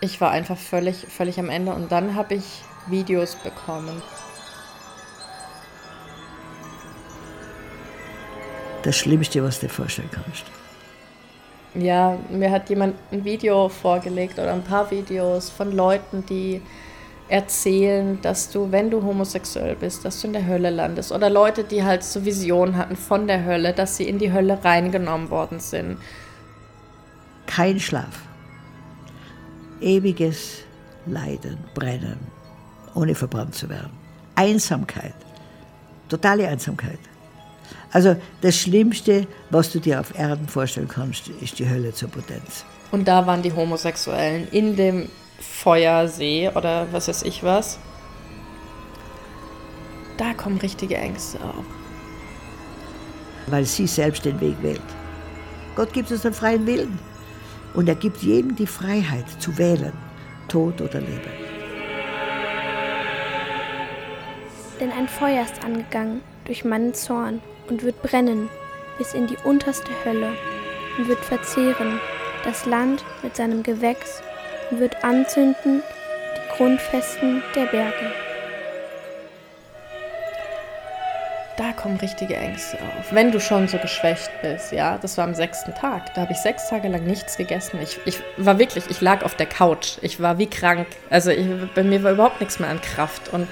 ich 0.00 0.20
war 0.20 0.30
einfach 0.30 0.56
völlig, 0.56 1.06
völlig 1.08 1.38
am 1.38 1.50
Ende 1.50 1.72
und 1.72 1.92
dann 1.92 2.14
habe 2.14 2.34
ich 2.34 2.62
Videos 2.86 3.36
bekommen. 3.36 4.02
Das 8.82 8.96
Schlimmste, 8.96 9.44
was 9.44 9.60
du 9.60 9.66
dir 9.66 9.72
vorstellen 9.72 10.08
kannst. 10.10 10.44
Ja, 11.74 12.18
mir 12.30 12.50
hat 12.50 12.68
jemand 12.68 12.96
ein 13.12 13.24
Video 13.24 13.68
vorgelegt 13.68 14.38
oder 14.38 14.52
ein 14.52 14.64
paar 14.64 14.90
Videos 14.90 15.50
von 15.50 15.74
Leuten, 15.74 16.24
die 16.26 16.60
erzählen, 17.28 18.20
dass 18.22 18.50
du, 18.50 18.72
wenn 18.72 18.90
du 18.90 19.02
homosexuell 19.02 19.76
bist, 19.76 20.04
dass 20.04 20.20
du 20.20 20.26
in 20.26 20.32
der 20.32 20.46
Hölle 20.46 20.70
landest. 20.70 21.12
Oder 21.12 21.30
Leute, 21.30 21.62
die 21.62 21.84
halt 21.84 22.02
so 22.02 22.24
Visionen 22.24 22.76
hatten 22.76 22.96
von 22.96 23.28
der 23.28 23.44
Hölle, 23.44 23.72
dass 23.72 23.96
sie 23.96 24.08
in 24.08 24.18
die 24.18 24.32
Hölle 24.32 24.58
reingenommen 24.64 25.30
worden 25.30 25.60
sind. 25.60 25.98
Kein 27.46 27.78
Schlaf 27.78 28.30
ewiges 29.80 30.62
Leiden, 31.06 31.58
Brennen, 31.74 32.18
ohne 32.94 33.14
verbrannt 33.14 33.54
zu 33.54 33.68
werden. 33.68 33.90
Einsamkeit, 34.34 35.14
totale 36.08 36.48
Einsamkeit. 36.48 36.98
Also 37.92 38.16
das 38.40 38.56
Schlimmste, 38.56 39.26
was 39.50 39.72
du 39.72 39.80
dir 39.80 40.00
auf 40.00 40.16
Erden 40.16 40.46
vorstellen 40.48 40.88
kannst, 40.88 41.28
ist 41.28 41.58
die 41.58 41.68
Hölle 41.68 41.92
zur 41.92 42.08
Potenz. 42.08 42.64
Und 42.92 43.08
da 43.08 43.26
waren 43.26 43.42
die 43.42 43.52
Homosexuellen 43.52 44.48
in 44.50 44.76
dem 44.76 45.08
Feuersee 45.40 46.50
oder 46.54 46.86
was 46.92 47.08
weiß 47.08 47.22
ich 47.22 47.42
was. 47.42 47.78
Da 50.16 50.34
kommen 50.34 50.58
richtige 50.58 50.96
Ängste 50.96 51.38
auf. 51.42 51.64
Weil 53.46 53.64
sie 53.64 53.86
selbst 53.86 54.24
den 54.24 54.40
Weg 54.40 54.62
wählt. 54.62 54.80
Gott 55.74 55.92
gibt 55.92 56.10
uns 56.12 56.22
den 56.22 56.34
freien 56.34 56.66
Willen. 56.66 56.98
Und 57.74 57.88
er 57.88 57.94
gibt 57.94 58.18
jedem 58.18 58.54
die 58.56 58.66
Freiheit 58.66 59.24
zu 59.38 59.56
wählen, 59.56 59.92
Tod 60.48 60.80
oder 60.80 61.00
Leben. 61.00 61.30
Denn 64.80 64.90
ein 64.90 65.08
Feuer 65.08 65.42
ist 65.42 65.64
angegangen 65.64 66.20
durch 66.44 66.64
meinen 66.64 66.94
Zorn 66.94 67.40
und 67.70 67.82
wird 67.82 68.02
brennen 68.02 68.50
bis 68.98 69.14
in 69.14 69.26
die 69.26 69.38
unterste 69.44 69.90
Hölle 70.04 70.32
und 70.98 71.08
wird 71.08 71.24
verzehren 71.24 71.98
das 72.44 72.66
Land 72.66 73.04
mit 73.22 73.36
seinem 73.36 73.62
Gewächs 73.62 74.22
und 74.70 74.80
wird 74.80 75.02
anzünden 75.02 75.82
die 76.36 76.56
Grundfesten 76.56 77.42
der 77.54 77.66
Berge. 77.66 78.12
da 81.60 81.72
kommen 81.72 81.98
richtige 81.98 82.36
Ängste 82.36 82.78
auf. 82.78 83.12
Wenn 83.12 83.32
du 83.32 83.38
schon 83.38 83.68
so 83.68 83.76
geschwächt 83.76 84.30
bist, 84.40 84.72
ja, 84.72 84.96
das 84.96 85.18
war 85.18 85.24
am 85.24 85.34
sechsten 85.34 85.74
Tag. 85.74 86.14
Da 86.14 86.22
habe 86.22 86.32
ich 86.32 86.38
sechs 86.38 86.70
Tage 86.70 86.88
lang 86.88 87.04
nichts 87.04 87.36
gegessen. 87.36 87.78
Ich, 87.82 87.98
ich 88.06 88.18
war 88.38 88.58
wirklich, 88.58 88.88
ich 88.88 89.02
lag 89.02 89.22
auf 89.22 89.34
der 89.34 89.44
Couch. 89.44 89.98
Ich 90.00 90.20
war 90.20 90.38
wie 90.38 90.46
krank. 90.46 90.86
Also 91.10 91.30
ich, 91.30 91.46
bei 91.74 91.82
mir 91.82 92.02
war 92.02 92.12
überhaupt 92.12 92.40
nichts 92.40 92.60
mehr 92.60 92.70
an 92.70 92.80
Kraft. 92.80 93.28
Und, 93.28 93.46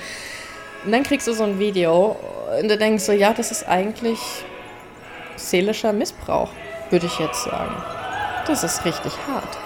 und 0.85 0.93
dann 0.93 1.03
kriegst 1.03 1.27
du 1.27 1.33
so 1.33 1.45
ein 1.45 1.59
Video 1.59 2.17
und 2.61 2.69
du 2.69 2.77
denkst 2.77 3.05
so, 3.05 3.13
ja, 3.13 3.33
das 3.33 3.51
ist 3.51 3.69
eigentlich 3.69 4.21
seelischer 5.37 5.93
Missbrauch, 5.93 6.51
würde 6.91 7.07
ich 7.07 7.19
jetzt 7.19 7.45
sagen. 7.45 7.75
Das 8.47 8.65
ist 8.65 8.85
richtig 8.85 9.13
hart. 9.27 9.59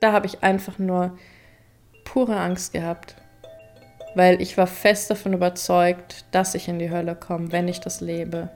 Da 0.00 0.12
habe 0.12 0.26
ich 0.26 0.42
einfach 0.42 0.78
nur 0.78 1.18
pure 2.04 2.36
Angst 2.36 2.72
gehabt, 2.72 3.16
weil 4.14 4.40
ich 4.40 4.56
war 4.56 4.66
fest 4.66 5.10
davon 5.10 5.34
überzeugt, 5.34 6.24
dass 6.30 6.54
ich 6.54 6.68
in 6.68 6.78
die 6.78 6.90
Hölle 6.90 7.14
komme, 7.14 7.52
wenn 7.52 7.68
ich 7.68 7.80
das 7.80 8.00
lebe. 8.00 8.48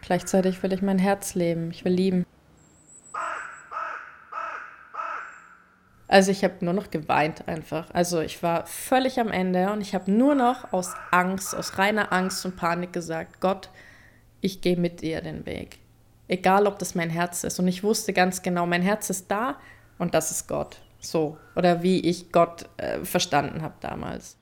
Gleichzeitig 0.00 0.62
will 0.62 0.72
ich 0.72 0.82
mein 0.82 0.98
Herz 0.98 1.34
leben, 1.34 1.70
ich 1.70 1.84
will 1.84 1.92
lieben. 1.92 2.26
Also 6.10 6.32
ich 6.32 6.42
habe 6.42 6.64
nur 6.64 6.74
noch 6.74 6.90
geweint 6.90 7.46
einfach. 7.46 7.88
Also 7.92 8.20
ich 8.20 8.42
war 8.42 8.66
völlig 8.66 9.20
am 9.20 9.30
Ende 9.30 9.70
und 9.70 9.80
ich 9.80 9.94
habe 9.94 10.10
nur 10.10 10.34
noch 10.34 10.72
aus 10.72 10.92
Angst, 11.12 11.54
aus 11.54 11.78
reiner 11.78 12.12
Angst 12.12 12.44
und 12.44 12.56
Panik 12.56 12.92
gesagt, 12.92 13.40
Gott, 13.40 13.70
ich 14.40 14.60
gehe 14.60 14.76
mit 14.76 15.02
dir 15.02 15.20
den 15.20 15.46
Weg. 15.46 15.78
Egal, 16.26 16.66
ob 16.66 16.80
das 16.80 16.96
mein 16.96 17.10
Herz 17.10 17.44
ist. 17.44 17.60
Und 17.60 17.68
ich 17.68 17.84
wusste 17.84 18.12
ganz 18.12 18.42
genau, 18.42 18.66
mein 18.66 18.82
Herz 18.82 19.08
ist 19.08 19.30
da, 19.30 19.60
und 19.98 20.12
das 20.12 20.32
ist 20.32 20.48
Gott. 20.48 20.78
So. 20.98 21.38
Oder 21.54 21.84
wie 21.84 22.00
ich 22.00 22.32
Gott 22.32 22.68
äh, 22.78 23.04
verstanden 23.04 23.62
habe 23.62 23.74
damals. 23.80 24.36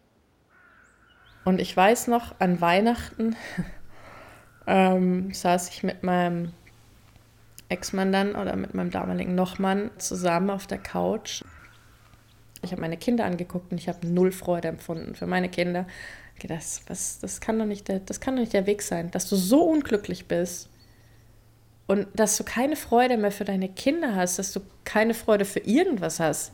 Und 1.45 1.61
ich 1.61 1.77
weiß 1.77 2.07
noch, 2.07 2.35
an 2.39 2.63
Weihnachten 2.63 3.37
ähm, 4.67 5.35
saß 5.35 5.69
ich 5.69 5.83
mit 5.83 6.03
meinem 6.03 6.55
Ex-Mann 7.69 8.11
dann 8.11 8.37
oder 8.37 8.57
mit 8.57 8.73
meinem 8.73 8.91
damaligen 8.91 9.35
Nochmann 9.35 9.91
zusammen 9.99 10.49
auf 10.49 10.67
der 10.67 10.79
Couch. 10.79 11.45
Ich 12.63 12.73
habe 12.73 12.81
meine 12.81 12.97
Kinder 12.97 13.25
angeguckt 13.25 13.71
und 13.71 13.79
ich 13.79 13.89
habe 13.89 14.07
null 14.07 14.33
Freude 14.33 14.69
empfunden 14.69 15.15
für 15.15 15.27
meine 15.27 15.49
Kinder. 15.49 15.87
Das, 16.47 16.83
was, 16.87 17.19
das, 17.19 17.41
kann 17.41 17.59
doch 17.59 17.67
nicht 17.67 17.89
der, 17.89 18.01
das 18.01 18.21
kann 18.21 18.37
doch 18.37 18.41
nicht 18.41 18.53
der 18.53 18.67
Weg 18.67 18.83
sein, 18.83 19.11
dass 19.11 19.29
du 19.29 19.37
so 19.37 19.63
unglücklich 19.63 20.27
bist 20.27 20.69
und 21.89 22.07
dass 22.15 22.37
du 22.37 22.45
keine 22.45 22.77
Freude 22.77 23.17
mehr 23.17 23.33
für 23.33 23.45
deine 23.45 23.69
Kinder 23.69 24.15
hast, 24.15 24.39
dass 24.39 24.53
du 24.53 24.61
keine 24.85 25.15
Freude 25.15 25.45
für 25.45 25.61
irgendwas 25.61 26.21
hast. 26.21 26.53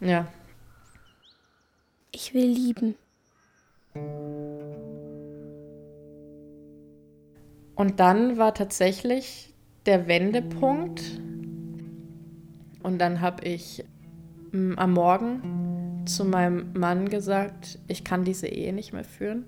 Ja. 0.00 0.26
Ich 2.10 2.34
will 2.34 2.48
lieben. 2.48 2.96
Und 7.74 8.00
dann 8.00 8.36
war 8.36 8.54
tatsächlich 8.54 9.52
der 9.86 10.06
Wendepunkt. 10.06 11.02
Und 12.82 12.98
dann 12.98 13.20
habe 13.20 13.44
ich 13.44 13.84
am 14.52 14.92
Morgen 14.92 16.02
zu 16.06 16.24
meinem 16.24 16.72
Mann 16.74 17.08
gesagt, 17.08 17.78
ich 17.88 18.04
kann 18.04 18.24
diese 18.24 18.48
Ehe 18.48 18.72
nicht 18.72 18.92
mehr 18.92 19.04
führen. 19.04 19.46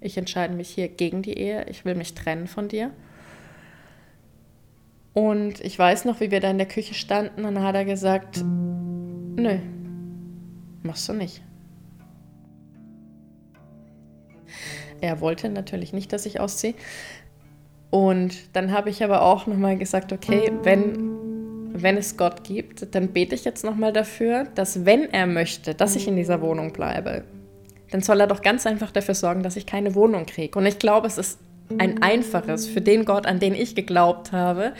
Ich 0.00 0.18
entscheide 0.18 0.54
mich 0.54 0.68
hier 0.68 0.88
gegen 0.88 1.22
die 1.22 1.38
Ehe. 1.38 1.66
Ich 1.68 1.84
will 1.84 1.94
mich 1.94 2.14
trennen 2.14 2.46
von 2.46 2.68
dir. 2.68 2.90
Und 5.14 5.60
ich 5.64 5.78
weiß 5.78 6.04
noch, 6.04 6.20
wie 6.20 6.30
wir 6.30 6.40
da 6.40 6.50
in 6.50 6.58
der 6.58 6.68
Küche 6.68 6.92
standen 6.92 7.46
und 7.46 7.54
dann 7.54 7.64
hat 7.64 7.74
er 7.74 7.86
gesagt, 7.86 8.44
nö, 8.44 9.58
machst 10.82 11.08
du 11.08 11.14
nicht. 11.14 11.42
Er 15.00 15.20
wollte 15.20 15.48
natürlich 15.48 15.92
nicht, 15.92 16.12
dass 16.12 16.26
ich 16.26 16.40
ausziehe. 16.40 16.74
Und 17.90 18.54
dann 18.54 18.72
habe 18.72 18.90
ich 18.90 19.02
aber 19.02 19.22
auch 19.22 19.46
nochmal 19.46 19.78
gesagt, 19.78 20.12
okay, 20.12 20.52
wenn, 20.62 21.05
wenn 21.82 21.96
es 21.96 22.16
Gott 22.16 22.44
gibt, 22.44 22.94
dann 22.94 23.08
bete 23.08 23.34
ich 23.34 23.44
jetzt 23.44 23.64
nochmal 23.64 23.92
dafür, 23.92 24.44
dass 24.54 24.84
wenn 24.84 25.12
er 25.12 25.26
möchte, 25.26 25.74
dass 25.74 25.96
ich 25.96 26.08
in 26.08 26.16
dieser 26.16 26.40
Wohnung 26.40 26.72
bleibe, 26.72 27.24
dann 27.90 28.02
soll 28.02 28.20
er 28.20 28.26
doch 28.26 28.42
ganz 28.42 28.66
einfach 28.66 28.90
dafür 28.90 29.14
sorgen, 29.14 29.42
dass 29.42 29.56
ich 29.56 29.66
keine 29.66 29.94
Wohnung 29.94 30.26
kriege. 30.26 30.58
Und 30.58 30.66
ich 30.66 30.78
glaube, 30.78 31.06
es 31.06 31.18
ist 31.18 31.38
ein 31.78 32.02
einfaches 32.02 32.66
für 32.66 32.80
den 32.80 33.04
Gott, 33.04 33.26
an 33.26 33.40
den 33.40 33.54
ich 33.54 33.74
geglaubt 33.74 34.32
habe, 34.32 34.72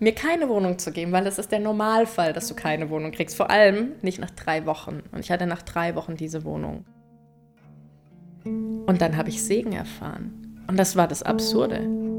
mir 0.00 0.14
keine 0.14 0.48
Wohnung 0.48 0.78
zu 0.78 0.90
geben, 0.92 1.12
weil 1.12 1.26
es 1.26 1.38
ist 1.38 1.52
der 1.52 1.60
Normalfall, 1.60 2.32
dass 2.32 2.48
du 2.48 2.54
keine 2.54 2.90
Wohnung 2.90 3.12
kriegst. 3.12 3.36
Vor 3.36 3.50
allem 3.50 3.92
nicht 4.02 4.18
nach 4.18 4.30
drei 4.30 4.66
Wochen. 4.66 5.02
Und 5.12 5.20
ich 5.20 5.30
hatte 5.30 5.46
nach 5.46 5.62
drei 5.62 5.94
Wochen 5.94 6.16
diese 6.16 6.44
Wohnung. 6.44 6.84
Und 8.44 9.00
dann 9.00 9.16
habe 9.16 9.28
ich 9.28 9.42
Segen 9.42 9.72
erfahren. 9.72 10.64
Und 10.66 10.76
das 10.76 10.96
war 10.96 11.06
das 11.06 11.22
Absurde. 11.22 12.11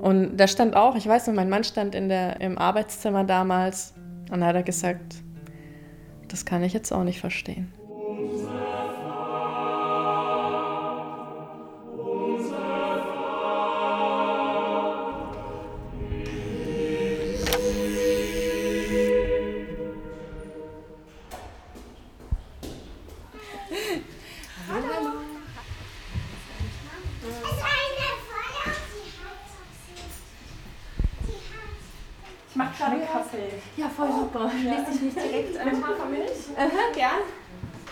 Und 0.00 0.36
da 0.36 0.46
stand 0.46 0.76
auch, 0.76 0.94
ich 0.94 1.06
weiß 1.06 1.26
noch, 1.26 1.34
mein 1.34 1.48
Mann 1.48 1.64
stand 1.64 1.94
in 1.94 2.08
der, 2.08 2.40
im 2.40 2.58
Arbeitszimmer 2.58 3.24
damals 3.24 3.94
und 4.30 4.44
hat 4.44 4.54
er 4.54 4.62
gesagt, 4.62 5.16
das 6.28 6.44
kann 6.44 6.62
ich 6.62 6.72
jetzt 6.72 6.92
auch 6.92 7.04
nicht 7.04 7.20
verstehen. 7.20 7.72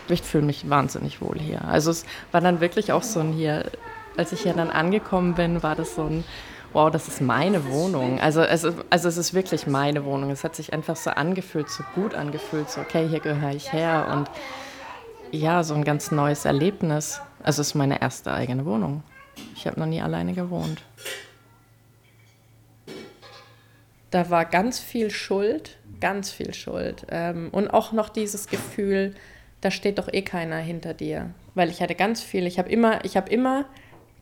Ich 0.09 0.23
fühle 0.23 0.45
mich 0.45 0.69
wahnsinnig 0.69 1.21
wohl 1.21 1.39
hier. 1.39 1.65
Also 1.65 1.91
es 1.91 2.05
war 2.33 2.41
dann 2.41 2.61
wirklich 2.61 2.93
auch 2.93 3.03
so 3.03 3.21
ein 3.21 3.33
hier, 3.33 3.71
als 4.17 4.33
ich 4.33 4.43
hier 4.43 4.55
dann 4.55 4.71
angekommen 4.71 5.35
bin, 5.35 5.63
war 5.63 5.75
das 5.75 5.95
so 5.95 6.05
ein, 6.05 6.25
wow, 6.73 6.91
das 6.91 7.09
ist 7.09 7.21
meine 7.21 7.69
Wohnung. 7.69 8.21
Also 8.21 8.43
es, 8.43 8.65
ist, 8.65 8.77
also 8.91 9.09
es 9.09 9.17
ist 9.17 9.35
wirklich 9.35 9.67
meine 9.67 10.05
Wohnung. 10.05 10.31
Es 10.31 10.45
hat 10.45 10.55
sich 10.55 10.73
einfach 10.73 10.97
so 10.97 11.11
angefühlt, 11.11 11.69
so 11.71 11.83
gut 11.95 12.15
angefühlt, 12.15 12.71
so 12.71 12.81
okay, 12.81 13.09
hier 13.09 13.21
gehöre 13.21 13.53
ich 13.53 13.73
her 13.73 14.09
und 14.13 14.31
ja, 15.33 15.65
so 15.65 15.75
ein 15.75 15.85
ganz 15.85 16.11
neues 16.11 16.45
Erlebnis. 16.45 17.21
Also 17.43 17.63
es 17.63 17.69
ist 17.69 17.75
meine 17.75 18.01
erste 18.01 18.33
eigene 18.33 18.65
Wohnung. 18.65 19.03
Ich 19.55 19.67
habe 19.67 19.79
noch 19.79 19.87
nie 19.87 20.01
alleine 20.01 20.35
gewohnt. 20.35 20.83
Da 24.11 24.31
war 24.31 24.45
ganz 24.45 24.79
viel 24.79 25.11
Schuld, 25.11 25.79
ganz 26.01 26.31
viel 26.31 26.55
Schuld. 26.55 27.07
Ähm, 27.11 27.49
und 27.53 27.69
auch 27.69 27.93
noch 27.93 28.09
dieses 28.09 28.47
Gefühl, 28.47 29.15
da 29.61 29.71
steht 29.71 29.99
doch 29.99 30.13
eh 30.13 30.23
keiner 30.23 30.59
hinter 30.59 30.95
dir. 30.95 31.31
Weil 31.55 31.71
ich 31.71 31.81
hatte 31.81 31.95
ganz 31.95 32.23
viel, 32.23 32.47
ich 32.47 32.59
habe 32.59 32.69
immer, 32.69 33.05
ich 33.05 33.17
habe 33.17 33.31
immer 33.31 33.67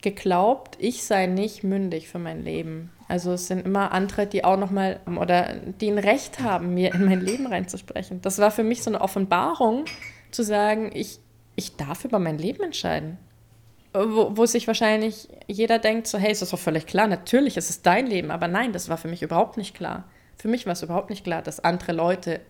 geglaubt, 0.03 0.77
ich 0.79 1.05
sei 1.05 1.27
nicht 1.27 1.65
mündig 1.65 2.09
für 2.09 2.19
mein 2.19 2.43
Leben. 2.45 2.91
Also 3.09 3.33
es 3.33 3.49
sind 3.49 3.65
immer 3.65 3.93
andere, 3.93 4.27
die 4.27 4.45
auch 4.45 4.57
nochmal 4.57 5.01
oder 5.07 5.55
die 5.81 5.91
ein 5.91 5.99
Recht 5.99 6.41
haben, 6.41 6.75
mir 6.75 6.95
in 6.95 7.05
mein 7.05 7.21
Leben 7.21 7.47
reinzusprechen. 7.47 8.21
Das 8.23 8.39
war 8.39 8.51
für 8.51 8.65
mich 8.65 8.83
so 8.83 8.91
eine 8.91 9.01
Offenbarung, 9.01 9.87
zu 10.31 10.43
sagen, 10.43 10.91
ich, 10.93 11.21
ich 11.57 11.77
darf 11.77 12.05
über 12.05 12.19
mein 12.19 12.39
Leben 12.39 12.63
entscheiden. 12.63 13.19
Wo, 13.93 14.37
wo 14.37 14.45
sich 14.45 14.67
wahrscheinlich 14.67 15.29
jeder 15.47 15.79
denkt, 15.79 16.09
so, 16.09 16.19
hey, 16.19 16.33
ist 16.33 16.43
das 16.43 16.51
doch 16.51 16.59
völlig 16.59 16.87
klar, 16.87 17.07
natürlich 17.07 17.57
ist 17.57 17.71
es 17.71 17.83
dein 17.83 18.09
Leben, 18.09 18.33
aber 18.33 18.49
nein, 18.49 18.73
das 18.73 18.89
war 18.89 18.97
für 18.97 19.07
mich 19.07 19.23
überhaupt 19.23 19.57
nicht 19.57 19.75
klar. 19.75 20.05
Für 20.37 20.49
mich 20.49 20.67
war 20.67 20.73
es 20.73 20.83
überhaupt 20.83 21.11
nicht 21.11 21.23
klar, 21.23 21.43
dass 21.43 21.61
andere 21.61 21.93
Leute 21.93 22.41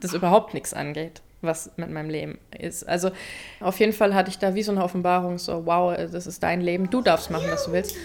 das 0.00 0.12
überhaupt 0.12 0.54
nichts 0.54 0.74
angeht, 0.74 1.22
was 1.42 1.70
mit 1.76 1.90
meinem 1.90 2.10
Leben 2.10 2.38
ist. 2.58 2.88
Also 2.88 3.10
auf 3.60 3.78
jeden 3.78 3.92
Fall 3.92 4.14
hatte 4.14 4.30
ich 4.30 4.38
da 4.38 4.54
wie 4.54 4.62
so 4.62 4.72
eine 4.72 4.82
Offenbarung, 4.82 5.38
so, 5.38 5.66
wow, 5.66 5.96
das 5.96 6.26
ist 6.26 6.42
dein 6.42 6.60
Leben, 6.60 6.90
du 6.90 7.02
darfst 7.02 7.30
machen, 7.30 7.46
was 7.50 7.66
du 7.66 7.72
willst. 7.72 7.96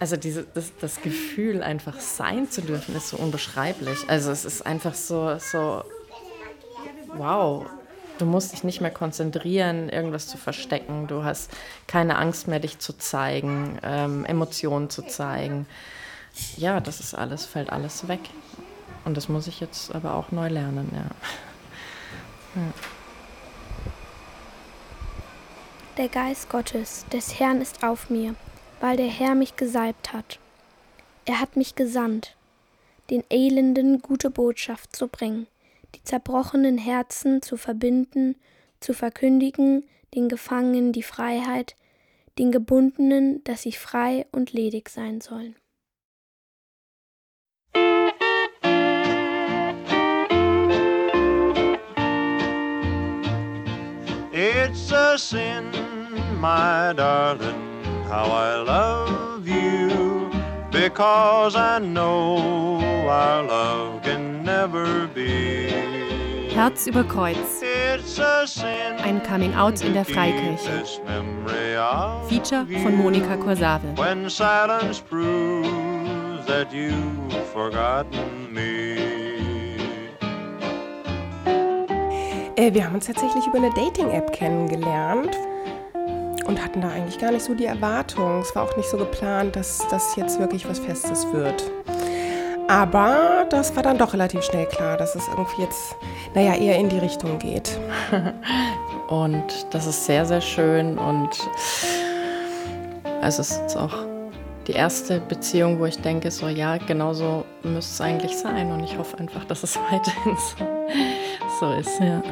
Also 0.00 0.16
diese, 0.16 0.44
das, 0.54 0.72
das 0.80 1.02
Gefühl, 1.02 1.62
einfach 1.62 2.00
sein 2.00 2.50
zu 2.50 2.62
dürfen, 2.62 2.96
ist 2.96 3.10
so 3.10 3.18
unbeschreiblich. 3.18 3.98
Also 4.08 4.30
es 4.30 4.46
ist 4.46 4.64
einfach 4.64 4.94
so, 4.94 5.36
so, 5.38 5.84
wow, 7.16 7.66
du 8.16 8.24
musst 8.24 8.52
dich 8.52 8.64
nicht 8.64 8.80
mehr 8.80 8.90
konzentrieren, 8.90 9.90
irgendwas 9.90 10.26
zu 10.26 10.38
verstecken. 10.38 11.06
Du 11.06 11.22
hast 11.22 11.50
keine 11.86 12.16
Angst 12.16 12.48
mehr, 12.48 12.60
dich 12.60 12.78
zu 12.78 12.96
zeigen, 12.96 13.78
ähm, 13.82 14.24
Emotionen 14.24 14.88
zu 14.88 15.02
zeigen. 15.02 15.66
Ja, 16.56 16.80
das 16.80 17.00
ist 17.00 17.14
alles, 17.14 17.46
fällt 17.46 17.70
alles 17.70 18.08
weg. 18.08 18.20
Und 19.04 19.16
das 19.16 19.28
muss 19.28 19.46
ich 19.46 19.60
jetzt 19.60 19.94
aber 19.94 20.14
auch 20.14 20.30
neu 20.30 20.48
lernen, 20.48 20.90
ja. 20.92 22.60
ja. 22.60 22.72
Der 25.96 26.08
Geist 26.08 26.48
Gottes, 26.48 27.04
des 27.12 27.38
Herrn 27.40 27.60
ist 27.60 27.82
auf 27.82 28.10
mir, 28.10 28.34
weil 28.80 28.96
der 28.96 29.08
Herr 29.08 29.34
mich 29.34 29.56
gesalbt 29.56 30.12
hat. 30.12 30.38
Er 31.24 31.40
hat 31.40 31.56
mich 31.56 31.74
gesandt, 31.74 32.36
den 33.10 33.24
Elenden 33.28 34.00
gute 34.00 34.30
Botschaft 34.30 34.94
zu 34.94 35.08
bringen, 35.08 35.46
die 35.94 36.02
zerbrochenen 36.02 36.78
Herzen 36.78 37.42
zu 37.42 37.56
verbinden, 37.56 38.36
zu 38.80 38.94
verkündigen, 38.94 39.84
den 40.14 40.28
Gefangenen 40.28 40.92
die 40.92 41.02
Freiheit, 41.02 41.76
den 42.38 42.52
Gebundenen, 42.52 43.44
dass 43.44 43.62
sie 43.62 43.72
frei 43.72 44.26
und 44.32 44.52
ledig 44.52 44.88
sein 44.88 45.20
sollen. 45.20 45.56
Sin, 55.20 55.70
my 56.40 56.92
darling, 56.96 57.84
how 58.08 58.24
I 58.24 58.56
love 58.62 59.46
you, 59.46 60.30
because 60.70 61.54
I 61.54 61.78
know 61.78 62.80
our 63.08 63.42
love 63.42 64.02
can 64.02 64.42
never 64.42 65.06
be. 65.08 65.68
Herz 66.54 66.86
über 66.86 67.04
Kreuz. 67.04 67.62
Ein 69.04 69.22
Coming-out 69.22 69.82
in 69.82 69.92
der 69.92 70.04
Freikirche. 70.04 70.84
Feature 72.28 72.66
von 72.82 72.96
Monika 72.96 73.36
Korsave. 73.36 73.96
When 73.96 74.28
silence 74.28 75.00
proves 75.00 76.46
that 76.46 76.72
you've 76.72 77.32
forgotten 77.52 78.52
me. 78.52 78.99
Wir 82.68 82.84
haben 82.84 82.94
uns 82.94 83.06
tatsächlich 83.06 83.46
über 83.46 83.56
eine 83.56 83.70
Dating-App 83.70 84.32
kennengelernt 84.32 85.34
und 86.44 86.62
hatten 86.62 86.82
da 86.82 86.90
eigentlich 86.90 87.18
gar 87.18 87.32
nicht 87.32 87.42
so 87.42 87.54
die 87.54 87.64
Erwartung. 87.64 88.40
Es 88.40 88.54
war 88.54 88.64
auch 88.64 88.76
nicht 88.76 88.88
so 88.88 88.98
geplant, 88.98 89.56
dass 89.56 89.86
das 89.88 90.14
jetzt 90.16 90.38
wirklich 90.38 90.68
was 90.68 90.78
Festes 90.78 91.26
wird. 91.32 91.70
Aber 92.68 93.46
das 93.48 93.74
war 93.74 93.82
dann 93.82 93.96
doch 93.96 94.12
relativ 94.12 94.42
schnell 94.42 94.66
klar, 94.66 94.98
dass 94.98 95.14
es 95.14 95.26
irgendwie 95.28 95.62
jetzt, 95.62 95.96
naja, 96.34 96.54
eher 96.54 96.76
in 96.76 96.90
die 96.90 96.98
Richtung 96.98 97.38
geht. 97.38 97.78
und 99.08 99.66
das 99.70 99.86
ist 99.86 100.04
sehr, 100.04 100.26
sehr 100.26 100.42
schön 100.42 100.98
und 100.98 101.30
also 103.22 103.40
es 103.40 103.52
ist 103.52 103.76
auch 103.76 104.04
die 104.66 104.72
erste 104.72 105.18
Beziehung, 105.20 105.80
wo 105.80 105.86
ich 105.86 105.98
denke, 105.98 106.30
so 106.30 106.48
ja, 106.48 106.76
genau 106.76 107.14
so 107.14 107.46
müsste 107.62 107.94
es 107.94 108.00
eigentlich 108.02 108.36
sein 108.36 108.70
und 108.70 108.84
ich 108.84 108.98
hoffe 108.98 109.16
einfach, 109.18 109.46
dass 109.46 109.62
es 109.62 109.78
weiterhin 109.90 110.36
so, 110.36 110.66
so 111.58 111.72
ist, 111.72 111.98
ja. 112.00 112.22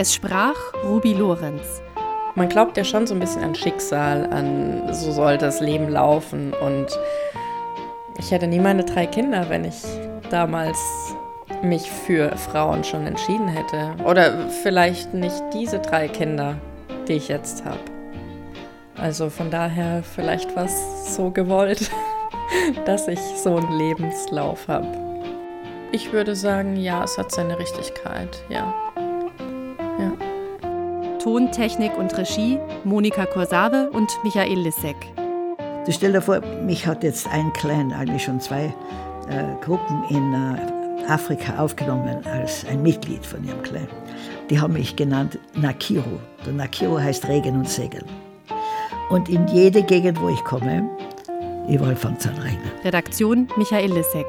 Es 0.00 0.14
sprach 0.14 0.54
Ruby 0.84 1.12
Lorenz. 1.12 1.82
Man 2.36 2.48
glaubt 2.48 2.76
ja 2.76 2.84
schon 2.84 3.08
so 3.08 3.14
ein 3.14 3.18
bisschen 3.18 3.42
an 3.42 3.56
Schicksal, 3.56 4.32
an 4.32 4.94
so 4.94 5.10
soll 5.10 5.38
das 5.38 5.58
Leben 5.58 5.88
laufen 5.88 6.52
und 6.52 6.86
ich 8.16 8.30
hätte 8.30 8.46
nie 8.46 8.60
meine 8.60 8.84
drei 8.84 9.06
Kinder, 9.06 9.46
wenn 9.48 9.64
ich 9.64 9.82
damals 10.30 10.78
mich 11.62 11.90
für 11.90 12.30
Frauen 12.36 12.84
schon 12.84 13.08
entschieden 13.08 13.48
hätte. 13.48 13.96
Oder 14.04 14.48
vielleicht 14.62 15.14
nicht 15.14 15.42
diese 15.52 15.80
drei 15.80 16.06
Kinder, 16.06 16.54
die 17.08 17.14
ich 17.14 17.26
jetzt 17.26 17.64
habe. 17.64 17.80
Also 18.96 19.28
von 19.30 19.50
daher 19.50 20.04
vielleicht 20.04 20.54
was 20.54 21.16
so 21.16 21.32
gewollt, 21.32 21.90
dass 22.84 23.08
ich 23.08 23.18
so 23.18 23.56
einen 23.56 23.76
Lebenslauf 23.76 24.68
habe. 24.68 24.86
Ich 25.90 26.12
würde 26.12 26.36
sagen, 26.36 26.76
ja, 26.76 27.02
es 27.02 27.18
hat 27.18 27.32
seine 27.32 27.58
Richtigkeit, 27.58 28.44
ja. 28.48 28.72
Ja. 29.98 30.12
Ton, 31.18 31.50
Technik 31.50 31.96
und 31.98 32.16
Regie 32.16 32.58
Monika 32.84 33.26
Korsave 33.26 33.90
und 33.90 34.08
Michael 34.22 34.60
Lissek. 34.60 34.96
Du 35.84 35.92
stell 35.92 36.12
dir 36.12 36.22
vor, 36.22 36.40
mich 36.62 36.86
hat 36.86 37.02
jetzt 37.02 37.26
ein 37.28 37.52
Clan, 37.54 37.92
eigentlich 37.92 38.22
schon 38.22 38.40
zwei 38.40 38.74
äh, 39.28 39.64
Gruppen 39.64 40.04
in 40.10 40.34
äh, 40.34 41.10
Afrika 41.10 41.58
aufgenommen 41.58 42.20
als 42.26 42.64
ein 42.66 42.82
Mitglied 42.82 43.24
von 43.24 43.42
ihrem 43.44 43.62
Clan. 43.62 43.88
Die 44.50 44.60
haben 44.60 44.74
mich 44.74 44.96
genannt 44.96 45.38
Nakiru. 45.54 46.18
Der 46.44 46.52
Nakiru 46.52 46.98
heißt 46.98 47.26
Regen 47.28 47.56
und 47.56 47.68
Segen. 47.68 48.04
Und 49.10 49.28
in 49.28 49.46
jede 49.48 49.82
Gegend, 49.82 50.20
wo 50.20 50.28
ich 50.28 50.44
komme, 50.44 50.88
überall 51.68 51.96
fängt 51.96 52.20
es 52.20 52.26
an 52.26 52.38
regnen. 52.38 52.70
Redaktion 52.84 53.48
Michael 53.56 53.92
Lissek. 53.92 54.26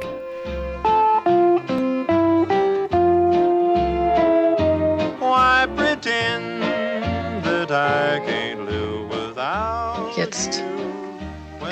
Jetzt 10.17 10.63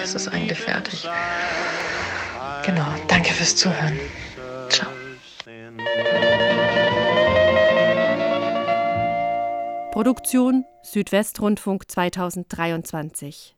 ist 0.03 0.15
es 0.15 0.27
eigentlich 0.27 0.59
fertig. 0.59 1.09
Genau, 2.65 2.85
danke 3.07 3.33
fürs 3.33 3.55
Zuhören. 3.55 3.99
Ciao. 4.69 4.91
Produktion 9.91 10.65
Südwestrundfunk 10.83 11.89
2023 11.89 13.57